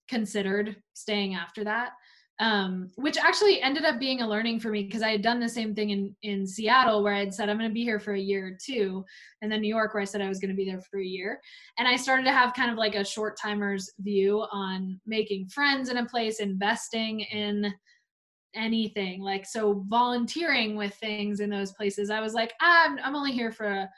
considered 0.07 0.75
staying 0.93 1.35
after 1.35 1.63
that 1.63 1.91
um, 2.39 2.89
which 2.95 3.17
actually 3.17 3.61
ended 3.61 3.85
up 3.85 3.99
being 3.99 4.21
a 4.21 4.27
learning 4.27 4.59
for 4.59 4.69
me 4.69 4.83
because 4.83 5.03
i 5.03 5.11
had 5.11 5.21
done 5.21 5.39
the 5.39 5.47
same 5.47 5.75
thing 5.75 5.91
in 5.91 6.15
in 6.23 6.47
seattle 6.47 7.03
where 7.03 7.13
i'd 7.13 7.33
said 7.33 7.47
i'm 7.47 7.57
going 7.57 7.69
to 7.69 7.73
be 7.73 7.83
here 7.83 7.99
for 7.99 8.13
a 8.13 8.19
year 8.19 8.47
or 8.47 8.57
two 8.63 9.05
and 9.41 9.51
then 9.51 9.61
new 9.61 9.67
york 9.67 9.93
where 9.93 10.01
i 10.01 10.05
said 10.05 10.21
i 10.21 10.27
was 10.27 10.39
going 10.39 10.49
to 10.49 10.55
be 10.55 10.65
there 10.65 10.81
for 10.81 10.99
a 10.99 11.05
year. 11.05 11.39
And 11.77 11.87
i 11.87 11.95
started 11.95 12.23
to 12.23 12.31
have 12.31 12.53
kind 12.53 12.71
of 12.71 12.77
like 12.77 12.95
a 12.95 13.05
short 13.05 13.37
timers 13.39 13.91
view 13.99 14.45
on 14.51 14.99
making 15.05 15.47
friends 15.47 15.89
in 15.89 15.97
a 15.97 16.05
place 16.05 16.39
investing 16.39 17.21
in 17.21 17.73
anything. 18.55 19.21
Like 19.21 19.45
so 19.45 19.83
volunteering 19.87 20.75
with 20.75 20.93
things 20.95 21.39
in 21.39 21.49
those 21.49 21.73
places 21.73 22.09
i 22.09 22.19
was 22.19 22.33
like 22.33 22.53
ah, 22.61 22.85
I'm, 22.85 22.99
I'm 23.03 23.15
only 23.15 23.31
here 23.31 23.51
for 23.51 23.65
a, 23.65 23.89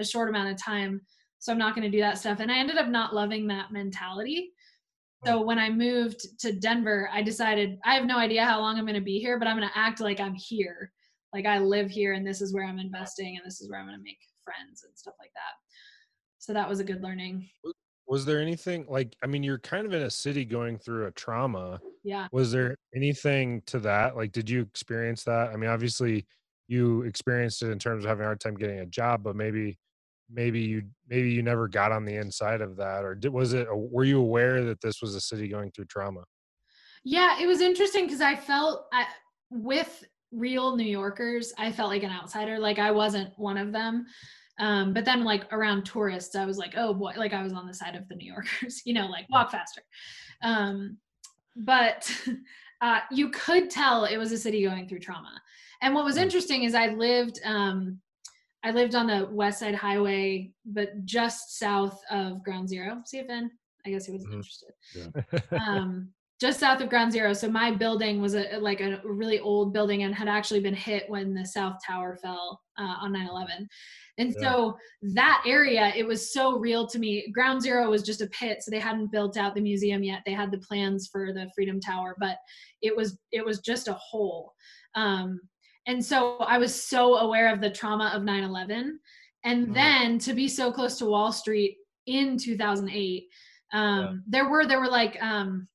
a 0.00 0.04
short 0.04 0.28
amount 0.28 0.50
of 0.50 0.62
time 0.62 1.00
so 1.38 1.52
i'm 1.52 1.58
not 1.58 1.74
going 1.74 1.90
to 1.90 1.96
do 1.96 2.02
that 2.02 2.18
stuff. 2.18 2.40
And 2.40 2.50
i 2.50 2.58
ended 2.58 2.76
up 2.76 2.88
not 2.88 3.14
loving 3.14 3.46
that 3.48 3.72
mentality 3.72 4.52
so 5.24 5.40
when 5.40 5.58
i 5.58 5.70
moved 5.70 6.38
to 6.38 6.52
denver 6.52 7.08
i 7.12 7.22
decided 7.22 7.78
i 7.84 7.94
have 7.94 8.04
no 8.04 8.18
idea 8.18 8.44
how 8.44 8.60
long 8.60 8.78
i'm 8.78 8.84
going 8.84 8.94
to 8.94 9.00
be 9.00 9.18
here 9.18 9.38
but 9.38 9.48
i'm 9.48 9.56
going 9.56 9.68
to 9.68 9.78
act 9.78 10.00
like 10.00 10.20
i'm 10.20 10.34
here 10.34 10.92
like 11.32 11.46
i 11.46 11.58
live 11.58 11.90
here 11.90 12.12
and 12.12 12.26
this 12.26 12.40
is 12.40 12.52
where 12.54 12.64
i'm 12.64 12.78
investing 12.78 13.36
and 13.36 13.44
this 13.44 13.60
is 13.60 13.70
where 13.70 13.80
i'm 13.80 13.86
going 13.86 13.98
to 13.98 14.02
make 14.04 14.18
friends 14.44 14.84
and 14.84 14.96
stuff 14.96 15.14
like 15.18 15.32
that 15.34 15.54
so 16.38 16.52
that 16.52 16.68
was 16.68 16.80
a 16.80 16.84
good 16.84 17.02
learning 17.02 17.48
Was 18.06 18.26
there 18.26 18.38
anything 18.38 18.84
like, 18.86 19.16
I 19.22 19.26
mean, 19.26 19.42
you're 19.42 19.58
kind 19.58 19.86
of 19.86 19.94
in 19.94 20.02
a 20.02 20.10
city 20.10 20.44
going 20.44 20.76
through 20.76 21.06
a 21.06 21.10
trauma. 21.12 21.80
yeah 22.02 22.28
Was 22.32 22.52
there 22.52 22.76
anything 22.94 23.62
to 23.64 23.78
that? 23.80 24.14
Like, 24.14 24.32
did 24.32 24.50
you 24.50 24.60
experience 24.60 25.24
that? 25.24 25.48
I 25.52 25.56
mean, 25.56 25.70
obviously 25.70 26.26
you 26.68 27.00
experienced 27.02 27.62
it 27.62 27.70
in 27.70 27.78
terms 27.78 28.04
of 28.04 28.10
having 28.10 28.24
a 28.24 28.26
hard 28.26 28.40
time 28.40 28.56
getting 28.56 28.80
a 28.80 28.86
job, 28.86 29.22
but 29.22 29.36
maybe, 29.36 29.78
maybe 30.30 30.60
you, 30.60 30.82
maybe 31.08 31.30
you 31.30 31.42
never 31.42 31.68
got 31.68 31.92
on 31.92 32.04
the 32.04 32.16
inside 32.16 32.60
of 32.60 32.76
that 32.76 33.04
or 33.04 33.14
did, 33.14 33.32
was 33.32 33.52
it, 33.52 33.66
were 33.70 34.04
you 34.04 34.20
aware 34.20 34.64
that 34.64 34.80
this 34.80 35.00
was 35.02 35.14
a 35.14 35.20
city 35.20 35.48
going 35.48 35.70
through 35.70 35.86
trauma? 35.86 36.24
Yeah, 37.04 37.38
it 37.40 37.46
was 37.46 37.60
interesting 37.60 38.06
because 38.06 38.20
I 38.22 38.34
felt 38.34 38.86
I, 38.92 39.04
with 39.50 40.04
real 40.32 40.76
New 40.76 40.84
Yorkers, 40.84 41.52
I 41.58 41.70
felt 41.70 41.90
like 41.90 42.02
an 42.02 42.10
outsider. 42.10 42.58
Like 42.58 42.78
I 42.78 42.90
wasn't 42.90 43.38
one 43.38 43.58
of 43.58 43.72
them. 43.72 44.06
Um, 44.58 44.94
but 44.94 45.04
then 45.04 45.24
like 45.24 45.52
around 45.52 45.84
tourists, 45.84 46.34
I 46.36 46.46
was 46.46 46.58
like, 46.58 46.74
oh 46.76 46.94
boy, 46.94 47.12
like 47.16 47.32
I 47.32 47.42
was 47.42 47.52
on 47.52 47.66
the 47.66 47.74
side 47.74 47.94
of 47.96 48.08
the 48.08 48.14
New 48.14 48.32
Yorkers, 48.32 48.82
you 48.86 48.94
know, 48.94 49.06
like 49.06 49.26
walk 49.28 49.50
faster. 49.50 49.82
Um, 50.42 50.98
but 51.56 52.10
uh, 52.80 53.00
you 53.10 53.30
could 53.30 53.68
tell 53.70 54.04
it 54.04 54.16
was 54.16 54.32
a 54.32 54.38
city 54.38 54.62
going 54.62 54.88
through 54.88 55.00
trauma. 55.00 55.40
And 55.82 55.94
what 55.94 56.04
was 56.04 56.16
Mm. 56.16 56.22
interesting 56.22 56.62
is 56.62 56.74
I 56.74 56.88
lived, 56.88 57.40
um, 57.44 58.00
I 58.64 58.70
lived 58.70 58.94
on 58.94 59.06
the 59.06 59.28
West 59.30 59.60
Side 59.60 59.74
Highway, 59.74 60.50
but 60.64 61.04
just 61.04 61.58
south 61.58 62.00
of 62.10 62.42
Ground 62.42 62.68
Zero. 62.68 63.02
See 63.04 63.18
if 63.18 63.28
then 63.28 63.50
I 63.86 63.90
guess 63.90 64.06
he 64.06 64.12
wasn't 64.12 64.32
Mhm. 64.32 64.36
interested. 64.36 64.72
Um, 65.68 66.12
just 66.40 66.58
south 66.58 66.80
of 66.80 66.88
Ground 66.88 67.12
Zero. 67.12 67.32
So 67.32 67.48
my 67.48 67.70
building 67.70 68.20
was 68.20 68.34
a 68.34 68.58
like 68.58 68.80
a 68.80 69.00
really 69.04 69.38
old 69.38 69.72
building 69.72 70.02
and 70.02 70.14
had 70.14 70.26
actually 70.28 70.60
been 70.60 70.74
hit 70.74 71.08
when 71.08 71.32
the 71.32 71.46
South 71.46 71.76
Tower 71.86 72.16
fell 72.16 72.60
uh, 72.78 72.96
on 73.02 73.12
9/11. 73.12 73.68
And 74.18 74.34
Yeah. 74.34 74.40
so 74.40 74.78
that 75.14 75.44
area, 75.46 75.92
it 75.94 76.06
was 76.06 76.32
so 76.32 76.58
real 76.58 76.86
to 76.88 76.98
me. 76.98 77.30
Ground 77.32 77.62
Zero 77.62 77.88
was 77.90 78.02
just 78.02 78.20
a 78.20 78.26
pit, 78.28 78.62
so 78.62 78.70
they 78.70 78.80
hadn't 78.80 79.12
built 79.12 79.36
out 79.36 79.54
the 79.54 79.60
museum 79.60 80.02
yet. 80.02 80.22
They 80.26 80.32
had 80.32 80.50
the 80.50 80.58
plans 80.58 81.08
for 81.08 81.32
the 81.32 81.50
Freedom 81.54 81.80
Tower, 81.80 82.16
but 82.18 82.38
it 82.82 82.96
was 82.96 83.18
it 83.30 83.44
was 83.44 83.60
just 83.60 83.88
a 83.88 83.94
hole. 83.94 84.54
Um, 84.94 85.40
and 85.86 86.04
so 86.04 86.38
I 86.38 86.58
was 86.58 86.74
so 86.74 87.16
aware 87.16 87.52
of 87.52 87.60
the 87.60 87.70
trauma 87.70 88.10
of 88.14 88.22
9/11, 88.22 88.98
and 89.44 89.68
Mm. 89.68 89.74
then 89.74 90.18
to 90.20 90.34
be 90.34 90.48
so 90.48 90.72
close 90.72 90.98
to 90.98 91.06
Wall 91.06 91.32
Street 91.32 91.76
in 92.06 92.36
2008, 92.38 93.28
um, 93.72 94.22
there 94.26 94.48
were 94.48 94.66
there 94.66 94.80
were 94.80 94.88
like 94.88 95.20
um, 95.22 95.68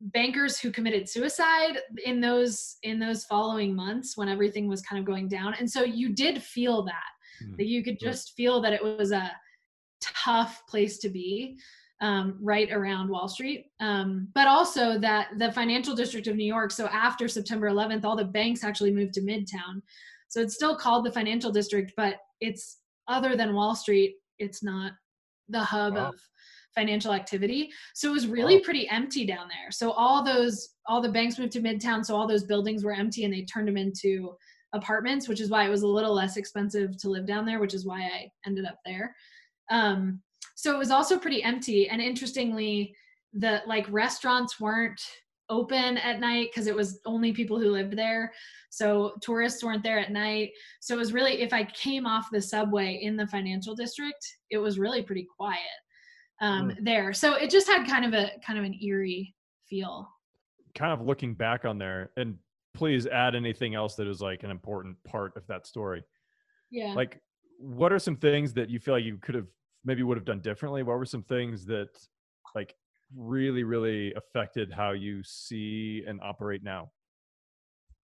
bankers 0.00 0.58
who 0.60 0.70
committed 0.70 1.08
suicide 1.08 1.78
in 2.04 2.20
those 2.20 2.76
in 2.82 2.98
those 2.98 3.24
following 3.24 3.74
months 3.74 4.16
when 4.16 4.28
everything 4.28 4.68
was 4.68 4.82
kind 4.82 4.98
of 4.98 5.06
going 5.06 5.28
down, 5.28 5.54
and 5.58 5.70
so 5.70 5.82
you 5.84 6.10
did 6.14 6.42
feel 6.42 6.82
that 6.84 7.10
Mm. 7.42 7.56
that 7.56 7.66
you 7.66 7.82
could 7.82 7.98
just 7.98 8.34
feel 8.36 8.60
that 8.60 8.72
it 8.72 8.82
was 8.84 9.10
a 9.10 9.32
tough 10.00 10.64
place 10.68 10.98
to 10.98 11.08
be 11.08 11.58
um, 12.00 12.36
right 12.40 12.70
around 12.72 13.08
Wall 13.08 13.28
Street, 13.28 13.66
um, 13.80 14.28
but 14.34 14.46
also 14.48 14.98
that 14.98 15.28
the 15.38 15.52
financial 15.52 15.94
district 15.94 16.26
of 16.26 16.36
New 16.36 16.44
York. 16.44 16.70
So 16.70 16.86
after 16.86 17.28
September 17.28 17.68
11th, 17.70 18.04
all 18.04 18.16
the 18.16 18.24
banks 18.24 18.64
actually 18.64 18.92
moved 18.92 19.14
to 19.14 19.20
Midtown. 19.22 19.80
So 20.28 20.40
it's 20.40 20.54
still 20.54 20.76
called 20.76 21.04
the 21.06 21.12
financial 21.12 21.52
district, 21.52 21.92
but 21.96 22.16
it's 22.40 22.78
other 23.08 23.36
than 23.36 23.54
Wall 23.54 23.74
Street, 23.74 24.16
it's 24.38 24.62
not 24.62 24.92
the 25.48 25.60
hub 25.60 25.94
Wow. 25.94 26.08
of 26.08 26.14
financial 26.74 27.12
activity. 27.12 27.70
So 27.94 28.08
it 28.10 28.12
was 28.12 28.26
really 28.26 28.56
Wow. 28.56 28.62
pretty 28.64 28.88
empty 28.88 29.24
down 29.24 29.46
there. 29.48 29.70
So 29.70 29.92
all 29.92 30.24
those, 30.24 30.70
all 30.86 31.00
the 31.00 31.08
banks 31.12 31.38
moved 31.38 31.52
to 31.52 31.60
Midtown. 31.60 32.04
So 32.04 32.16
all 32.16 32.26
those 32.26 32.44
buildings 32.44 32.82
were 32.82 32.92
empty 32.92 33.24
and 33.24 33.32
they 33.32 33.44
turned 33.44 33.68
them 33.68 33.76
into 33.76 34.36
apartments, 34.72 35.28
which 35.28 35.40
is 35.40 35.50
why 35.50 35.64
it 35.64 35.70
was 35.70 35.82
a 35.82 35.86
little 35.86 36.12
less 36.12 36.36
expensive 36.36 36.96
to 36.98 37.08
live 37.08 37.26
down 37.26 37.46
there, 37.46 37.60
which 37.60 37.74
is 37.74 37.86
why 37.86 38.00
I 38.02 38.28
ended 38.44 38.64
up 38.64 38.80
there. 38.84 39.14
Um, 39.70 40.20
so 40.54 40.74
it 40.74 40.78
was 40.78 40.90
also 40.90 41.18
pretty 41.18 41.42
empty. 41.42 41.88
And 41.88 42.00
interestingly, 42.00 42.94
the 43.32 43.62
like 43.66 43.86
restaurants 43.90 44.60
weren't 44.60 45.00
open 45.50 45.98
at 45.98 46.20
night 46.20 46.48
because 46.50 46.66
it 46.66 46.74
was 46.74 47.00
only 47.04 47.32
people 47.32 47.58
who 47.60 47.70
lived 47.70 47.96
there. 47.96 48.32
So 48.70 49.14
tourists 49.20 49.62
weren't 49.62 49.82
there 49.82 49.98
at 49.98 50.10
night. 50.12 50.50
So 50.80 50.94
it 50.94 50.98
was 50.98 51.12
really, 51.12 51.42
if 51.42 51.52
I 51.52 51.64
came 51.64 52.06
off 52.06 52.28
the 52.32 52.40
subway 52.40 53.00
in 53.02 53.16
the 53.16 53.26
financial 53.26 53.74
district, 53.74 54.24
it 54.50 54.58
was 54.58 54.78
really 54.78 55.02
pretty 55.02 55.26
quiet 55.36 55.58
um, 56.40 56.72
there. 56.82 57.12
So 57.12 57.34
it 57.34 57.50
just 57.50 57.66
had 57.66 57.86
kind 57.86 58.04
of 58.04 58.14
a 58.14 58.30
kind 58.46 58.58
of 58.58 58.64
an 58.64 58.74
eerie 58.82 59.34
feel. 59.68 60.08
kind 60.76 60.92
of 60.92 61.06
looking 61.06 61.34
back 61.34 61.64
on 61.64 61.78
there 61.78 62.10
and 62.16 62.36
please 62.74 63.06
add 63.06 63.34
anything 63.36 63.74
else 63.74 63.94
that 63.94 64.06
is 64.08 64.20
like 64.20 64.42
an 64.42 64.50
important 64.50 64.96
part 65.04 65.36
of 65.36 65.46
that 65.46 65.64
story 65.66 66.02
Yeah. 66.70 66.92
like 66.94 67.20
what 67.58 67.92
are 67.92 68.00
some 68.00 68.16
things 68.16 68.52
that 68.54 68.68
you 68.68 68.80
feel 68.80 68.94
like 68.94 69.04
you 69.04 69.16
could 69.18 69.36
have 69.36 69.46
maybe 69.84 70.02
would 70.02 70.16
have 70.16 70.24
done 70.24 70.40
differently 70.40 70.82
what 70.82 70.98
were 70.98 71.04
some 71.04 71.22
things 71.22 71.64
that 71.66 71.88
like 72.54 72.74
really 73.16 73.64
really 73.64 74.12
affected 74.14 74.72
how 74.72 74.92
you 74.92 75.22
see 75.22 76.02
and 76.06 76.20
operate 76.22 76.62
now 76.62 76.90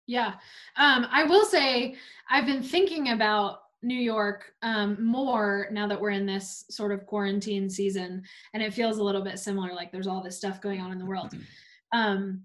Yeah. 0.07 0.35
Um, 0.77 1.07
I 1.11 1.25
will 1.25 1.45
say 1.45 1.97
I've 2.29 2.47
been 2.47 2.63
thinking 2.63 3.11
about 3.11 3.61
New 3.83 3.99
York 3.99 4.53
um, 4.63 5.05
more 5.05 5.69
now 5.71 5.87
that 5.87 6.01
we're 6.01 6.11
in 6.11 6.27
this 6.27 6.65
sort 6.71 6.93
of 6.93 7.07
quarantine 7.07 7.69
season, 7.69 8.23
and 8.55 8.63
it 8.63 8.73
feels 8.73 8.99
a 8.99 9.03
little 9.03 9.23
bit 9.23 9.39
similar. 9.39 9.75
Like 9.75 9.93
there's 9.93 10.07
all 10.07 10.23
this 10.23 10.37
stuff 10.37 10.61
going 10.61 10.81
on 10.81 10.93
in 10.93 10.99
the 10.99 11.07
world. 11.07 11.35
Um, 11.93 12.43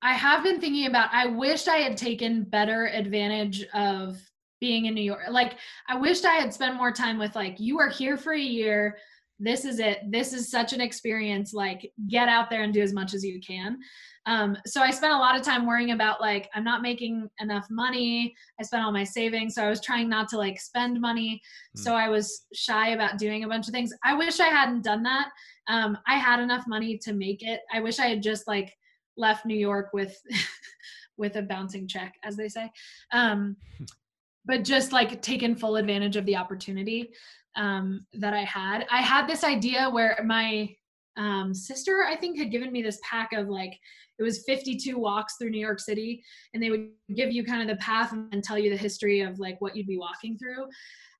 I 0.00 0.14
have 0.14 0.42
been 0.42 0.58
thinking 0.58 0.86
about. 0.86 1.10
I 1.12 1.26
wished 1.26 1.68
I 1.68 1.76
had 1.76 1.98
taken 1.98 2.44
better 2.44 2.86
advantage 2.86 3.62
of 3.74 4.18
being 4.60 4.86
in 4.86 4.94
New 4.94 5.02
York. 5.02 5.22
Like 5.30 5.56
I 5.88 5.96
wished 5.96 6.24
I 6.24 6.34
had 6.34 6.52
spent 6.52 6.76
more 6.76 6.92
time 6.92 7.18
with 7.18 7.34
like 7.34 7.58
you 7.58 7.78
are 7.78 7.88
here 7.88 8.16
for 8.16 8.32
a 8.32 8.40
year. 8.40 8.96
This 9.38 9.64
is 9.64 9.80
it. 9.80 10.00
This 10.10 10.32
is 10.32 10.50
such 10.50 10.72
an 10.72 10.80
experience. 10.80 11.52
Like 11.52 11.92
get 12.08 12.28
out 12.28 12.48
there 12.48 12.62
and 12.62 12.72
do 12.72 12.80
as 12.80 12.92
much 12.92 13.12
as 13.12 13.24
you 13.24 13.40
can. 13.40 13.78
Um, 14.24 14.56
so 14.66 14.80
I 14.80 14.90
spent 14.90 15.12
a 15.12 15.18
lot 15.18 15.36
of 15.36 15.42
time 15.42 15.66
worrying 15.66 15.92
about 15.92 16.20
like 16.20 16.48
I'm 16.54 16.64
not 16.64 16.82
making 16.82 17.28
enough 17.40 17.66
money. 17.70 18.34
I 18.58 18.64
spent 18.64 18.82
all 18.82 18.92
my 18.92 19.04
savings, 19.04 19.54
so 19.54 19.62
I 19.62 19.68
was 19.68 19.80
trying 19.80 20.08
not 20.08 20.28
to 20.30 20.38
like 20.38 20.58
spend 20.58 21.00
money. 21.00 21.40
Hmm. 21.76 21.82
So 21.82 21.94
I 21.94 22.08
was 22.08 22.46
shy 22.52 22.88
about 22.88 23.18
doing 23.18 23.44
a 23.44 23.48
bunch 23.48 23.68
of 23.68 23.72
things. 23.72 23.92
I 24.04 24.14
wish 24.14 24.40
I 24.40 24.48
hadn't 24.48 24.84
done 24.84 25.02
that. 25.04 25.28
Um, 25.68 25.96
I 26.06 26.14
had 26.14 26.40
enough 26.40 26.64
money 26.66 26.98
to 26.98 27.12
make 27.12 27.42
it. 27.42 27.60
I 27.72 27.80
wish 27.80 27.98
I 27.98 28.06
had 28.06 28.22
just 28.22 28.48
like 28.48 28.74
left 29.16 29.46
New 29.46 29.56
York 29.56 29.90
with 29.92 30.20
with 31.16 31.36
a 31.36 31.42
bouncing 31.42 31.86
check, 31.86 32.14
as 32.24 32.36
they 32.36 32.48
say. 32.48 32.70
Um, 33.12 33.56
but 34.46 34.64
just 34.64 34.92
like 34.92 35.20
taken 35.20 35.54
full 35.54 35.76
advantage 35.76 36.16
of 36.16 36.24
the 36.24 36.36
opportunity 36.36 37.10
um, 37.56 38.06
that 38.14 38.32
I 38.32 38.44
had. 38.44 38.86
I 38.90 39.02
had 39.02 39.26
this 39.26 39.44
idea 39.44 39.90
where 39.90 40.18
my 40.24 40.74
um, 41.16 41.52
sister, 41.52 42.04
I 42.08 42.16
think, 42.16 42.38
had 42.38 42.50
given 42.50 42.70
me 42.70 42.82
this 42.82 43.00
pack 43.02 43.32
of 43.32 43.48
like 43.48 43.78
it 44.18 44.22
was 44.22 44.44
52 44.44 44.98
walks 44.98 45.36
through 45.36 45.50
New 45.50 45.60
York 45.60 45.80
City, 45.80 46.22
and 46.54 46.62
they 46.62 46.70
would 46.70 46.88
give 47.14 47.32
you 47.32 47.44
kind 47.44 47.62
of 47.62 47.68
the 47.68 47.82
path 47.82 48.12
and 48.12 48.42
tell 48.42 48.58
you 48.58 48.70
the 48.70 48.76
history 48.76 49.20
of 49.20 49.38
like 49.38 49.60
what 49.60 49.76
you'd 49.76 49.86
be 49.86 49.98
walking 49.98 50.38
through. 50.38 50.66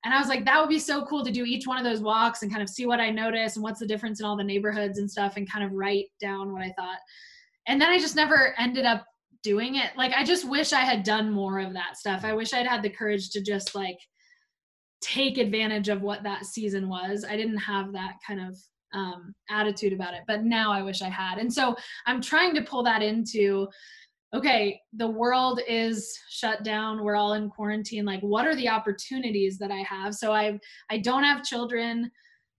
And 0.03 0.13
I 0.13 0.19
was 0.19 0.29
like, 0.29 0.45
that 0.45 0.59
would 0.59 0.69
be 0.69 0.79
so 0.79 1.05
cool 1.05 1.23
to 1.25 1.31
do 1.31 1.43
each 1.43 1.67
one 1.67 1.77
of 1.77 1.83
those 1.83 2.01
walks 2.01 2.41
and 2.41 2.51
kind 2.51 2.63
of 2.63 2.69
see 2.69 2.85
what 2.85 2.99
I 2.99 3.09
notice 3.09 3.55
and 3.55 3.63
what's 3.63 3.79
the 3.79 3.87
difference 3.87 4.19
in 4.19 4.25
all 4.25 4.37
the 4.37 4.43
neighborhoods 4.43 4.99
and 4.99 5.09
stuff, 5.09 5.37
and 5.37 5.51
kind 5.51 5.65
of 5.65 5.73
write 5.73 6.05
down 6.19 6.53
what 6.53 6.61
I 6.61 6.73
thought. 6.77 6.99
And 7.67 7.81
then 7.81 7.89
I 7.89 7.99
just 7.99 8.15
never 8.15 8.55
ended 8.57 8.85
up 8.85 9.05
doing 9.43 9.75
it. 9.75 9.91
Like 9.97 10.13
I 10.13 10.23
just 10.23 10.47
wish 10.47 10.73
I 10.73 10.81
had 10.81 11.03
done 11.03 11.31
more 11.31 11.59
of 11.59 11.73
that 11.73 11.97
stuff. 11.97 12.23
I 12.23 12.33
wish 12.33 12.53
I'd 12.53 12.67
had 12.67 12.83
the 12.83 12.89
courage 12.89 13.29
to 13.31 13.41
just 13.41 13.75
like 13.75 13.99
take 15.01 15.37
advantage 15.37 15.89
of 15.89 16.01
what 16.01 16.23
that 16.23 16.45
season 16.45 16.89
was. 16.89 17.25
I 17.27 17.37
didn't 17.37 17.57
have 17.57 17.93
that 17.93 18.13
kind 18.25 18.41
of 18.41 18.57
um, 18.93 19.33
attitude 19.49 19.93
about 19.93 20.13
it, 20.13 20.21
but 20.27 20.43
now 20.43 20.71
I 20.71 20.81
wish 20.81 21.01
I 21.01 21.09
had. 21.09 21.37
And 21.37 21.53
so 21.53 21.75
I'm 22.05 22.21
trying 22.21 22.55
to 22.55 22.63
pull 22.63 22.83
that 22.83 23.01
into 23.01 23.67
okay, 24.33 24.79
the 24.93 25.07
world 25.07 25.61
is 25.67 26.17
shut 26.29 26.63
down. 26.63 27.01
We're 27.01 27.15
all 27.15 27.33
in 27.33 27.49
quarantine. 27.49 28.03
Like, 28.03 28.19
what 28.19 28.45
are 28.45 28.55
the 28.55 28.67
opportunities 28.67 29.57
that 29.57 29.71
I 29.71 29.83
have? 29.83 30.15
So 30.15 30.33
I 30.33 30.59
I 30.89 30.97
don't 30.97 31.23
have 31.23 31.43
children. 31.43 32.11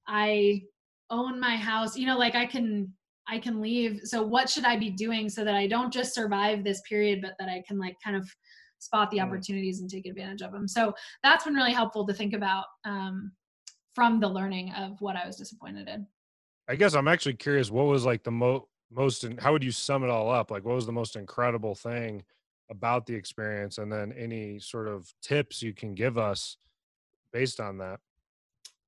I 0.07 0.63
own 1.11 1.39
my 1.39 1.57
house. 1.57 1.97
You 1.97 2.07
know, 2.07 2.19
like 2.19 2.35
I 2.35 2.47
can 2.47 2.93
I 3.29 3.39
can 3.39 3.61
leave. 3.61 4.01
So 4.05 4.23
what 4.23 4.49
should 4.49 4.65
I 4.65 4.77
be 4.77 4.91
doing 4.91 5.29
so 5.29 5.45
that 5.45 5.55
I 5.55 5.67
don't 5.67 5.93
just 5.93 6.15
survive 6.15 6.65
this 6.65 6.81
period, 6.89 7.21
but 7.21 7.35
that 7.39 7.49
I 7.49 7.63
can 7.67 7.79
like 7.79 7.97
kind 8.03 8.17
of 8.17 8.29
spot 8.79 9.11
the 9.11 9.19
Mm. 9.19 9.25
opportunities 9.25 9.81
and 9.81 9.91
take 9.91 10.07
advantage 10.07 10.41
of 10.43 10.53
them. 10.53 10.67
So 10.69 10.95
that's 11.23 11.45
been 11.45 11.55
really 11.55 11.73
helpful 11.73 12.07
to 12.07 12.15
think 12.15 12.33
about 12.33 12.65
um, 12.85 13.33
from 13.95 14.21
the 14.21 14.29
learning 14.29 14.73
of 14.73 15.01
what 15.01 15.17
I 15.17 15.27
was 15.27 15.37
disappointed 15.37 15.89
in. 15.89 16.07
I 16.69 16.77
guess 16.77 16.95
I'm 16.95 17.09
actually 17.09 17.35
curious. 17.35 17.71
What 17.71 17.87
was 17.87 18.05
like 18.05 18.23
the 18.23 18.31
mo- 18.31 18.69
most? 18.91 19.27
How 19.41 19.53
would 19.53 19.65
you 19.65 19.73
sum 19.73 20.05
it 20.05 20.11
all 20.11 20.31
up? 20.31 20.51
Like, 20.51 20.65
what 20.65 20.75
was 20.75 20.87
the 20.87 20.93
most 20.93 21.17
incredible 21.17 21.75
thing 21.75 22.23
about 22.71 23.07
the 23.07 23.15
experience, 23.15 23.79
and 23.79 23.91
then 23.91 24.13
any 24.13 24.59
sort 24.59 24.87
of 24.87 25.13
tips 25.23 25.63
you 25.63 25.73
can 25.73 25.95
give 25.95 26.19
us 26.19 26.59
based 27.33 27.59
on 27.59 27.79
that? 27.79 28.01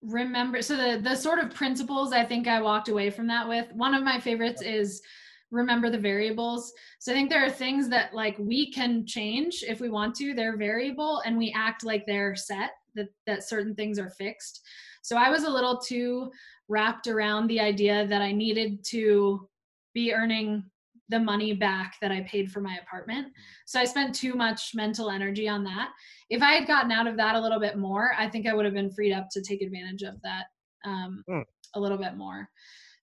Remember 0.02 0.62
so 0.62 0.76
the 0.76 0.98
the 1.02 1.14
sort 1.14 1.38
of 1.38 1.52
principles 1.54 2.10
i 2.12 2.24
think 2.24 2.48
i 2.48 2.60
walked 2.60 2.88
away 2.88 3.10
from 3.10 3.26
that 3.26 3.46
with 3.46 3.70
one 3.72 3.92
of 3.92 4.02
my 4.02 4.18
favorites 4.18 4.62
is 4.62 5.02
remember 5.50 5.90
the 5.90 5.98
variables. 5.98 6.72
So 6.98 7.12
i 7.12 7.14
think 7.14 7.30
there 7.30 7.44
are 7.44 7.50
things 7.50 7.88
that 7.88 8.14
like 8.14 8.36
we 8.38 8.70
can 8.72 9.06
change 9.06 9.64
if 9.66 9.80
we 9.80 9.90
want 9.90 10.14
to 10.16 10.34
they're 10.34 10.56
variable 10.56 11.22
and 11.24 11.36
we 11.36 11.52
act 11.56 11.84
like 11.84 12.06
they're 12.06 12.36
set 12.36 12.70
that 12.94 13.08
that 13.26 13.48
certain 13.48 13.74
things 13.74 13.98
are 13.98 14.10
fixed. 14.10 14.62
So 15.02 15.16
i 15.16 15.28
was 15.30 15.44
a 15.44 15.50
little 15.50 15.78
too 15.78 16.30
wrapped 16.68 17.08
around 17.08 17.48
the 17.48 17.60
idea 17.60 18.06
that 18.06 18.22
i 18.22 18.32
needed 18.32 18.84
to 18.90 19.48
be 19.92 20.14
earning 20.14 20.64
the 21.10 21.18
money 21.18 21.52
back 21.52 21.96
that 22.00 22.10
i 22.12 22.20
paid 22.22 22.50
for 22.50 22.60
my 22.60 22.78
apartment 22.82 23.28
so 23.66 23.78
i 23.78 23.84
spent 23.84 24.14
too 24.14 24.34
much 24.34 24.74
mental 24.74 25.10
energy 25.10 25.48
on 25.48 25.64
that 25.64 25.90
if 26.30 26.42
I 26.42 26.52
had 26.52 26.68
gotten 26.68 26.92
out 26.92 27.08
of 27.08 27.16
that 27.16 27.34
a 27.34 27.40
little 27.40 27.58
bit 27.58 27.76
more, 27.76 28.12
I 28.16 28.28
think 28.28 28.46
I 28.46 28.54
would 28.54 28.64
have 28.64 28.72
been 28.72 28.92
freed 28.92 29.12
up 29.12 29.28
to 29.32 29.42
take 29.42 29.62
advantage 29.62 30.02
of 30.02 30.14
that 30.22 30.44
um, 30.84 31.24
Hmm. 31.28 31.40
a 31.74 31.80
little 31.80 31.98
bit 31.98 32.16
more. 32.16 32.48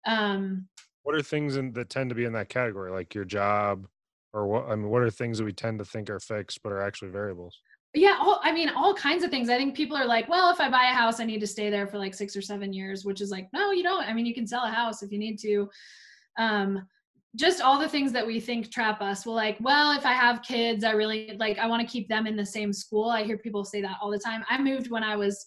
Um, 0.05 0.67
What 1.01 1.15
are 1.15 1.23
things 1.23 1.57
in, 1.57 1.73
that 1.73 1.89
tend 1.89 2.09
to 2.11 2.15
be 2.15 2.25
in 2.25 2.33
that 2.33 2.49
category, 2.49 2.91
like 2.91 3.15
your 3.15 3.25
job, 3.25 3.87
or 4.31 4.45
what? 4.47 4.69
I 4.69 4.75
mean, 4.75 4.89
what 4.89 5.01
are 5.01 5.09
things 5.09 5.39
that 5.39 5.43
we 5.43 5.53
tend 5.53 5.79
to 5.79 5.85
think 5.85 6.09
are 6.11 6.19
fixed 6.19 6.61
but 6.63 6.71
are 6.71 6.81
actually 6.81 7.11
variables? 7.11 7.59
yeah 7.97 8.17
all, 8.19 8.41
i 8.43 8.51
mean 8.51 8.67
all 8.67 8.93
kinds 8.93 9.23
of 9.23 9.29
things 9.29 9.49
i 9.49 9.55
think 9.55 9.73
people 9.73 9.95
are 9.95 10.05
like 10.05 10.27
well 10.27 10.51
if 10.51 10.59
i 10.59 10.69
buy 10.69 10.89
a 10.91 10.93
house 10.93 11.21
i 11.21 11.23
need 11.23 11.39
to 11.39 11.47
stay 11.47 11.69
there 11.69 11.87
for 11.87 11.97
like 11.97 12.13
six 12.13 12.35
or 12.35 12.41
seven 12.41 12.73
years 12.73 13.05
which 13.05 13.21
is 13.21 13.31
like 13.31 13.47
no 13.53 13.71
you 13.71 13.83
don't 13.83 14.03
i 14.03 14.11
mean 14.11 14.25
you 14.25 14.33
can 14.33 14.45
sell 14.45 14.65
a 14.65 14.69
house 14.69 15.01
if 15.01 15.13
you 15.13 15.17
need 15.17 15.39
to 15.39 15.69
um 16.37 16.85
just 17.35 17.61
all 17.61 17.79
the 17.79 17.89
things 17.89 18.11
that 18.11 18.25
we 18.25 18.39
think 18.39 18.71
trap 18.71 19.01
us. 19.01 19.25
Well 19.25 19.35
like 19.35 19.57
well 19.59 19.97
if 19.97 20.05
i 20.05 20.13
have 20.13 20.41
kids 20.41 20.83
i 20.83 20.91
really 20.91 21.35
like 21.39 21.57
i 21.59 21.67
want 21.67 21.81
to 21.85 21.91
keep 21.91 22.07
them 22.07 22.27
in 22.27 22.35
the 22.35 22.45
same 22.45 22.71
school. 22.73 23.09
I 23.09 23.23
hear 23.23 23.37
people 23.37 23.63
say 23.63 23.81
that 23.81 23.97
all 24.01 24.11
the 24.11 24.19
time. 24.19 24.43
I 24.49 24.61
moved 24.61 24.89
when 24.89 25.03
i 25.03 25.15
was 25.15 25.45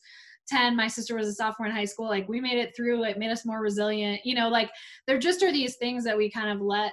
10 0.49 0.76
my 0.76 0.89
sister 0.89 1.14
was 1.14 1.28
a 1.28 1.34
sophomore 1.34 1.68
in 1.68 1.74
high 1.74 1.84
school. 1.84 2.09
Like 2.09 2.28
we 2.28 2.41
made 2.41 2.59
it 2.59 2.74
through. 2.74 3.05
It 3.05 3.18
made 3.18 3.30
us 3.30 3.47
more 3.47 3.61
resilient. 3.61 4.20
You 4.24 4.34
know 4.34 4.49
like 4.49 4.70
there 5.07 5.18
just 5.18 5.43
are 5.43 5.53
these 5.53 5.76
things 5.76 6.05
that 6.05 6.16
we 6.16 6.30
kind 6.30 6.51
of 6.51 6.61
let 6.61 6.93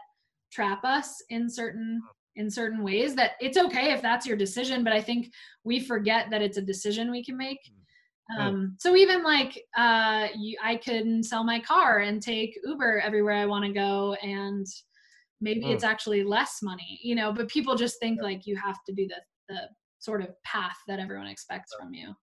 trap 0.52 0.84
us 0.84 1.24
in 1.30 1.50
certain 1.50 2.02
in 2.38 2.50
certain 2.50 2.84
ways 2.84 3.16
that 3.16 3.32
it's 3.40 3.58
okay 3.58 3.92
if 3.94 4.02
that's 4.02 4.26
your 4.26 4.36
decision 4.36 4.84
but 4.84 4.92
i 4.92 5.02
think 5.02 5.32
we 5.64 5.80
forget 5.80 6.30
that 6.30 6.42
it's 6.42 6.58
a 6.58 6.62
decision 6.62 7.12
we 7.12 7.24
can 7.24 7.38
make. 7.38 7.60
Hmm. 7.68 7.82
Um, 8.38 8.76
so 8.80 8.96
even 8.96 9.24
like 9.24 9.64
uh, 9.78 10.28
you, 10.36 10.58
i 10.64 10.76
can 10.76 11.22
sell 11.22 11.44
my 11.44 11.60
car 11.60 12.00
and 12.00 12.22
take 12.22 12.58
uber 12.64 13.00
everywhere 13.00 13.36
i 13.36 13.46
want 13.46 13.64
to 13.66 13.72
go 13.72 14.16
and 14.22 14.66
maybe 15.42 15.66
Hmm. 15.66 15.72
it's 15.72 15.84
actually 15.84 16.24
less 16.24 16.60
money 16.64 17.00
you 17.04 17.14
know 17.16 17.32
but 17.32 17.48
people 17.50 17.76
just 17.76 18.00
think 18.00 18.22
like 18.22 18.48
you 18.48 18.56
have 18.56 18.78
to 18.86 18.94
do 18.94 19.08
the 19.08 19.22
the 19.48 19.68
sort 20.06 20.22
of 20.22 20.30
path 20.44 20.78
that 20.88 21.00
everyone 21.00 21.28
expects 21.28 21.74
from 21.78 21.94
you. 21.94 22.14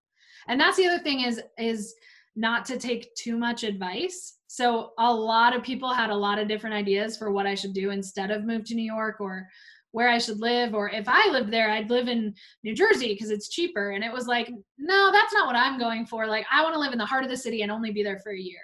And 0.47 0.59
that's 0.59 0.77
the 0.77 0.87
other 0.87 1.03
thing 1.03 1.21
is 1.21 1.41
is 1.59 1.93
not 2.35 2.65
to 2.65 2.77
take 2.77 3.13
too 3.15 3.37
much 3.37 3.63
advice. 3.63 4.39
So 4.47 4.91
a 4.97 5.13
lot 5.13 5.55
of 5.55 5.61
people 5.61 5.93
had 5.93 6.09
a 6.09 6.15
lot 6.15 6.39
of 6.39 6.47
different 6.47 6.75
ideas 6.75 7.17
for 7.17 7.31
what 7.31 7.45
i 7.45 7.55
should 7.55 7.73
do 7.73 7.91
instead 7.91 8.31
of 8.31 8.43
move 8.43 8.63
to 8.65 8.75
new 8.75 8.85
york 8.85 9.17
or 9.19 9.47
where 9.93 10.09
i 10.09 10.17
should 10.17 10.39
live 10.39 10.73
or 10.73 10.89
if 10.89 11.05
i 11.07 11.29
lived 11.29 11.53
there 11.53 11.69
i'd 11.71 11.89
live 11.89 12.07
in 12.09 12.33
new 12.63 12.75
jersey 12.75 13.13
because 13.13 13.29
it's 13.29 13.47
cheaper. 13.47 13.91
And 13.91 14.03
it 14.03 14.11
was 14.11 14.27
like 14.27 14.51
no 14.77 15.11
that's 15.13 15.33
not 15.33 15.47
what 15.47 15.55
i'm 15.55 15.79
going 15.79 16.05
for. 16.05 16.27
Like 16.27 16.45
i 16.51 16.61
want 16.61 16.73
to 16.73 16.79
live 16.79 16.91
in 16.91 16.97
the 16.97 17.05
heart 17.05 17.23
of 17.23 17.29
the 17.29 17.37
city 17.37 17.61
and 17.61 17.71
only 17.71 17.91
be 17.91 18.03
there 18.03 18.19
for 18.19 18.33
a 18.33 18.37
year. 18.37 18.59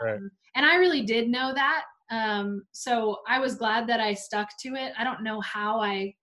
Right. 0.00 0.16
um, 0.16 0.30
and 0.54 0.64
i 0.64 0.76
really 0.76 1.02
did 1.02 1.28
know 1.28 1.52
that. 1.52 1.82
Um, 2.10 2.62
so 2.72 3.18
i 3.28 3.38
was 3.38 3.56
glad 3.56 3.86
that 3.88 4.00
i 4.00 4.14
stuck 4.14 4.48
to 4.60 4.74
it. 4.74 4.92
I 4.96 5.04
don't 5.04 5.22
know 5.22 5.40
how 5.40 5.80
i 5.80 6.14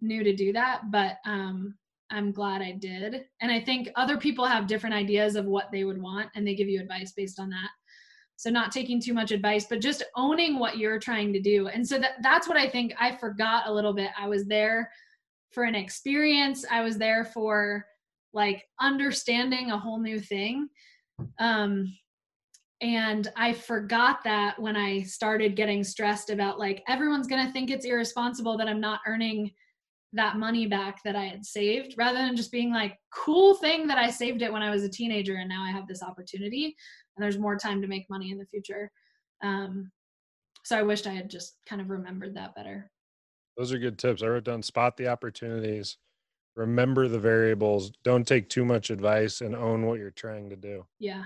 knew 0.00 0.22
to 0.22 0.36
do 0.36 0.52
that 0.52 0.82
but 0.92 1.16
um, 1.24 1.74
i'm 2.10 2.30
glad 2.32 2.60
i 2.62 2.72
did. 2.72 3.24
And 3.40 3.50
i 3.50 3.60
think 3.60 3.88
other 3.96 4.18
people 4.18 4.44
have 4.44 4.66
different 4.66 4.94
ideas 4.94 5.36
of 5.36 5.46
what 5.46 5.72
they 5.72 5.84
would 5.84 6.00
want 6.00 6.28
and 6.34 6.46
they 6.46 6.54
give 6.54 6.68
you 6.68 6.80
advice 6.80 7.12
based 7.12 7.40
on 7.40 7.48
that 7.50 7.70
so 8.38 8.50
not 8.50 8.70
taking 8.70 9.00
too 9.00 9.12
much 9.12 9.32
advice 9.32 9.66
but 9.68 9.80
just 9.80 10.04
owning 10.14 10.60
what 10.60 10.78
you're 10.78 11.00
trying 11.00 11.32
to 11.32 11.40
do. 11.40 11.66
And 11.66 11.86
so 11.86 11.98
that, 11.98 12.22
that's 12.22 12.48
what 12.48 12.56
i 12.56 12.68
think 12.68 12.94
i 12.98 13.14
forgot 13.14 13.66
a 13.66 13.72
little 13.72 13.92
bit. 13.92 14.10
I 14.18 14.28
was 14.28 14.46
there 14.46 14.90
for 15.50 15.64
an 15.64 15.74
experience. 15.74 16.64
I 16.70 16.82
was 16.82 16.98
there 16.98 17.24
for 17.24 17.84
like 18.32 18.64
understanding 18.80 19.70
a 19.70 19.78
whole 19.78 19.98
new 19.98 20.20
thing. 20.20 20.68
Um 21.38 21.92
and 22.80 23.28
i 23.36 23.52
forgot 23.52 24.22
that 24.22 24.56
when 24.60 24.76
i 24.76 25.02
started 25.02 25.56
getting 25.56 25.82
stressed 25.82 26.30
about 26.30 26.60
like 26.60 26.82
everyone's 26.86 27.26
going 27.26 27.44
to 27.44 27.52
think 27.52 27.70
it's 27.70 27.84
irresponsible 27.84 28.56
that 28.56 28.68
i'm 28.68 28.80
not 28.80 29.00
earning 29.06 29.50
that 30.12 30.36
money 30.36 30.64
back 30.64 31.02
that 31.02 31.16
i 31.16 31.24
had 31.24 31.44
saved 31.44 31.94
rather 31.98 32.18
than 32.18 32.36
just 32.36 32.52
being 32.52 32.72
like 32.72 32.96
cool 33.12 33.54
thing 33.54 33.88
that 33.88 33.98
i 33.98 34.08
saved 34.08 34.42
it 34.42 34.52
when 34.52 34.62
i 34.62 34.70
was 34.70 34.84
a 34.84 34.88
teenager 34.88 35.36
and 35.36 35.48
now 35.48 35.64
i 35.64 35.72
have 35.72 35.88
this 35.88 36.04
opportunity 36.04 36.76
and 37.18 37.24
there's 37.24 37.38
more 37.38 37.56
time 37.56 37.82
to 37.82 37.88
make 37.88 38.08
money 38.08 38.30
in 38.30 38.38
the 38.38 38.46
future 38.46 38.90
um 39.42 39.90
so 40.64 40.78
i 40.78 40.82
wished 40.82 41.06
i 41.08 41.12
had 41.12 41.28
just 41.28 41.56
kind 41.66 41.82
of 41.82 41.90
remembered 41.90 42.34
that 42.34 42.54
better 42.54 42.90
Those 43.56 43.72
are 43.72 43.78
good 43.78 43.98
tips. 43.98 44.22
I 44.22 44.26
wrote 44.28 44.44
down 44.44 44.62
spot 44.62 44.96
the 44.96 45.08
opportunities, 45.08 45.98
remember 46.54 47.08
the 47.08 47.18
variables, 47.18 47.90
don't 48.04 48.24
take 48.26 48.48
too 48.48 48.64
much 48.64 48.90
advice, 48.90 49.40
and 49.40 49.52
own 49.56 49.84
what 49.86 49.98
you're 49.98 50.12
trying 50.12 50.48
to 50.50 50.56
do. 50.56 50.86
yeah 51.00 51.24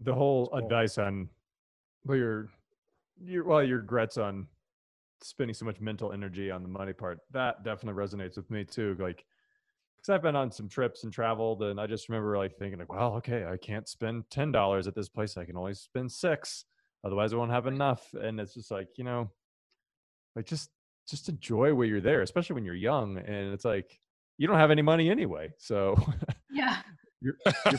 the 0.00 0.14
whole 0.14 0.46
Cool. 0.48 0.58
advice 0.60 0.96
on 0.98 1.28
well 2.06 2.16
your 2.18 2.48
your 3.20 3.44
well 3.44 3.62
your 3.62 3.78
regrets 3.80 4.16
on 4.18 4.46
spending 5.22 5.54
so 5.54 5.64
much 5.64 5.80
mental 5.80 6.12
energy 6.12 6.50
on 6.50 6.62
the 6.62 6.68
money 6.68 6.92
part 6.92 7.18
that 7.32 7.64
definitely 7.64 7.98
resonates 8.02 8.36
with 8.36 8.50
me 8.50 8.62
too 8.64 8.94
like 8.98 9.24
because 10.06 10.14
i've 10.16 10.22
been 10.22 10.36
on 10.36 10.50
some 10.50 10.68
trips 10.68 11.04
and 11.04 11.12
traveled 11.12 11.62
and 11.62 11.80
i 11.80 11.86
just 11.86 12.08
remember 12.08 12.36
like 12.36 12.56
thinking 12.56 12.78
like 12.78 12.92
well 12.92 13.14
okay 13.14 13.44
i 13.46 13.56
can't 13.56 13.88
spend 13.88 14.24
ten 14.30 14.52
dollars 14.52 14.86
at 14.86 14.94
this 14.94 15.08
place 15.08 15.36
i 15.36 15.44
can 15.44 15.56
only 15.56 15.74
spend 15.74 16.10
six 16.10 16.64
otherwise 17.04 17.32
i 17.32 17.36
won't 17.36 17.50
have 17.50 17.66
enough. 17.66 18.12
And 18.20 18.40
it's 18.40 18.54
just 18.54 18.70
like 18.70 18.88
you 18.96 19.04
know 19.04 19.30
like 20.34 20.46
just 20.46 20.70
just 21.08 21.28
enjoy 21.28 21.72
where 21.74 21.86
you're 21.86 22.00
there 22.00 22.22
especially 22.22 22.54
when 22.54 22.64
you're 22.64 22.74
young 22.74 23.16
and 23.18 23.52
it's 23.52 23.64
like 23.64 23.98
you 24.38 24.46
don't 24.46 24.58
have 24.58 24.70
any 24.70 24.82
money 24.82 25.08
anyway 25.10 25.50
so 25.58 25.96
yeah. 26.50 26.78
you're 27.22 27.34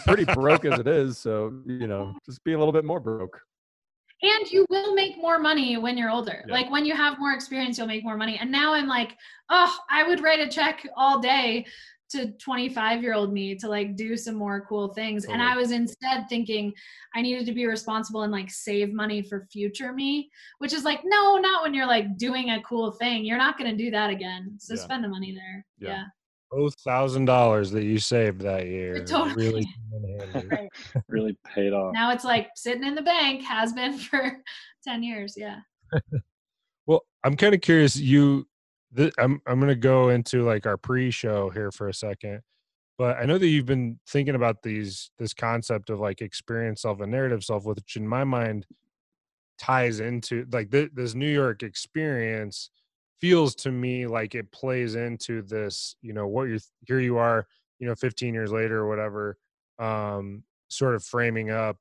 pretty 0.08 0.26
broke 0.26 0.66
as 0.66 0.80
it 0.80 0.88
is 0.88 1.18
so 1.18 1.54
you 1.66 1.88
know 1.88 2.14
just 2.26 2.44
be 2.44 2.54
a 2.54 2.58
little 2.58 2.74
bit 2.74 2.84
more 2.86 3.00
broke. 3.00 3.40
And 4.24 4.52
you 4.52 4.66
will 4.72 4.96
make 4.96 5.16
more 5.18 5.38
money 5.38 5.78
when 5.78 5.96
you're 5.96 6.10
older 6.10 6.44
Yeah. 6.48 6.54
like 6.54 6.72
when 6.72 6.86
you 6.86 6.96
have 6.96 7.20
more 7.20 7.34
experience 7.34 7.78
you'll 7.78 7.86
make 7.88 8.04
more 8.04 8.18
money 8.18 8.38
and 8.42 8.52
now 8.52 8.74
i'm 8.74 8.88
like 8.88 9.16
oh 9.50 9.78
i 9.92 10.08
would 10.08 10.22
write 10.24 10.40
a 10.40 10.50
check 10.50 10.88
all 10.96 11.20
day 11.20 11.66
to 12.10 12.32
25 12.34 13.02
year 13.04 13.14
old 13.14 13.34
me 13.34 13.56
to 13.56 13.68
like 13.68 13.96
do 13.96 14.16
some 14.16 14.36
more 14.36 14.66
cool 14.68 14.94
things 14.94 15.26
and 15.26 15.42
i 15.42 15.56
was 15.56 15.72
instead 15.72 16.26
thinking 16.30 16.74
i 17.16 17.22
needed 17.22 17.46
to 17.46 17.52
be 17.54 17.66
responsible 17.66 18.24
and 18.24 18.32
like 18.32 18.50
save 18.50 18.94
money 18.94 19.22
for 19.22 19.46
future 19.52 19.92
me 19.94 20.30
which 20.60 20.72
is 20.74 20.84
like 20.84 21.02
no 21.04 21.38
not 21.38 21.64
when 21.64 21.74
you're 21.74 21.86
like 21.88 22.18
doing 22.18 22.52
a 22.52 22.62
cool 22.64 22.92
thing 22.92 23.26
you're 23.26 23.38
not 23.38 23.58
going 23.58 23.70
to 23.70 23.76
do 23.76 23.92
that 23.92 24.10
again 24.10 24.56
so 24.58 24.74
Yeah. 24.74 24.80
spend 24.82 25.04
the 25.04 25.10
money 25.10 25.34
there 25.34 25.66
Yeah. 25.80 25.90
yeah, 25.90 26.04
Those 26.52 26.76
thousand 26.76 27.26
dollars 27.26 27.72
that 27.72 27.84
you 27.84 28.00
saved 28.00 28.42
that 28.42 28.66
year 28.68 29.04
Totally. 29.04 29.36
really 29.36 29.64
came 29.92 30.04
in 30.04 30.32
handy. 30.34 30.48
Right. 30.52 30.70
really 31.10 31.38
paid 31.54 31.74
off. 31.74 31.94
now 31.94 32.12
it's 32.12 32.24
like 32.24 32.50
sitting 32.56 32.84
in 32.86 32.96
the 32.96 33.02
bank 33.02 33.44
has 33.44 33.74
been 33.74 33.98
for 34.10 34.38
10 34.88 35.04
years 35.04 35.34
yeah 35.38 35.58
Well, 36.86 37.04
I'm 37.24 37.36
kind 37.36 37.54
of 37.54 37.60
curious. 37.60 37.98
You, 37.98 38.48
th- 38.96 39.14
I'm 39.18 39.42
I'm 39.46 39.60
gonna 39.60 39.76
go 39.76 40.10
into 40.10 40.44
like 40.44 40.66
our 40.66 40.78
pre-show 40.78 41.50
here 41.50 41.72
for 41.72 41.88
a 41.90 41.94
second, 41.94 42.42
but 42.98 43.18
I 43.18 43.26
know 43.26 43.38
that 43.38 43.48
you've 43.48 43.66
been 43.66 44.00
thinking 44.08 44.36
about 44.36 44.64
these 44.64 45.12
this 45.20 45.34
concept 45.34 45.90
of 45.90 46.00
like 46.00 46.22
experience 46.22 46.82
self 46.84 47.02
and 47.02 47.12
narrative 47.12 47.44
self, 47.44 47.66
which 47.66 47.96
in 47.98 48.08
my 48.08 48.24
mind 48.24 48.66
ties 49.60 50.00
into 50.00 50.46
like 50.52 50.72
th- 50.72 50.92
this 50.94 51.16
New 51.16 51.30
York 51.32 51.64
experience 51.64 52.70
feels 53.20 53.56
to 53.56 53.72
me 53.72 54.08
like 54.08 54.36
it 54.36 54.52
plays 54.52 54.96
into 54.96 55.42
this. 55.44 55.96
You 56.02 56.14
know, 56.14 56.28
what 56.28 56.46
you're 56.50 56.60
here 56.88 57.00
you 57.00 57.18
are, 57.18 57.48
you 57.80 57.88
know, 57.88 57.96
15 57.96 58.34
years 58.34 58.52
later 58.52 58.80
or 58.80 58.88
whatever, 58.90 59.38
um, 59.80 60.44
sort 60.70 60.96
of 60.96 61.04
framing 61.04 61.50
up 61.52 61.78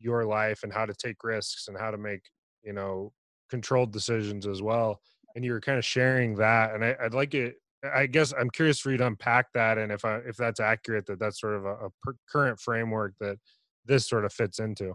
your 0.00 0.24
life 0.24 0.62
and 0.62 0.72
how 0.72 0.86
to 0.86 0.94
take 0.94 1.24
risks 1.24 1.68
and 1.68 1.76
how 1.78 1.90
to 1.90 1.98
make 1.98 2.30
you 2.62 2.72
know 2.72 3.12
controlled 3.50 3.92
decisions 3.92 4.46
as 4.46 4.62
well 4.62 5.00
and 5.38 5.44
you 5.44 5.52
were 5.52 5.60
kind 5.60 5.78
of 5.78 5.84
sharing 5.84 6.34
that 6.34 6.74
and 6.74 6.84
I, 6.84 6.96
i'd 7.04 7.14
like 7.14 7.32
it 7.32 7.54
i 7.94 8.06
guess 8.06 8.34
i'm 8.36 8.50
curious 8.50 8.80
for 8.80 8.90
you 8.90 8.96
to 8.96 9.06
unpack 9.06 9.52
that 9.54 9.78
and 9.78 9.92
if 9.92 10.04
i 10.04 10.16
if 10.26 10.36
that's 10.36 10.58
accurate 10.58 11.06
that 11.06 11.20
that's 11.20 11.40
sort 11.40 11.54
of 11.54 11.64
a, 11.64 11.74
a 11.74 11.88
per- 12.02 12.16
current 12.28 12.58
framework 12.58 13.14
that 13.20 13.36
this 13.84 14.08
sort 14.08 14.24
of 14.24 14.32
fits 14.32 14.58
into 14.58 14.94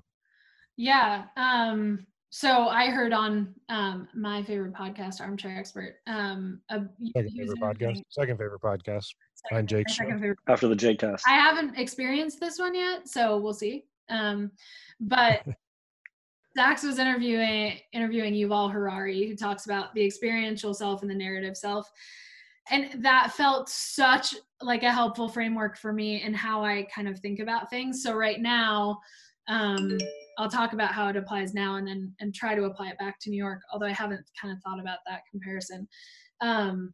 Yeah. 0.75 1.23
Um, 1.37 2.05
so 2.29 2.67
I 2.67 2.87
heard 2.89 3.13
on 3.13 3.53
um, 3.69 4.07
my 4.15 4.41
favorite 4.43 4.73
podcast, 4.73 5.21
Armchair 5.21 5.55
Expert. 5.57 5.97
Um, 6.07 6.59
a, 6.69 6.81
second 7.15 7.31
favorite 7.37 7.59
podcast 7.59 7.71
interviewing- 7.81 8.03
second 8.09 8.37
favorite 8.37 8.61
podcast 8.61 9.05
second- 9.05 9.49
behind 9.49 9.69
Jake's 9.69 9.95
second 9.95 10.19
favorite. 10.19 10.39
After 10.49 10.67
the 10.67 10.75
Jake 10.75 10.99
test. 10.99 11.23
I 11.27 11.35
haven't 11.35 11.77
experienced 11.77 12.39
this 12.39 12.57
one 12.59 12.73
yet, 12.75 13.07
so 13.07 13.37
we'll 13.37 13.53
see. 13.53 13.85
Um, 14.09 14.51
but 14.99 15.43
Dax 16.55 16.83
was 16.83 16.99
interviewing 16.99 17.79
interviewing 17.93 18.33
Yuval 18.33 18.71
Harari, 18.71 19.27
who 19.27 19.35
talks 19.35 19.65
about 19.65 19.93
the 19.93 20.05
experiential 20.05 20.73
self 20.73 21.01
and 21.01 21.09
the 21.09 21.15
narrative 21.15 21.57
self. 21.57 21.91
And 22.69 23.03
that 23.03 23.33
felt 23.33 23.69
such 23.69 24.35
like 24.61 24.83
a 24.83 24.91
helpful 24.91 25.27
framework 25.27 25.77
for 25.77 25.91
me 25.91 26.21
and 26.21 26.35
how 26.35 26.63
I 26.63 26.87
kind 26.93 27.07
of 27.07 27.19
think 27.19 27.39
about 27.39 27.69
things. 27.69 28.01
So 28.01 28.13
right 28.13 28.39
now, 28.39 28.99
um, 29.47 29.97
I'll 30.37 30.49
talk 30.49 30.73
about 30.73 30.93
how 30.93 31.09
it 31.09 31.17
applies 31.17 31.53
now 31.53 31.75
and 31.75 31.87
then 31.87 32.15
and 32.19 32.33
try 32.33 32.55
to 32.55 32.63
apply 32.63 32.89
it 32.89 32.97
back 32.97 33.19
to 33.21 33.29
New 33.29 33.37
York, 33.37 33.61
although 33.71 33.85
I 33.85 33.91
haven't 33.91 34.23
kind 34.39 34.53
of 34.53 34.61
thought 34.63 34.79
about 34.79 34.99
that 35.07 35.21
comparison. 35.29 35.87
Um, 36.41 36.93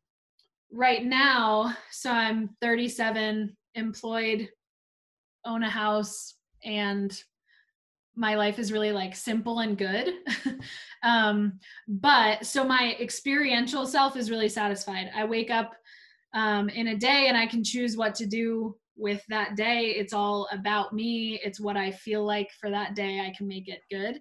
right 0.72 1.06
now, 1.06 1.76
so 1.92 2.12
I'm 2.12 2.50
37, 2.62 3.56
employed, 3.76 4.50
own 5.46 5.64
a 5.64 5.70
house, 5.70 6.36
and 6.64 7.24
my 8.20 8.36
life 8.36 8.60
is 8.60 8.74
really 8.74 8.92
like 8.92 9.16
simple 9.16 9.60
and 9.60 9.78
good. 9.78 10.14
um, 11.04 11.54
but 11.88 12.46
so 12.46 12.66
my 12.66 12.96
experiential 13.00 13.88
self 13.88 14.18
is 14.18 14.30
really 14.30 14.50
satisfied. 14.50 15.10
I 15.16 15.24
wake 15.24 15.50
up 15.50 15.72
um, 16.34 16.68
in 16.68 16.90
a 16.90 16.98
day 16.98 17.28
and 17.30 17.38
I 17.38 17.48
can 17.48 17.64
choose 17.64 17.96
what 17.96 18.14
to 18.16 18.26
do 18.26 18.76
with 18.98 19.24
that 19.30 19.56
day. 19.56 19.92
It's 19.92 20.12
all 20.12 20.50
about 20.52 20.94
me. 20.94 21.40
It's 21.44 21.62
what 21.62 21.78
I 21.78 21.92
feel 21.92 22.26
like 22.26 22.52
for 22.60 22.70
that 22.70 22.94
day. 22.94 23.22
I 23.22 23.34
can 23.36 23.48
make 23.48 23.70
it 23.70 23.82
good. 23.90 24.20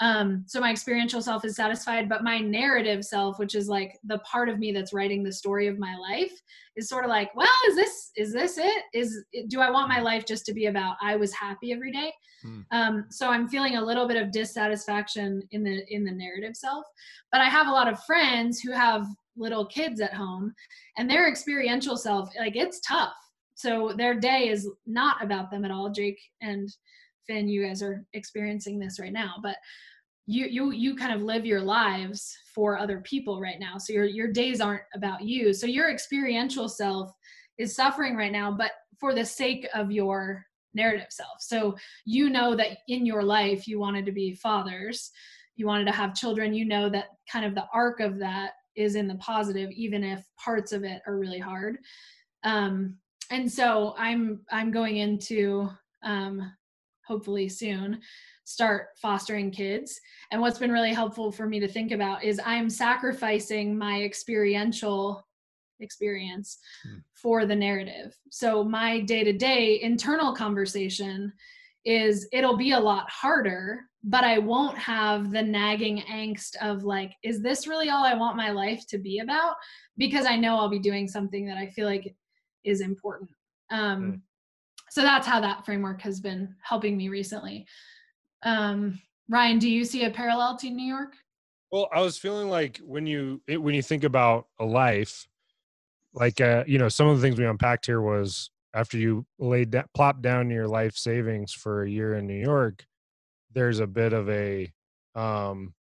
Um, 0.00 0.44
so 0.46 0.60
my 0.60 0.70
experiential 0.70 1.22
self 1.22 1.44
is 1.44 1.56
satisfied, 1.56 2.08
but 2.08 2.22
my 2.22 2.38
narrative 2.38 3.04
self, 3.04 3.38
which 3.38 3.54
is 3.54 3.68
like 3.68 3.98
the 4.04 4.18
part 4.18 4.48
of 4.48 4.58
me 4.58 4.70
that's 4.72 4.92
writing 4.92 5.22
the 5.22 5.32
story 5.32 5.66
of 5.66 5.78
my 5.78 5.96
life, 5.96 6.32
is 6.76 6.88
sort 6.88 7.04
of 7.04 7.08
like, 7.08 7.34
well, 7.34 7.48
is 7.68 7.76
this 7.76 8.10
is 8.16 8.32
this 8.32 8.58
it? 8.58 8.82
Is 8.92 9.24
do 9.48 9.60
I 9.60 9.70
want 9.70 9.88
my 9.88 10.00
life 10.00 10.26
just 10.26 10.44
to 10.46 10.54
be 10.54 10.66
about 10.66 10.96
I 11.00 11.16
was 11.16 11.32
happy 11.32 11.72
every 11.72 11.92
day? 11.92 12.12
Hmm. 12.42 12.60
Um, 12.72 13.04
so 13.10 13.30
I'm 13.30 13.48
feeling 13.48 13.76
a 13.76 13.84
little 13.84 14.06
bit 14.06 14.22
of 14.22 14.32
dissatisfaction 14.32 15.42
in 15.52 15.64
the 15.64 15.82
in 15.88 16.04
the 16.04 16.12
narrative 16.12 16.56
self. 16.56 16.84
But 17.32 17.40
I 17.40 17.48
have 17.48 17.66
a 17.66 17.72
lot 17.72 17.88
of 17.88 18.02
friends 18.04 18.60
who 18.60 18.72
have 18.72 19.06
little 19.36 19.66
kids 19.66 20.00
at 20.00 20.14
home, 20.14 20.54
and 20.98 21.08
their 21.08 21.28
experiential 21.28 21.96
self, 21.96 22.28
like 22.38 22.56
it's 22.56 22.80
tough. 22.80 23.14
So 23.54 23.94
their 23.96 24.14
day 24.14 24.48
is 24.50 24.68
not 24.86 25.22
about 25.24 25.50
them 25.50 25.64
at 25.64 25.70
all. 25.70 25.88
Jake 25.88 26.20
and 26.42 26.68
Finn, 27.26 27.48
you 27.48 27.66
guys 27.66 27.82
are 27.82 28.04
experiencing 28.12 28.78
this 28.78 28.98
right 29.00 29.12
now, 29.12 29.34
but 29.42 29.56
you 30.26 30.46
you 30.46 30.72
you 30.72 30.96
kind 30.96 31.14
of 31.14 31.22
live 31.22 31.46
your 31.46 31.60
lives 31.60 32.36
for 32.54 32.76
other 32.76 33.00
people 33.00 33.40
right 33.40 33.60
now. 33.60 33.78
So 33.78 33.92
your 33.92 34.04
your 34.04 34.28
days 34.28 34.60
aren't 34.60 34.82
about 34.94 35.22
you. 35.22 35.52
So 35.52 35.66
your 35.66 35.90
experiential 35.90 36.68
self 36.68 37.12
is 37.58 37.74
suffering 37.74 38.16
right 38.16 38.32
now, 38.32 38.50
but 38.50 38.72
for 38.98 39.14
the 39.14 39.24
sake 39.24 39.66
of 39.74 39.92
your 39.92 40.44
narrative 40.74 41.06
self. 41.10 41.40
So 41.40 41.76
you 42.04 42.28
know 42.28 42.54
that 42.56 42.78
in 42.88 43.06
your 43.06 43.22
life 43.22 43.66
you 43.68 43.78
wanted 43.78 44.04
to 44.06 44.12
be 44.12 44.34
fathers, 44.34 45.10
you 45.54 45.66
wanted 45.66 45.86
to 45.86 45.92
have 45.92 46.14
children, 46.14 46.52
you 46.52 46.64
know 46.64 46.90
that 46.90 47.06
kind 47.30 47.44
of 47.44 47.54
the 47.54 47.66
arc 47.72 48.00
of 48.00 48.18
that 48.18 48.52
is 48.74 48.94
in 48.94 49.08
the 49.08 49.14
positive 49.16 49.70
even 49.70 50.04
if 50.04 50.24
parts 50.36 50.72
of 50.72 50.84
it 50.84 51.02
are 51.06 51.16
really 51.16 51.38
hard. 51.38 51.78
Um 52.42 52.96
and 53.30 53.50
so 53.50 53.94
I'm 53.96 54.40
I'm 54.50 54.70
going 54.70 54.96
into 54.96 55.68
um 56.02 56.52
hopefully 57.06 57.48
soon 57.48 58.00
start 58.44 58.88
fostering 59.00 59.50
kids 59.50 60.00
and 60.30 60.40
what's 60.40 60.58
been 60.58 60.72
really 60.72 60.92
helpful 60.92 61.32
for 61.32 61.46
me 61.46 61.58
to 61.60 61.68
think 61.68 61.92
about 61.92 62.22
is 62.22 62.40
i'm 62.44 62.70
sacrificing 62.70 63.76
my 63.76 64.02
experiential 64.02 65.26
experience 65.80 66.58
Hmm. 66.84 66.98
for 67.14 67.44
the 67.46 67.56
narrative 67.56 68.16
so 68.30 68.64
my 68.64 69.00
day-to-day 69.00 69.80
internal 69.82 70.34
conversation 70.34 71.32
is 71.84 72.26
it'll 72.32 72.56
be 72.56 72.72
a 72.72 72.80
lot 72.80 73.08
harder 73.10 73.82
but 74.04 74.24
i 74.24 74.38
won't 74.38 74.78
have 74.78 75.30
the 75.32 75.42
nagging 75.42 75.98
angst 76.10 76.56
of 76.62 76.84
like 76.84 77.12
is 77.22 77.42
this 77.42 77.66
really 77.66 77.90
all 77.90 78.04
i 78.04 78.14
want 78.14 78.36
my 78.36 78.50
life 78.50 78.86
to 78.88 78.98
be 78.98 79.18
about 79.18 79.54
because 79.98 80.24
i 80.26 80.36
know 80.36 80.56
i'll 80.56 80.68
be 80.70 80.78
doing 80.78 81.06
something 81.06 81.44
that 81.46 81.58
i 81.58 81.66
feel 81.66 81.86
like 81.86 82.14
is 82.64 82.80
important 82.80 83.30
um, 83.70 84.02
Mm. 84.02 84.20
So 84.96 85.02
that's 85.02 85.26
how 85.26 85.38
that 85.38 85.62
framework 85.66 86.00
has 86.00 86.20
been 86.20 86.54
helping 86.62 86.96
me 86.96 87.10
recently 87.10 87.66
um, 88.44 88.98
ryan 89.28 89.58
do 89.58 89.68
you 89.68 89.84
see 89.84 90.04
a 90.04 90.10
parallel 90.10 90.56
to 90.56 90.70
new 90.70 90.86
york 90.86 91.12
Well, 91.70 91.88
I 91.92 92.00
was 92.00 92.16
feeling 92.16 92.48
like 92.48 92.78
when 92.78 93.06
you 93.06 93.42
it, 93.46 93.60
when 93.60 93.74
you 93.74 93.82
think 93.82 94.04
about 94.04 94.46
a 94.58 94.64
life, 94.64 95.26
like 96.14 96.40
uh, 96.40 96.64
you 96.66 96.78
know, 96.78 96.88
some 96.88 97.08
of 97.08 97.16
the 97.16 97.22
things 97.22 97.38
we 97.38 97.44
unpacked 97.44 97.84
here 97.84 98.00
was 98.00 98.50
after 98.72 98.96
you 98.96 99.26
laid 99.38 99.72
that 99.72 99.92
plop 99.92 100.22
down 100.22 100.48
your 100.48 100.66
life 100.66 100.96
savings 100.96 101.52
for 101.52 101.82
a 101.82 101.90
year 101.90 102.14
in 102.14 102.26
New 102.26 102.40
York, 102.40 102.86
there's 103.52 103.80
a 103.80 103.86
bit 103.86 104.14
of 104.14 104.30
a 104.30 104.72
um 105.14 105.74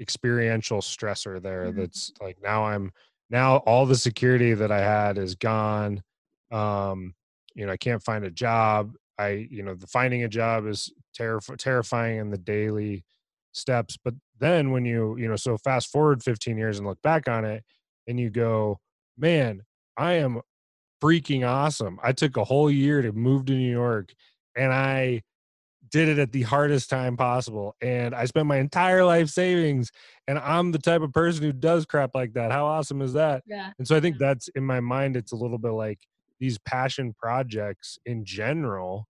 experiential 0.00 0.80
stressor 0.80 1.42
there 1.42 1.72
Mhm. 1.72 1.76
that's 1.76 2.12
like 2.20 2.38
now 2.40 2.64
I'm 2.64 2.92
now 3.30 3.56
all 3.66 3.86
the 3.86 3.96
security 3.96 4.54
that 4.54 4.70
I 4.70 4.80
had 4.80 5.18
is 5.18 5.34
gone. 5.34 6.04
Um, 6.52 7.14
you 7.58 7.66
know, 7.66 7.72
I 7.72 7.76
can't 7.76 8.02
find 8.02 8.24
a 8.24 8.30
job. 8.30 8.94
I, 9.18 9.48
you 9.50 9.64
know, 9.64 9.74
the 9.74 9.88
finding 9.88 10.22
a 10.22 10.28
job 10.28 10.66
is 10.66 10.92
terrif- 11.18 11.56
terrifying 11.58 12.18
in 12.18 12.30
the 12.30 12.38
daily 12.38 13.04
steps. 13.52 13.98
But 14.02 14.14
then 14.38 14.70
when 14.70 14.84
you, 14.84 15.16
you 15.18 15.28
know, 15.28 15.34
so 15.36 15.58
fast 15.58 15.90
forward 15.90 16.22
15 16.22 16.56
years 16.56 16.78
and 16.78 16.86
look 16.86 17.02
back 17.02 17.28
on 17.28 17.44
it 17.44 17.64
and 18.06 18.20
you 18.20 18.30
go, 18.30 18.78
man, 19.16 19.62
I 19.96 20.14
am 20.14 20.40
freaking 21.02 21.46
awesome. 21.46 21.98
I 22.02 22.12
took 22.12 22.36
a 22.36 22.44
whole 22.44 22.70
year 22.70 23.02
to 23.02 23.12
move 23.12 23.46
to 23.46 23.54
New 23.54 23.70
York 23.72 24.14
and 24.56 24.72
I 24.72 25.22
did 25.90 26.08
it 26.08 26.18
at 26.18 26.32
the 26.32 26.42
hardest 26.42 26.90
time 26.90 27.16
possible. 27.16 27.74
And 27.80 28.14
I 28.14 28.26
spent 28.26 28.46
my 28.46 28.58
entire 28.58 29.04
life 29.04 29.30
savings 29.30 29.90
and 30.26 30.38
I'm 30.38 30.72
the 30.72 30.78
type 30.78 31.02
of 31.02 31.12
person 31.12 31.44
who 31.44 31.52
does 31.52 31.86
crap 31.86 32.14
like 32.14 32.34
that. 32.34 32.52
How 32.52 32.66
awesome 32.66 33.02
is 33.02 33.14
that? 33.14 33.44
yeah 33.46 33.72
And 33.78 33.88
so 33.88 33.96
I 33.96 34.00
think 34.00 34.18
that's 34.18 34.48
in 34.48 34.64
my 34.64 34.80
mind, 34.80 35.16
it's 35.16 35.32
a 35.32 35.36
little 35.36 35.58
bit 35.58 35.70
like 35.70 36.00
these 36.40 36.58
passion 36.58 37.14
projects 37.18 37.98
in 38.06 38.24
general 38.24 39.06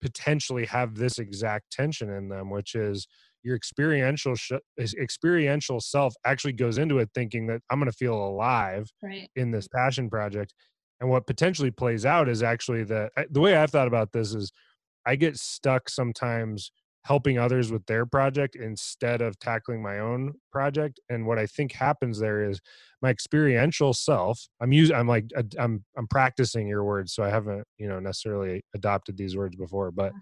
potentially 0.00 0.66
have 0.66 0.94
this 0.94 1.18
exact 1.18 1.70
tension 1.70 2.10
in 2.10 2.28
them, 2.28 2.50
which 2.50 2.74
is 2.74 3.06
your 3.42 3.56
experiential 3.56 4.34
sh- 4.34 4.52
experiential 4.78 5.80
self 5.80 6.14
actually 6.24 6.52
goes 6.52 6.78
into 6.78 6.98
it 6.98 7.10
thinking 7.14 7.46
that 7.46 7.60
I'm 7.70 7.78
going 7.78 7.90
to 7.90 7.96
feel 7.96 8.14
alive 8.14 8.90
right 9.02 9.28
in 9.36 9.50
this 9.50 9.68
passion 9.68 10.10
project. 10.10 10.54
And 11.00 11.08
what 11.08 11.26
potentially 11.26 11.70
plays 11.70 12.04
out 12.04 12.28
is 12.28 12.42
actually 12.42 12.84
that 12.84 13.12
the 13.30 13.40
way 13.40 13.56
I've 13.56 13.70
thought 13.70 13.88
about 13.88 14.12
this 14.12 14.34
is 14.34 14.52
I 15.06 15.16
get 15.16 15.36
stuck 15.38 15.88
sometimes 15.88 16.72
helping 17.04 17.38
others 17.38 17.72
with 17.72 17.86
their 17.86 18.04
project 18.06 18.54
instead 18.56 19.22
of 19.22 19.38
tackling 19.38 19.82
my 19.82 19.98
own 19.98 20.34
project. 20.52 21.00
And 21.08 21.26
what 21.26 21.38
I 21.38 21.46
think 21.46 21.72
happens 21.72 22.18
there 22.18 22.48
is 22.48 22.60
my 23.02 23.10
experiential 23.10 23.94
self. 23.94 24.48
I'm 24.60 24.72
using. 24.72 24.96
I'm 24.96 25.08
like. 25.08 25.30
I'm. 25.58 25.84
I'm 25.96 26.06
practicing 26.08 26.68
your 26.68 26.84
words, 26.84 27.14
so 27.14 27.22
I 27.22 27.30
haven't, 27.30 27.66
you 27.78 27.88
know, 27.88 28.00
necessarily 28.00 28.62
adopted 28.74 29.16
these 29.16 29.36
words 29.36 29.56
before. 29.56 29.90
But 29.90 30.14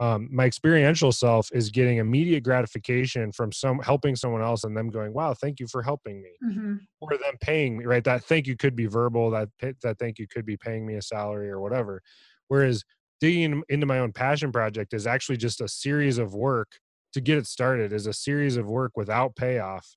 um, 0.00 0.28
my 0.30 0.44
experiential 0.44 1.12
self 1.12 1.48
is 1.52 1.70
getting 1.70 1.98
immediate 1.98 2.42
gratification 2.44 3.32
from 3.32 3.52
some 3.52 3.78
helping 3.80 4.16
someone 4.16 4.42
else, 4.42 4.64
and 4.64 4.76
them 4.76 4.90
going, 4.90 5.14
"Wow, 5.14 5.34
thank 5.34 5.60
you 5.60 5.66
for 5.68 5.82
helping 5.82 6.22
me." 6.22 6.38
hmm 6.40 6.76
or 7.00 7.16
them 7.18 7.36
paying 7.40 7.78
me 7.78 7.84
right 7.84 8.04
that 8.04 8.24
thank 8.24 8.46
you 8.46 8.56
could 8.56 8.74
be 8.76 8.86
verbal 8.86 9.30
that 9.30 9.48
that 9.60 9.98
thank 9.98 10.18
you 10.18 10.26
could 10.26 10.46
be 10.46 10.56
paying 10.56 10.86
me 10.86 10.94
a 10.94 11.02
salary 11.02 11.50
or 11.50 11.60
whatever 11.60 12.02
whereas 12.48 12.84
digging 13.20 13.62
into 13.68 13.86
my 13.86 13.98
own 13.98 14.12
passion 14.12 14.52
project 14.52 14.92
is 14.92 15.06
actually 15.06 15.36
just 15.36 15.60
a 15.60 15.68
series 15.68 16.18
of 16.18 16.34
work 16.34 16.78
to 17.12 17.20
get 17.20 17.38
it 17.38 17.46
started 17.46 17.92
is 17.92 18.06
a 18.06 18.12
series 18.12 18.56
of 18.56 18.68
work 18.68 18.92
without 18.96 19.34
payoff 19.36 19.96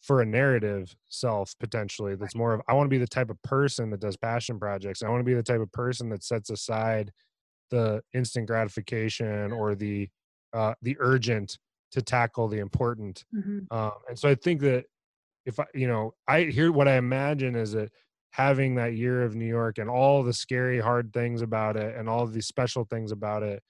for 0.00 0.22
a 0.22 0.26
narrative 0.26 0.94
self 1.08 1.54
potentially 1.58 2.14
that's 2.14 2.34
more 2.34 2.54
of 2.54 2.60
i 2.68 2.72
want 2.72 2.86
to 2.86 2.90
be 2.90 2.98
the 2.98 3.06
type 3.06 3.30
of 3.30 3.40
person 3.42 3.90
that 3.90 4.00
does 4.00 4.16
passion 4.16 4.58
projects. 4.58 5.02
I 5.02 5.08
want 5.08 5.20
to 5.20 5.24
be 5.24 5.34
the 5.34 5.42
type 5.42 5.60
of 5.60 5.70
person 5.72 6.08
that 6.10 6.24
sets 6.24 6.50
aside 6.50 7.12
the 7.70 8.00
instant 8.14 8.46
gratification 8.46 9.52
or 9.52 9.74
the 9.74 10.08
uh 10.52 10.74
the 10.82 10.96
urgent 11.00 11.58
to 11.92 12.02
tackle 12.02 12.48
the 12.48 12.58
important. 12.58 13.24
Hmm 13.32 13.58
um, 13.70 13.92
and 14.08 14.18
so 14.18 14.28
I 14.28 14.34
think 14.34 14.60
that 14.62 14.84
if 15.46 15.58
I, 15.58 15.64
you 15.74 15.88
know, 15.88 16.14
I 16.26 16.42
hear 16.44 16.70
what 16.70 16.88
I 16.88 16.96
imagine 16.96 17.56
is 17.56 17.72
that 17.72 17.90
having 18.30 18.76
that 18.76 18.94
year 18.94 19.22
of 19.22 19.34
New 19.34 19.46
York 19.46 19.78
and 19.78 19.90
all 19.90 20.22
the 20.22 20.32
scary, 20.32 20.80
hard 20.80 21.12
things 21.12 21.42
about 21.42 21.76
it 21.76 21.96
and 21.96 22.08
all 22.08 22.26
the 22.26 22.42
special 22.42 22.84
things 22.84 23.12
about 23.12 23.42
it 23.42 23.62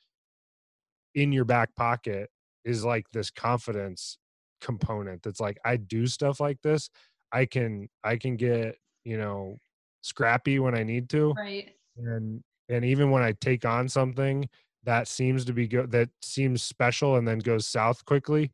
in 1.15 1.33
your 1.33 1.45
back 1.45 1.75
pocket 1.77 2.31
is 2.65 2.85
like 2.85 3.07
this 3.13 3.31
confidence 3.31 4.19
component 4.61 5.23
that's 5.23 5.41
like, 5.41 5.59
I 5.65 5.77
do 5.77 6.07
stuff 6.07 6.41
like 6.41 6.61
this. 6.63 6.91
I 7.33 7.47
can, 7.47 7.89
I 8.05 8.17
can 8.17 8.37
get, 8.37 8.77
you 9.05 9.17
know, 9.19 9.59
scrappy 10.03 10.59
when 10.59 10.75
I 10.75 10.83
need 10.85 11.09
to 11.11 11.35
right 11.37 11.75
and 11.97 12.43
and 12.69 12.85
even 12.85 13.11
when 13.11 13.23
i 13.23 13.33
take 13.33 13.65
on 13.65 13.89
something 13.89 14.49
that 14.85 15.09
seems 15.09 15.45
to 15.45 15.53
be 15.53 15.69
good 15.69 15.91
that 15.91 16.09
seems 16.23 16.63
special 16.63 17.17
and 17.17 17.29
then 17.29 17.41
goes 17.41 17.67
south 17.67 18.05
quickly 18.07 18.53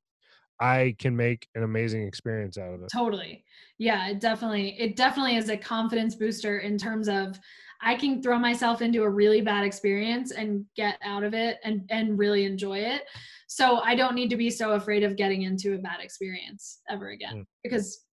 i 0.60 0.94
can 0.98 1.16
make 1.16 1.48
an 1.54 1.62
amazing 1.62 2.06
experience 2.06 2.56
out 2.58 2.72
of 2.74 2.82
it. 2.82 2.88
Totally. 2.92 3.44
Yeah 3.78 4.08
it 4.08 4.20
definitely 4.20 4.76
it 4.78 4.96
definitely 4.96 5.36
is 5.36 5.48
a 5.48 5.56
confidence 5.56 6.14
booster 6.14 6.58
in 6.58 6.78
terms 6.78 7.08
of 7.08 7.38
i 7.82 7.94
can 7.96 8.22
throw 8.22 8.38
myself 8.38 8.80
into 8.82 9.02
a 9.02 9.10
really 9.10 9.40
bad 9.40 9.64
experience 9.64 10.30
and 10.30 10.64
get 10.76 10.96
out 11.02 11.24
of 11.24 11.34
it 11.34 11.58
and 11.64 11.82
and 11.90 12.18
really 12.18 12.44
enjoy 12.44 12.78
it. 12.78 13.02
So 13.48 13.78
i 13.80 13.94
don't 13.94 14.14
need 14.14 14.30
to 14.30 14.36
be 14.36 14.50
so 14.50 14.72
afraid 14.72 15.02
of 15.02 15.16
getting 15.16 15.42
into 15.42 15.74
a 15.74 15.78
bad 15.78 16.00
experience 16.00 16.80
ever 16.88 17.10
again 17.10 17.34
Mm. 17.38 17.46
because 17.62 18.04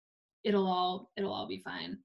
it'll 0.45 0.67
all 0.67 1.11
it'll 1.17 1.33
all 1.33 1.47
be 1.47 1.59
fine. 1.61 1.99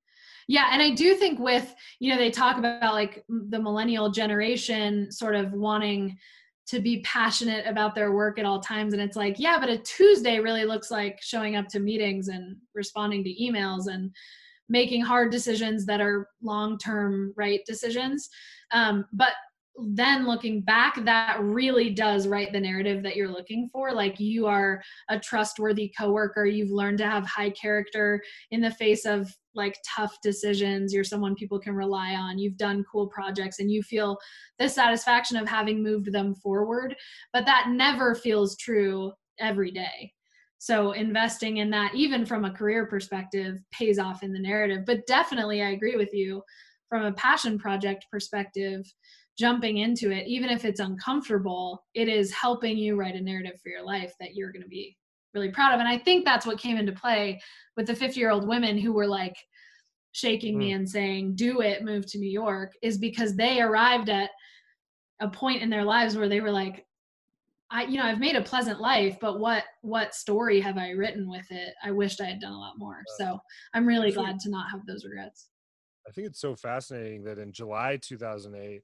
Yeah 0.47 0.67
and 0.71 0.81
i 0.81 0.89
do 0.91 1.15
think 1.15 1.39
with 1.39 1.73
you 1.99 2.11
know 2.11 2.17
they 2.19 2.29
talk 2.29 2.57
about 2.57 2.93
like 2.93 3.23
the 3.29 3.59
millennial 3.59 4.11
generation 4.11 5.11
sort 5.11 5.35
of 5.35 5.53
wanting 5.53 6.17
to 6.67 6.79
be 6.79 7.01
passionate 7.01 7.65
about 7.67 7.93
their 7.95 8.11
work 8.11 8.39
at 8.39 8.45
all 8.45 8.59
times. 8.59 8.93
And 8.93 9.01
it's 9.01 9.17
like 9.17 9.35
yeah 9.39 9.59
but 9.59 9.69
a 9.69 9.77
tuesday 9.77 10.39
really 10.39 10.65
looks 10.65 10.91
like 10.91 11.19
showing 11.21 11.55
up 11.55 11.67
to 11.69 11.79
meetings 11.79 12.27
and 12.27 12.57
responding 12.73 13.23
to 13.23 13.33
emails 13.41 13.87
and 13.87 14.11
making 14.67 15.01
hard 15.01 15.31
decisions 15.31 15.85
that 15.85 16.01
are 16.01 16.27
long 16.41 16.77
term 16.77 17.33
right 17.35 17.61
decisions. 17.65 18.29
Um, 18.71 19.05
but 19.13 19.33
then 19.77 20.25
looking 20.25 20.61
back 20.61 21.03
that 21.03 21.37
really 21.41 21.89
does 21.89 22.27
write 22.27 22.53
the 22.53 22.59
narrative 22.59 23.03
that 23.03 23.15
you're 23.15 23.31
looking 23.31 23.69
for. 23.71 23.91
Like 23.91 24.19
you 24.19 24.47
are 24.47 24.81
a 25.09 25.19
trustworthy 25.19 25.91
coworker. 25.97 26.45
You've 26.45 26.71
learned 26.71 26.99
to 26.99 27.09
have 27.09 27.25
high 27.25 27.49
character 27.49 28.21
in 28.51 28.61
the 28.61 28.71
face 28.71 29.05
of 29.05 29.29
like 29.53 29.77
tough 29.85 30.17
decisions. 30.21 30.93
You're 30.93 31.03
someone 31.03 31.35
people 31.35 31.59
can 31.59 31.75
rely 31.75 32.13
on. 32.13 32.39
You've 32.39 32.57
done 32.57 32.85
cool 32.89 33.07
projects 33.07 33.59
and 33.59 33.69
you 33.69 33.83
feel 33.83 34.17
the 34.59 34.69
satisfaction 34.69 35.37
of 35.37 35.47
having 35.47 35.83
moved 35.83 36.11
them 36.11 36.35
forward. 36.35 36.95
But 37.33 37.45
that 37.45 37.69
never 37.69 38.15
feels 38.15 38.57
true 38.57 39.11
every 39.39 39.71
day. 39.71 40.13
So 40.57 40.93
investing 40.93 41.57
in 41.57 41.69
that, 41.71 41.93
even 41.93 42.25
from 42.25 42.45
a 42.45 42.51
career 42.51 42.85
perspective, 42.87 43.59
pays 43.71 43.99
off 43.99 44.23
in 44.23 44.31
the 44.31 44.39
narrative. 44.39 44.83
But 44.85 45.05
definitely, 45.05 45.61
I 45.61 45.71
agree 45.71 45.95
with 45.95 46.13
you. 46.13 46.41
From 46.89 47.03
a 47.03 47.13
passion 47.13 47.57
project 47.59 48.05
perspective 48.09 48.85
jumping 49.37 49.77
into 49.77 50.11
it 50.11 50.27
even 50.27 50.49
if 50.49 50.63
it's 50.63 50.79
uncomfortable 50.79 51.83
it 51.93 52.07
is 52.07 52.31
helping 52.31 52.77
you 52.77 52.95
write 52.95 53.15
a 53.15 53.21
narrative 53.21 53.59
for 53.61 53.69
your 53.69 53.83
life 53.83 54.13
that 54.19 54.35
you're 54.35 54.51
going 54.51 54.61
to 54.61 54.67
be 54.67 54.95
really 55.35 55.51
proud 55.51 55.73
of. 55.73 55.79
And 55.79 55.89
i 55.89 55.97
think 55.97 56.25
that's 56.25 56.45
what 56.45 56.57
came 56.57 56.77
into 56.77 56.93
play 56.93 57.39
with 57.77 57.85
the 57.85 57.95
50 57.95 58.19
year 58.19 58.31
old 58.31 58.47
women 58.47 58.77
who 58.77 58.93
were 58.93 59.07
like 59.07 59.35
shaking 60.13 60.55
mm. 60.55 60.59
me 60.59 60.71
and 60.71 60.89
saying 60.89 61.35
do 61.35 61.61
it 61.61 61.83
move 61.83 62.05
to 62.07 62.17
new 62.17 62.29
york 62.29 62.71
is 62.81 62.97
because 62.97 63.35
they 63.35 63.61
arrived 63.61 64.09
at 64.09 64.29
a 65.19 65.27
point 65.27 65.61
in 65.61 65.69
their 65.69 65.83
lives 65.83 66.15
where 66.15 66.29
they 66.29 66.39
were 66.39 66.51
like 66.51 66.85
i 67.69 67.83
you 67.83 67.97
know 67.97 68.05
i've 68.05 68.19
made 68.19 68.35
a 68.35 68.41
pleasant 68.41 68.79
life 68.79 69.17
but 69.19 69.39
what 69.39 69.63
what 69.81 70.15
story 70.15 70.61
have 70.61 70.77
i 70.77 70.89
written 70.91 71.29
with 71.29 71.45
it? 71.51 71.73
I 71.83 71.91
wished 71.91 72.21
i 72.21 72.25
had 72.25 72.39
done 72.39 72.53
a 72.53 72.59
lot 72.59 72.75
more. 72.77 73.01
So 73.19 73.37
i'm 73.73 73.85
really 73.85 74.11
glad 74.11 74.39
to 74.39 74.49
not 74.49 74.71
have 74.71 74.85
those 74.85 75.05
regrets. 75.05 75.49
I 76.07 76.11
think 76.11 76.27
it's 76.27 76.39
so 76.39 76.55
fascinating 76.55 77.23
that 77.23 77.37
in 77.37 77.51
july 77.51 77.97
2008 78.01 78.81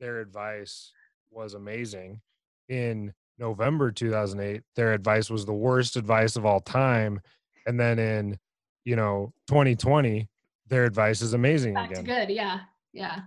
their 0.00 0.20
advice 0.20 0.92
was 1.30 1.54
amazing. 1.54 2.20
In 2.68 3.12
November 3.38 3.92
2008 3.92 4.62
their 4.74 4.92
advice 4.92 5.30
was 5.30 5.44
the 5.44 5.52
worst 5.52 5.96
advice 5.96 6.36
of 6.36 6.46
all 6.46 6.60
time. 6.60 7.20
And 7.66 7.78
then 7.78 7.98
in 7.98 8.38
you 8.84 8.96
know 8.96 9.32
2020 9.48 10.28
their 10.68 10.84
advice 10.84 11.22
is 11.22 11.32
amazing 11.32 11.74
Back 11.74 11.90
again. 11.90 12.04
good 12.04 12.30
yeah 12.30 12.60
yeah. 12.92 13.20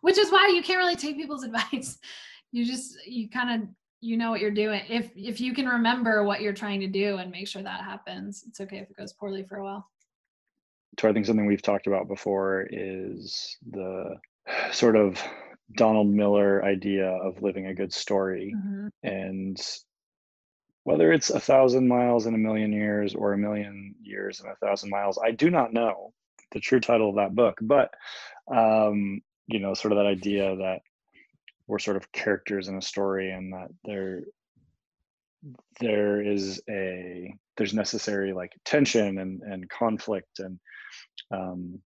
Which 0.00 0.18
is 0.18 0.32
why 0.32 0.48
you 0.48 0.62
can't 0.62 0.78
really 0.78 0.96
take 0.96 1.16
people's 1.16 1.44
advice. 1.50 1.98
You 2.50 2.64
just 2.64 3.06
you 3.06 3.30
kind 3.30 3.62
of 3.62 3.68
you 4.00 4.16
know 4.16 4.30
what 4.30 4.40
you're 4.40 4.50
doing. 4.50 4.82
If 4.88 5.10
if 5.14 5.40
you 5.40 5.54
can 5.54 5.66
remember 5.66 6.24
what 6.24 6.40
you're 6.40 6.52
trying 6.52 6.80
to 6.80 6.88
do 6.88 7.18
and 7.18 7.30
make 7.30 7.46
sure 7.46 7.62
that 7.62 7.84
happens 7.84 8.44
it's 8.46 8.60
okay 8.60 8.78
if 8.78 8.90
it 8.90 8.96
goes 8.96 9.12
poorly 9.12 9.44
for 9.44 9.56
a 9.56 9.64
while. 9.64 9.88
So 11.00 11.08
i 11.08 11.12
think 11.12 11.24
something 11.24 11.46
we've 11.46 11.62
talked 11.62 11.86
about 11.86 12.08
before 12.08 12.66
is 12.70 13.56
the 13.70 14.16
sort 14.72 14.96
of 14.96 15.22
Donald 15.74 16.08
Miller 16.08 16.64
idea 16.64 17.08
of 17.08 17.42
living 17.42 17.66
a 17.66 17.74
good 17.74 17.92
story. 17.92 18.54
Mm-hmm. 18.56 18.88
And 19.02 19.60
whether 20.84 21.12
it's 21.12 21.30
a 21.30 21.40
thousand 21.40 21.88
miles 21.88 22.26
in 22.26 22.34
a 22.34 22.38
million 22.38 22.72
years 22.72 23.14
or 23.14 23.32
a 23.32 23.38
million 23.38 23.94
years 24.02 24.40
in 24.40 24.50
a 24.50 24.56
thousand 24.56 24.90
miles, 24.90 25.18
I 25.22 25.30
do 25.30 25.50
not 25.50 25.72
know 25.72 26.12
the 26.52 26.60
true 26.60 26.80
title 26.80 27.10
of 27.10 27.16
that 27.16 27.34
book. 27.34 27.58
But, 27.60 27.94
um, 28.52 29.20
you 29.46 29.60
know, 29.60 29.74
sort 29.74 29.92
of 29.92 29.98
that 29.98 30.06
idea 30.06 30.56
that 30.56 30.80
we're 31.66 31.78
sort 31.78 31.96
of 31.96 32.10
characters 32.12 32.68
in 32.68 32.76
a 32.76 32.82
story 32.82 33.30
and 33.30 33.52
that 33.52 33.68
there 33.84 34.22
there 35.80 36.20
is 36.22 36.60
a 36.68 37.34
there's 37.56 37.74
necessary 37.74 38.32
like 38.32 38.52
tension 38.64 39.18
and 39.18 39.42
and 39.42 39.68
conflict 39.68 40.38
and 40.38 40.60
um, 41.30 41.80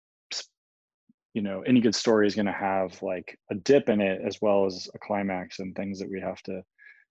you 1.36 1.42
know 1.42 1.60
any 1.66 1.80
good 1.80 1.94
story 1.94 2.26
is 2.26 2.34
going 2.34 2.46
to 2.46 2.52
have 2.52 3.00
like 3.02 3.38
a 3.50 3.54
dip 3.54 3.90
in 3.90 4.00
it 4.00 4.22
as 4.26 4.38
well 4.40 4.64
as 4.64 4.88
a 4.94 4.98
climax 4.98 5.58
and 5.58 5.76
things 5.76 5.98
that 5.98 6.10
we 6.10 6.18
have 6.18 6.42
to 6.44 6.62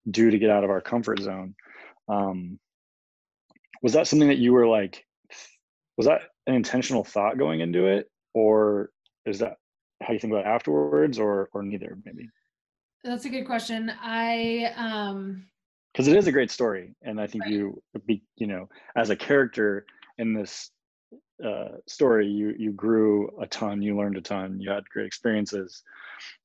do 0.09 0.32
to 0.32 0.39
get 0.39 0.49
out 0.49 0.63
of 0.63 0.71
our 0.71 0.82
comfort 0.82 1.19
zone. 1.19 1.53
Um 2.09 2.59
was 3.84 3.93
that 3.93 4.07
something 4.07 4.30
that 4.30 4.39
you 4.39 4.51
were 4.51 4.65
like 4.65 5.05
was 5.95 6.07
that 6.07 6.21
an 6.47 6.55
intentional 6.55 7.03
thought 7.03 7.38
going 7.38 7.59
into 7.59 7.86
it? 7.86 8.09
Or 8.34 8.89
is 9.28 9.38
that 9.39 9.57
how 10.01 10.13
you 10.13 10.19
think 10.19 10.34
about 10.34 10.47
afterwards 10.47 11.19
or 11.19 11.49
or 11.53 11.61
neither 11.61 11.95
maybe? 12.03 12.28
That's 13.03 13.26
a 13.26 13.30
good 13.30 13.45
question. 13.45 13.91
I 14.01 14.73
um 14.76 15.45
because 15.93 16.07
it 16.07 16.17
is 16.17 16.26
a 16.26 16.32
great 16.32 16.51
story 16.51 16.93
and 17.03 17.21
i 17.21 17.28
think 17.28 17.45
right. 17.45 17.53
you 17.53 17.82
be 18.05 18.21
you 18.36 18.47
know 18.47 18.67
as 18.97 19.11
a 19.11 19.15
character 19.15 19.86
in 20.17 20.34
this 20.34 20.71
uh, 21.43 21.77
story, 21.88 22.27
you 22.27 22.53
you 22.57 22.71
grew 22.71 23.29
a 23.41 23.47
ton, 23.47 23.81
you 23.81 23.97
learned 23.97 24.17
a 24.17 24.21
ton, 24.21 24.59
you 24.59 24.69
had 24.69 24.88
great 24.89 25.05
experiences, 25.05 25.83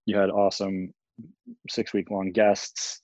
you 0.07 0.17
had 0.17 0.31
awesome 0.31 0.93
six 1.69 1.93
week 1.93 2.11
long 2.11 2.33
guests. 2.33 3.01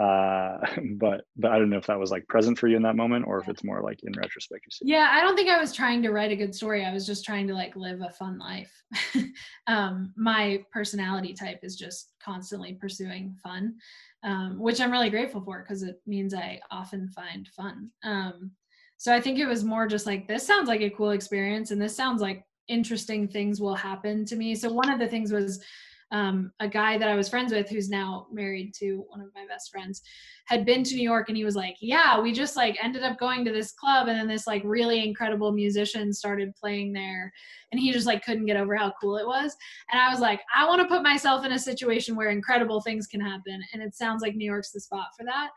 Uh, 0.00 0.58
but 0.96 1.24
but 1.36 1.50
I 1.50 1.58
don't 1.58 1.70
know 1.70 1.78
if 1.78 1.86
that 1.86 1.98
was 1.98 2.10
like 2.10 2.26
present 2.28 2.58
for 2.58 2.68
you 2.68 2.76
in 2.76 2.82
that 2.82 2.96
moment 2.96 3.26
or 3.26 3.38
if 3.38 3.48
it's 3.48 3.64
more 3.64 3.82
like 3.82 4.00
in 4.02 4.12
retrospect. 4.16 4.64
You 4.66 4.70
see. 4.70 4.92
Yeah, 4.92 5.08
I 5.10 5.20
don't 5.20 5.36
think 5.36 5.50
I 5.50 5.60
was 5.60 5.72
trying 5.72 6.02
to 6.02 6.10
write 6.10 6.32
a 6.32 6.36
good 6.36 6.54
story. 6.54 6.84
I 6.84 6.92
was 6.92 7.06
just 7.06 7.24
trying 7.24 7.46
to 7.48 7.54
like 7.54 7.76
live 7.76 8.00
a 8.00 8.10
fun 8.10 8.38
life. 8.38 8.72
um, 9.66 10.12
my 10.16 10.64
personality 10.72 11.34
type 11.34 11.60
is 11.62 11.76
just 11.76 12.12
constantly 12.22 12.74
pursuing 12.74 13.34
fun, 13.42 13.74
um, 14.22 14.58
which 14.58 14.80
I'm 14.80 14.92
really 14.92 15.10
grateful 15.10 15.42
for 15.42 15.60
because 15.60 15.82
it 15.82 16.00
means 16.06 16.34
I 16.34 16.60
often 16.70 17.08
find 17.08 17.48
fun. 17.48 17.90
Um, 18.04 18.52
so 19.00 19.14
I 19.14 19.18
think 19.18 19.38
it 19.38 19.46
was 19.46 19.64
more 19.64 19.86
just 19.86 20.04
like, 20.04 20.28
this 20.28 20.46
sounds 20.46 20.68
like 20.68 20.82
a 20.82 20.90
cool 20.90 21.12
experience 21.12 21.70
and 21.70 21.80
this 21.80 21.96
sounds 21.96 22.20
like 22.20 22.44
interesting 22.68 23.26
things 23.26 23.58
will 23.58 23.74
happen 23.74 24.26
to 24.26 24.36
me. 24.36 24.54
So 24.54 24.70
one 24.70 24.90
of 24.90 24.98
the 24.98 25.08
things 25.08 25.32
was 25.32 25.64
um, 26.10 26.52
a 26.60 26.68
guy 26.68 26.98
that 26.98 27.08
I 27.08 27.14
was 27.14 27.26
friends 27.26 27.50
with 27.50 27.70
who's 27.70 27.88
now 27.88 28.26
married 28.30 28.74
to 28.74 29.06
one 29.08 29.22
of 29.22 29.28
my 29.34 29.46
best 29.48 29.70
friends 29.70 30.02
had 30.44 30.66
been 30.66 30.84
to 30.84 30.94
New 30.94 31.02
York 31.02 31.28
and 31.30 31.36
he 31.38 31.46
was 31.46 31.56
like, 31.56 31.76
yeah, 31.80 32.20
we 32.20 32.30
just 32.30 32.56
like 32.56 32.76
ended 32.84 33.02
up 33.02 33.18
going 33.18 33.42
to 33.46 33.52
this 33.52 33.72
club 33.72 34.08
and 34.08 34.18
then 34.18 34.28
this 34.28 34.46
like 34.46 34.60
really 34.66 35.02
incredible 35.02 35.50
musician 35.50 36.12
started 36.12 36.54
playing 36.54 36.92
there 36.92 37.32
and 37.72 37.80
he 37.80 37.92
just 37.92 38.06
like 38.06 38.22
couldn't 38.22 38.44
get 38.44 38.58
over 38.58 38.76
how 38.76 38.92
cool 39.00 39.16
it 39.16 39.26
was. 39.26 39.56
And 39.90 39.98
I 39.98 40.10
was 40.10 40.20
like, 40.20 40.42
I 40.54 40.68
want 40.68 40.82
to 40.82 40.88
put 40.88 41.02
myself 41.02 41.46
in 41.46 41.52
a 41.52 41.58
situation 41.58 42.16
where 42.16 42.28
incredible 42.28 42.82
things 42.82 43.06
can 43.06 43.22
happen. 43.22 43.62
And 43.72 43.80
it 43.80 43.94
sounds 43.94 44.20
like 44.20 44.34
New 44.34 44.44
York's 44.44 44.72
the 44.72 44.80
spot 44.80 45.06
for 45.16 45.24
that 45.24 45.52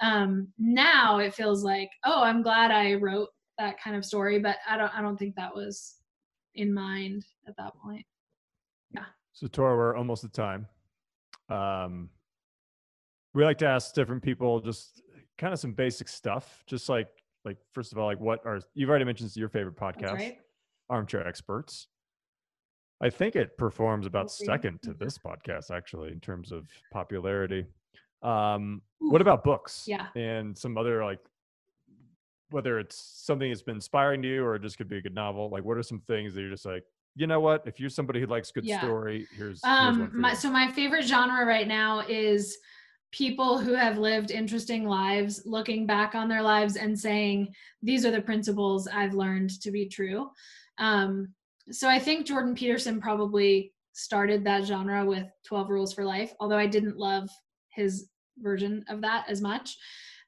um, 0.00 0.48
now 0.58 1.18
it 1.18 1.34
feels 1.34 1.64
like 1.64 1.90
oh 2.04 2.22
i'm 2.22 2.42
glad 2.42 2.70
i 2.70 2.94
wrote 2.94 3.28
that 3.58 3.80
kind 3.82 3.96
of 3.96 4.04
story 4.04 4.38
but 4.38 4.56
i 4.68 4.76
don't 4.76 4.94
i 4.96 5.02
don't 5.02 5.16
think 5.16 5.34
that 5.34 5.54
was 5.54 5.98
in 6.58 6.74
mind 6.74 7.24
at 7.46 7.56
that 7.56 7.72
point. 7.82 8.04
Yeah. 8.90 9.04
So 9.32 9.46
tora 9.46 9.76
we're 9.76 9.96
almost 9.96 10.24
at 10.24 10.32
time. 10.32 10.66
Um, 11.48 12.10
we 13.32 13.44
like 13.44 13.58
to 13.58 13.66
ask 13.66 13.94
different 13.94 14.22
people 14.22 14.60
just 14.60 15.00
kind 15.38 15.52
of 15.52 15.60
some 15.60 15.72
basic 15.72 16.08
stuff 16.08 16.64
just 16.66 16.88
like 16.88 17.08
like 17.44 17.56
first 17.72 17.92
of 17.92 17.98
all 17.98 18.06
like 18.06 18.18
what 18.18 18.44
are 18.44 18.60
you've 18.74 18.90
already 18.90 19.04
mentioned 19.04 19.34
your 19.36 19.48
favorite 19.48 19.76
podcast 19.76 20.14
right. 20.14 20.38
armchair 20.90 21.26
experts. 21.26 21.86
I 23.00 23.10
think 23.10 23.36
it 23.36 23.56
performs 23.56 24.06
about 24.06 24.28
second 24.30 24.82
to 24.82 24.92
this 24.92 25.16
podcast 25.18 25.70
actually 25.70 26.10
in 26.10 26.18
terms 26.18 26.50
of 26.50 26.66
popularity 26.92 27.64
um, 28.22 28.82
what 28.98 29.20
about 29.20 29.44
books? 29.44 29.84
Yeah. 29.86 30.06
And 30.16 30.56
some 30.56 30.76
other 30.76 31.04
like 31.04 31.20
whether 32.50 32.78
it's 32.78 32.96
something 32.96 33.50
that's 33.50 33.62
been 33.62 33.76
inspiring 33.76 34.22
to 34.22 34.28
you 34.28 34.42
or 34.44 34.54
it 34.54 34.62
just 34.62 34.78
could 34.78 34.88
be 34.88 34.96
a 34.96 35.02
good 35.02 35.14
novel. 35.14 35.50
Like 35.50 35.64
what 35.64 35.76
are 35.76 35.82
some 35.82 36.00
things 36.00 36.34
that 36.34 36.40
you're 36.40 36.50
just 36.50 36.64
like, 36.64 36.82
you 37.14 37.26
know 37.26 37.40
what? 37.40 37.62
If 37.66 37.78
you're 37.78 37.90
somebody 37.90 38.20
who 38.20 38.26
likes 38.26 38.50
good 38.50 38.64
yeah. 38.64 38.80
story, 38.80 39.26
here's, 39.36 39.62
um 39.64 39.98
here's 39.98 40.12
my, 40.14 40.34
so 40.34 40.50
my 40.50 40.70
favorite 40.72 41.04
genre 41.04 41.44
right 41.44 41.68
now 41.68 42.00
is 42.08 42.56
people 43.10 43.58
who 43.58 43.74
have 43.74 43.98
lived 43.98 44.30
interesting 44.30 44.84
lives 44.84 45.42
looking 45.44 45.86
back 45.86 46.14
on 46.14 46.28
their 46.28 46.42
lives 46.42 46.76
and 46.76 46.98
saying 46.98 47.48
these 47.82 48.04
are 48.04 48.10
the 48.10 48.20
principles 48.20 48.86
i've 48.88 49.14
learned 49.14 49.50
to 49.60 49.70
be 49.70 49.86
true 49.86 50.28
um, 50.78 51.28
so 51.70 51.88
i 51.88 51.98
think 51.98 52.26
jordan 52.26 52.54
peterson 52.54 53.00
probably 53.00 53.72
started 53.92 54.44
that 54.44 54.64
genre 54.64 55.04
with 55.04 55.26
12 55.46 55.70
rules 55.70 55.92
for 55.92 56.04
life 56.04 56.32
although 56.38 56.58
i 56.58 56.66
didn't 56.66 56.98
love 56.98 57.30
his 57.78 58.08
version 58.38 58.84
of 58.88 59.00
that 59.00 59.24
as 59.28 59.40
much. 59.40 59.76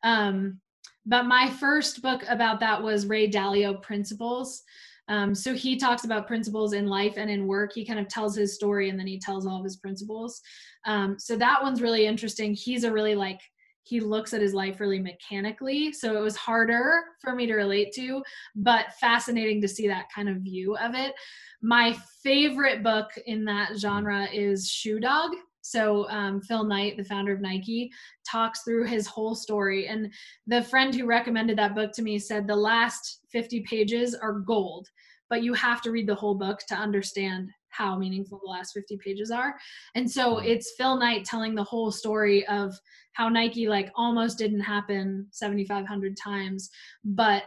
Um, 0.02 0.60
but 1.06 1.24
my 1.24 1.50
first 1.50 2.02
book 2.02 2.22
about 2.28 2.60
that 2.60 2.82
was 2.82 3.06
Ray 3.06 3.28
Dalio 3.30 3.80
Principles. 3.82 4.62
Um, 5.08 5.34
so 5.34 5.54
he 5.54 5.76
talks 5.76 6.04
about 6.04 6.28
principles 6.28 6.72
in 6.72 6.86
life 6.86 7.14
and 7.16 7.28
in 7.28 7.48
work. 7.48 7.72
He 7.74 7.84
kind 7.84 7.98
of 7.98 8.06
tells 8.06 8.36
his 8.36 8.54
story 8.54 8.90
and 8.90 8.98
then 8.98 9.08
he 9.08 9.18
tells 9.18 9.44
all 9.44 9.58
of 9.58 9.64
his 9.64 9.76
principles. 9.76 10.40
Um, 10.86 11.18
so 11.18 11.36
that 11.36 11.62
one's 11.62 11.82
really 11.82 12.06
interesting. 12.06 12.54
He's 12.54 12.84
a 12.84 12.92
really 12.92 13.16
like, 13.16 13.40
he 13.82 13.98
looks 13.98 14.32
at 14.34 14.40
his 14.40 14.54
life 14.54 14.78
really 14.78 15.00
mechanically. 15.00 15.92
So 15.92 16.16
it 16.16 16.20
was 16.20 16.36
harder 16.36 17.02
for 17.20 17.34
me 17.34 17.46
to 17.46 17.54
relate 17.54 17.92
to, 17.94 18.22
but 18.54 18.92
fascinating 19.00 19.60
to 19.62 19.68
see 19.68 19.88
that 19.88 20.06
kind 20.14 20.28
of 20.28 20.36
view 20.36 20.76
of 20.76 20.94
it. 20.94 21.12
My 21.60 21.96
favorite 22.22 22.84
book 22.84 23.10
in 23.26 23.44
that 23.46 23.76
genre 23.76 24.28
is 24.32 24.70
Shoe 24.70 25.00
Dog 25.00 25.32
so 25.62 26.08
um, 26.08 26.40
Phil 26.40 26.64
Knight, 26.64 26.96
the 26.96 27.04
founder 27.04 27.32
of 27.32 27.40
Nike, 27.40 27.90
talks 28.28 28.62
through 28.62 28.86
his 28.86 29.06
whole 29.06 29.34
story. 29.34 29.86
And 29.86 30.12
the 30.46 30.62
friend 30.62 30.94
who 30.94 31.06
recommended 31.06 31.58
that 31.58 31.74
book 31.74 31.92
to 31.92 32.02
me 32.02 32.18
said 32.18 32.46
the 32.46 32.56
last 32.56 33.20
50 33.30 33.60
pages 33.60 34.14
are 34.14 34.40
gold, 34.40 34.88
but 35.28 35.42
you 35.42 35.54
have 35.54 35.82
to 35.82 35.90
read 35.90 36.08
the 36.08 36.14
whole 36.14 36.34
book 36.34 36.60
to 36.68 36.74
understand 36.74 37.50
how 37.68 37.96
meaningful 37.96 38.40
the 38.42 38.50
last 38.50 38.72
50 38.72 38.98
pages 38.98 39.30
are. 39.30 39.54
And 39.94 40.10
so 40.10 40.36
mm-hmm. 40.36 40.46
it's 40.46 40.74
Phil 40.76 40.98
Knight 40.98 41.24
telling 41.24 41.54
the 41.54 41.64
whole 41.64 41.90
story 41.90 42.46
of 42.46 42.74
how 43.12 43.28
Nike 43.28 43.68
like 43.68 43.90
almost 43.94 44.38
didn't 44.38 44.60
happen 44.60 45.26
7,500 45.30 46.16
times, 46.16 46.70
but 47.04 47.44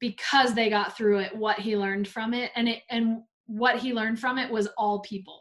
because 0.00 0.54
they 0.54 0.68
got 0.68 0.96
through 0.96 1.20
it, 1.20 1.36
what 1.36 1.58
he 1.58 1.76
learned 1.76 2.08
from 2.08 2.34
it, 2.34 2.50
and 2.56 2.68
it 2.68 2.82
and 2.90 3.22
what 3.46 3.78
he 3.78 3.92
learned 3.92 4.18
from 4.18 4.38
it 4.38 4.50
was 4.50 4.68
all 4.76 5.00
people. 5.00 5.40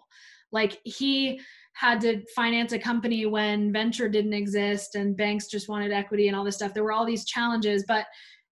Like 0.51 0.79
he 0.83 1.41
had 1.75 1.99
to 2.01 2.23
finance 2.33 2.71
a 2.71 2.79
company 2.79 3.25
when 3.25 3.71
venture 3.71 4.07
didn't 4.07 4.33
exist 4.33 4.95
and 4.95 5.17
banks 5.17 5.47
just 5.47 5.67
wanted 5.67 5.91
equity 5.91 6.27
and 6.27 6.35
all 6.35 6.43
this 6.43 6.55
stuff. 6.55 6.73
There 6.73 6.83
were 6.83 6.93
all 6.93 7.05
these 7.05 7.25
challenges, 7.25 7.83
but 7.85 8.05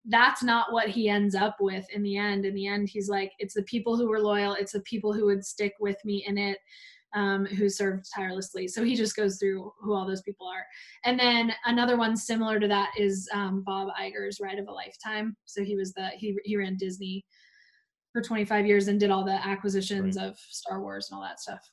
that's 0.05 0.43
not 0.43 0.73
what 0.73 0.89
he 0.89 1.09
ends 1.09 1.35
up 1.35 1.57
with 1.61 1.85
in 1.93 2.03
the 2.05 2.17
end. 2.17 2.47
In 2.47 2.55
the 2.55 2.69
end, 2.69 2.89
he's 2.89 3.09
like, 3.09 3.33
it's 3.41 3.55
the 3.55 3.65
people 3.65 3.97
who 3.97 4.09
were 4.09 4.21
loyal, 4.21 4.55
it's 4.55 4.73
the 4.73 4.81
people 4.81 5.13
who 5.13 5.27
would 5.27 5.45
stick 5.45 5.75
with 5.81 5.97
me 6.05 6.25
in 6.29 6.39
it, 6.39 6.59
um, 7.13 7.45
who 7.45 7.69
served 7.69 8.07
tirelessly. 8.15 8.69
So 8.69 8.85
he 8.85 8.95
just 8.95 9.17
goes 9.17 9.39
through 9.39 9.73
who 9.81 9.95
all 9.95 10.07
those 10.07 10.23
people 10.23 10.47
are. 10.47 10.65
And 11.05 11.19
then 11.19 11.53
another 11.65 11.97
one 11.97 12.17
similar 12.17 12.61
to 12.61 12.69
that 12.69 12.91
is 12.97 13.29
um, 13.35 13.65
Bob 13.67 13.89
Iger's 14.01 14.39
Ride 14.41 14.61
of 14.61 14.69
a 14.69 14.73
Lifetime. 14.73 15.37
So 15.45 15.65
he 15.65 15.75
was 15.75 15.93
the 15.93 16.09
he 16.17 16.37
he 16.45 16.57
ran 16.57 16.77
Disney 16.77 17.25
for 18.13 18.23
25 18.23 18.65
years 18.65 18.87
and 18.87 19.01
did 19.01 19.11
all 19.11 19.25
the 19.25 19.45
acquisitions 19.47 20.17
right. 20.17 20.27
of 20.27 20.39
Star 20.39 20.81
Wars 20.81 21.09
and 21.11 21.17
all 21.17 21.23
that 21.23 21.41
stuff. 21.41 21.69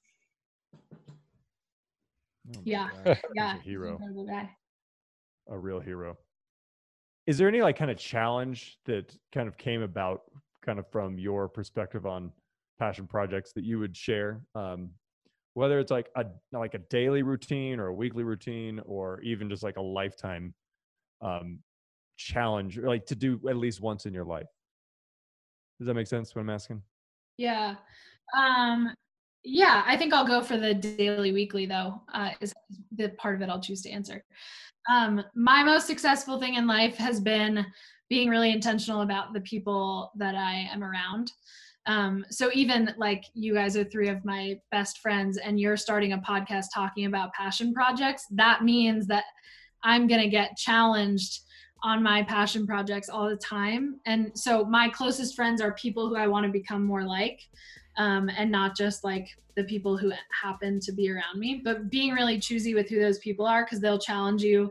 Oh 2.47 2.61
yeah, 2.63 2.89
yeah, 3.33 3.57
a 3.57 3.61
hero, 3.61 3.99
a 5.49 5.57
real 5.57 5.79
hero. 5.79 6.17
Is 7.27 7.37
there 7.37 7.47
any 7.47 7.61
like 7.61 7.77
kind 7.77 7.89
of 7.89 7.97
challenge 7.97 8.77
that 8.85 9.15
kind 9.31 9.47
of 9.47 9.57
came 9.57 9.81
about, 9.81 10.23
kind 10.63 10.77
of 10.77 10.89
from 10.91 11.17
your 11.17 11.49
perspective 11.49 12.05
on 12.05 12.31
passion 12.77 13.07
projects 13.07 13.53
that 13.53 13.63
you 13.63 13.79
would 13.79 13.95
share? 13.97 14.41
Um, 14.53 14.91
whether 15.53 15.79
it's 15.79 15.91
like 15.91 16.09
a 16.15 16.25
like 16.51 16.73
a 16.73 16.79
daily 16.79 17.23
routine 17.23 17.79
or 17.79 17.87
a 17.87 17.93
weekly 17.93 18.23
routine 18.23 18.79
or 18.85 19.21
even 19.21 19.49
just 19.49 19.63
like 19.63 19.77
a 19.77 19.81
lifetime 19.81 20.53
um, 21.21 21.59
challenge, 22.17 22.77
like 22.77 23.05
to 23.07 23.15
do 23.15 23.39
at 23.49 23.55
least 23.57 23.81
once 23.81 24.05
in 24.05 24.13
your 24.13 24.25
life. 24.25 24.47
Does 25.79 25.87
that 25.87 25.93
make 25.93 26.07
sense 26.07 26.35
what 26.35 26.41
I'm 26.41 26.49
asking? 26.49 26.83
Yeah. 27.37 27.75
Um, 28.37 28.93
yeah, 29.45 29.83
I 29.85 29.95
think 29.95 30.13
I'll 30.13 30.27
go 30.27 30.41
for 30.41 30.57
the 30.57 30.73
daily 30.73 31.31
weekly 31.31 31.65
though, 31.65 32.01
uh, 32.13 32.31
is 32.41 32.53
the 32.95 33.09
part 33.09 33.35
of 33.35 33.41
it 33.41 33.49
I'll 33.49 33.61
choose 33.61 33.81
to 33.83 33.91
answer. 33.91 34.23
Um, 34.89 35.23
my 35.35 35.63
most 35.63 35.87
successful 35.87 36.39
thing 36.39 36.55
in 36.55 36.67
life 36.67 36.97
has 36.97 37.19
been 37.19 37.65
being 38.09 38.29
really 38.29 38.51
intentional 38.51 39.01
about 39.01 39.33
the 39.33 39.41
people 39.41 40.11
that 40.17 40.35
I 40.35 40.67
am 40.71 40.83
around. 40.83 41.31
Um, 41.87 42.25
so 42.29 42.49
even 42.53 42.93
like 42.97 43.23
you 43.33 43.53
guys 43.53 43.77
are 43.77 43.83
three 43.83 44.09
of 44.09 44.25
my 44.25 44.59
best 44.71 44.99
friends 44.99 45.37
and 45.37 45.59
you're 45.59 45.77
starting 45.77 46.13
a 46.13 46.17
podcast 46.19 46.65
talking 46.73 47.05
about 47.05 47.33
passion 47.33 47.73
projects, 47.73 48.25
that 48.31 48.63
means 48.63 49.05
that 49.07 49.25
I'm 49.83 50.07
going 50.07 50.21
to 50.21 50.29
get 50.29 50.57
challenged 50.57 51.41
on 51.83 52.01
my 52.01 52.23
passion 52.23 52.65
projects 52.65 53.09
all 53.09 53.29
the 53.29 53.35
time. 53.35 53.99
And 54.07 54.31
so 54.33 54.65
my 54.65 54.89
closest 54.89 55.35
friends 55.35 55.61
are 55.61 55.73
people 55.73 56.09
who 56.09 56.15
I 56.15 56.25
want 56.25 56.45
to 56.45 56.51
become 56.51 56.83
more 56.83 57.03
like 57.03 57.39
um, 57.97 58.29
and 58.29 58.51
not 58.51 58.75
just 58.75 59.03
like 59.03 59.27
the 59.55 59.63
people 59.63 59.97
who 59.97 60.11
happen 60.41 60.79
to 60.81 60.91
be 60.91 61.09
around 61.09 61.39
me, 61.39 61.61
but 61.63 61.89
being 61.89 62.13
really 62.13 62.39
choosy 62.39 62.73
with 62.73 62.89
who 62.89 62.99
those 62.99 63.19
people 63.19 63.45
are 63.45 63.63
because 63.63 63.79
they'll 63.79 63.99
challenge 63.99 64.43
you 64.43 64.69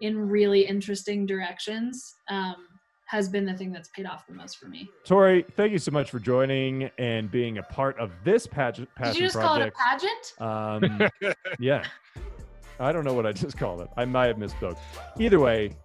in 0.00 0.28
really 0.28 0.66
interesting 0.66 1.26
directions. 1.26 2.16
Um, 2.28 2.66
has 3.10 3.28
been 3.28 3.44
the 3.44 3.54
thing 3.54 3.72
that's 3.72 3.88
paid 3.88 4.06
off 4.06 4.24
the 4.28 4.32
most 4.32 4.58
for 4.58 4.66
me. 4.66 4.88
Tori, 5.04 5.44
thank 5.56 5.72
you 5.72 5.80
so 5.80 5.90
much 5.90 6.12
for 6.12 6.20
joining 6.20 6.88
and 6.96 7.28
being 7.28 7.58
a 7.58 7.62
part 7.64 7.98
of 7.98 8.12
this 8.22 8.46
pageant. 8.46 8.88
Did 9.02 9.16
you 9.16 9.22
just 9.22 9.34
project. 9.34 9.76
call 9.76 9.98
it 9.98 10.06
a 10.38 10.78
pageant? 10.78 11.10
Um, 11.20 11.34
yeah. 11.58 11.84
I 12.80 12.92
don't 12.92 13.04
know 13.04 13.12
what 13.12 13.26
I 13.26 13.32
just 13.32 13.58
called 13.58 13.80
it. 13.80 13.88
I 13.96 14.04
might 14.04 14.26
have 14.26 14.36
misspoke. 14.36 14.78
Either 15.18 15.40
way, 15.40 15.76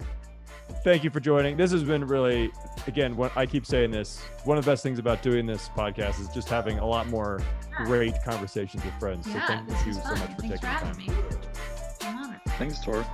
thank 0.84 1.04
you 1.04 1.10
for 1.10 1.20
joining. 1.20 1.58
This 1.58 1.72
has 1.72 1.84
been 1.84 2.06
really, 2.06 2.52
again, 2.88 3.16
what 3.16 3.36
I 3.36 3.46
keep 3.46 3.66
saying 3.66 3.92
this. 3.92 4.22
One 4.44 4.58
of 4.58 4.66
the 4.66 4.72
best 4.72 4.84
things 4.84 5.00
about 5.00 5.22
doing 5.22 5.46
this 5.46 5.70
podcast 5.70 6.20
is 6.20 6.30
just 6.30 6.50
having 6.50 6.80
a 6.80 6.86
lot 6.86 7.08
more 7.08 7.42
yeah. 7.72 7.86
great 7.86 8.14
conversations 8.24 8.84
with 8.84 8.94
friends. 9.00 9.28
Yeah, 9.28 9.48
so 9.48 9.74
thank 9.74 9.86
you 9.86 9.94
so 9.94 10.10
much 10.10 10.36
for 10.36 10.42
Thanks 10.42 10.62
taking 10.62 10.78
for 10.78 11.26
the 11.26 11.36
time. 11.40 12.42
Thanks, 12.58 12.80
Tor. 12.80 13.06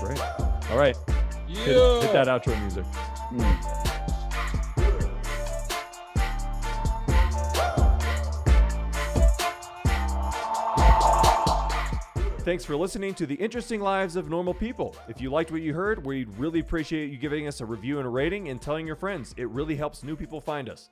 Great. 0.00 0.20
All 0.70 0.78
right. 0.78 0.96
Yeah. 1.48 1.64
Hit, 1.64 2.02
hit 2.02 2.12
that 2.12 2.26
outro 2.26 2.60
music. 2.60 2.84
Mm. 3.32 3.92
Thanks 12.46 12.64
for 12.64 12.76
listening 12.76 13.12
to 13.14 13.26
the 13.26 13.34
interesting 13.34 13.80
lives 13.80 14.14
of 14.14 14.30
normal 14.30 14.54
people. 14.54 14.94
If 15.08 15.20
you 15.20 15.30
liked 15.30 15.50
what 15.50 15.62
you 15.62 15.74
heard, 15.74 16.06
we'd 16.06 16.28
really 16.38 16.60
appreciate 16.60 17.10
you 17.10 17.18
giving 17.18 17.48
us 17.48 17.60
a 17.60 17.66
review 17.66 17.98
and 17.98 18.06
a 18.06 18.08
rating 18.08 18.50
and 18.50 18.62
telling 18.62 18.86
your 18.86 18.94
friends. 18.94 19.34
It 19.36 19.48
really 19.48 19.74
helps 19.74 20.04
new 20.04 20.14
people 20.14 20.40
find 20.40 20.70
us. 20.70 20.88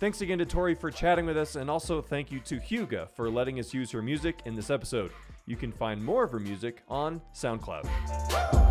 Thanks 0.00 0.20
again 0.20 0.38
to 0.38 0.44
Tori 0.44 0.74
for 0.74 0.90
chatting 0.90 1.24
with 1.24 1.36
us, 1.36 1.54
and 1.54 1.70
also 1.70 2.02
thank 2.02 2.32
you 2.32 2.40
to 2.40 2.56
Huga 2.56 3.08
for 3.10 3.30
letting 3.30 3.60
us 3.60 3.72
use 3.72 3.92
her 3.92 4.02
music 4.02 4.40
in 4.46 4.56
this 4.56 4.68
episode. 4.68 5.12
You 5.46 5.54
can 5.54 5.70
find 5.70 6.04
more 6.04 6.24
of 6.24 6.32
her 6.32 6.40
music 6.40 6.82
on 6.88 7.22
SoundCloud. 7.32 8.65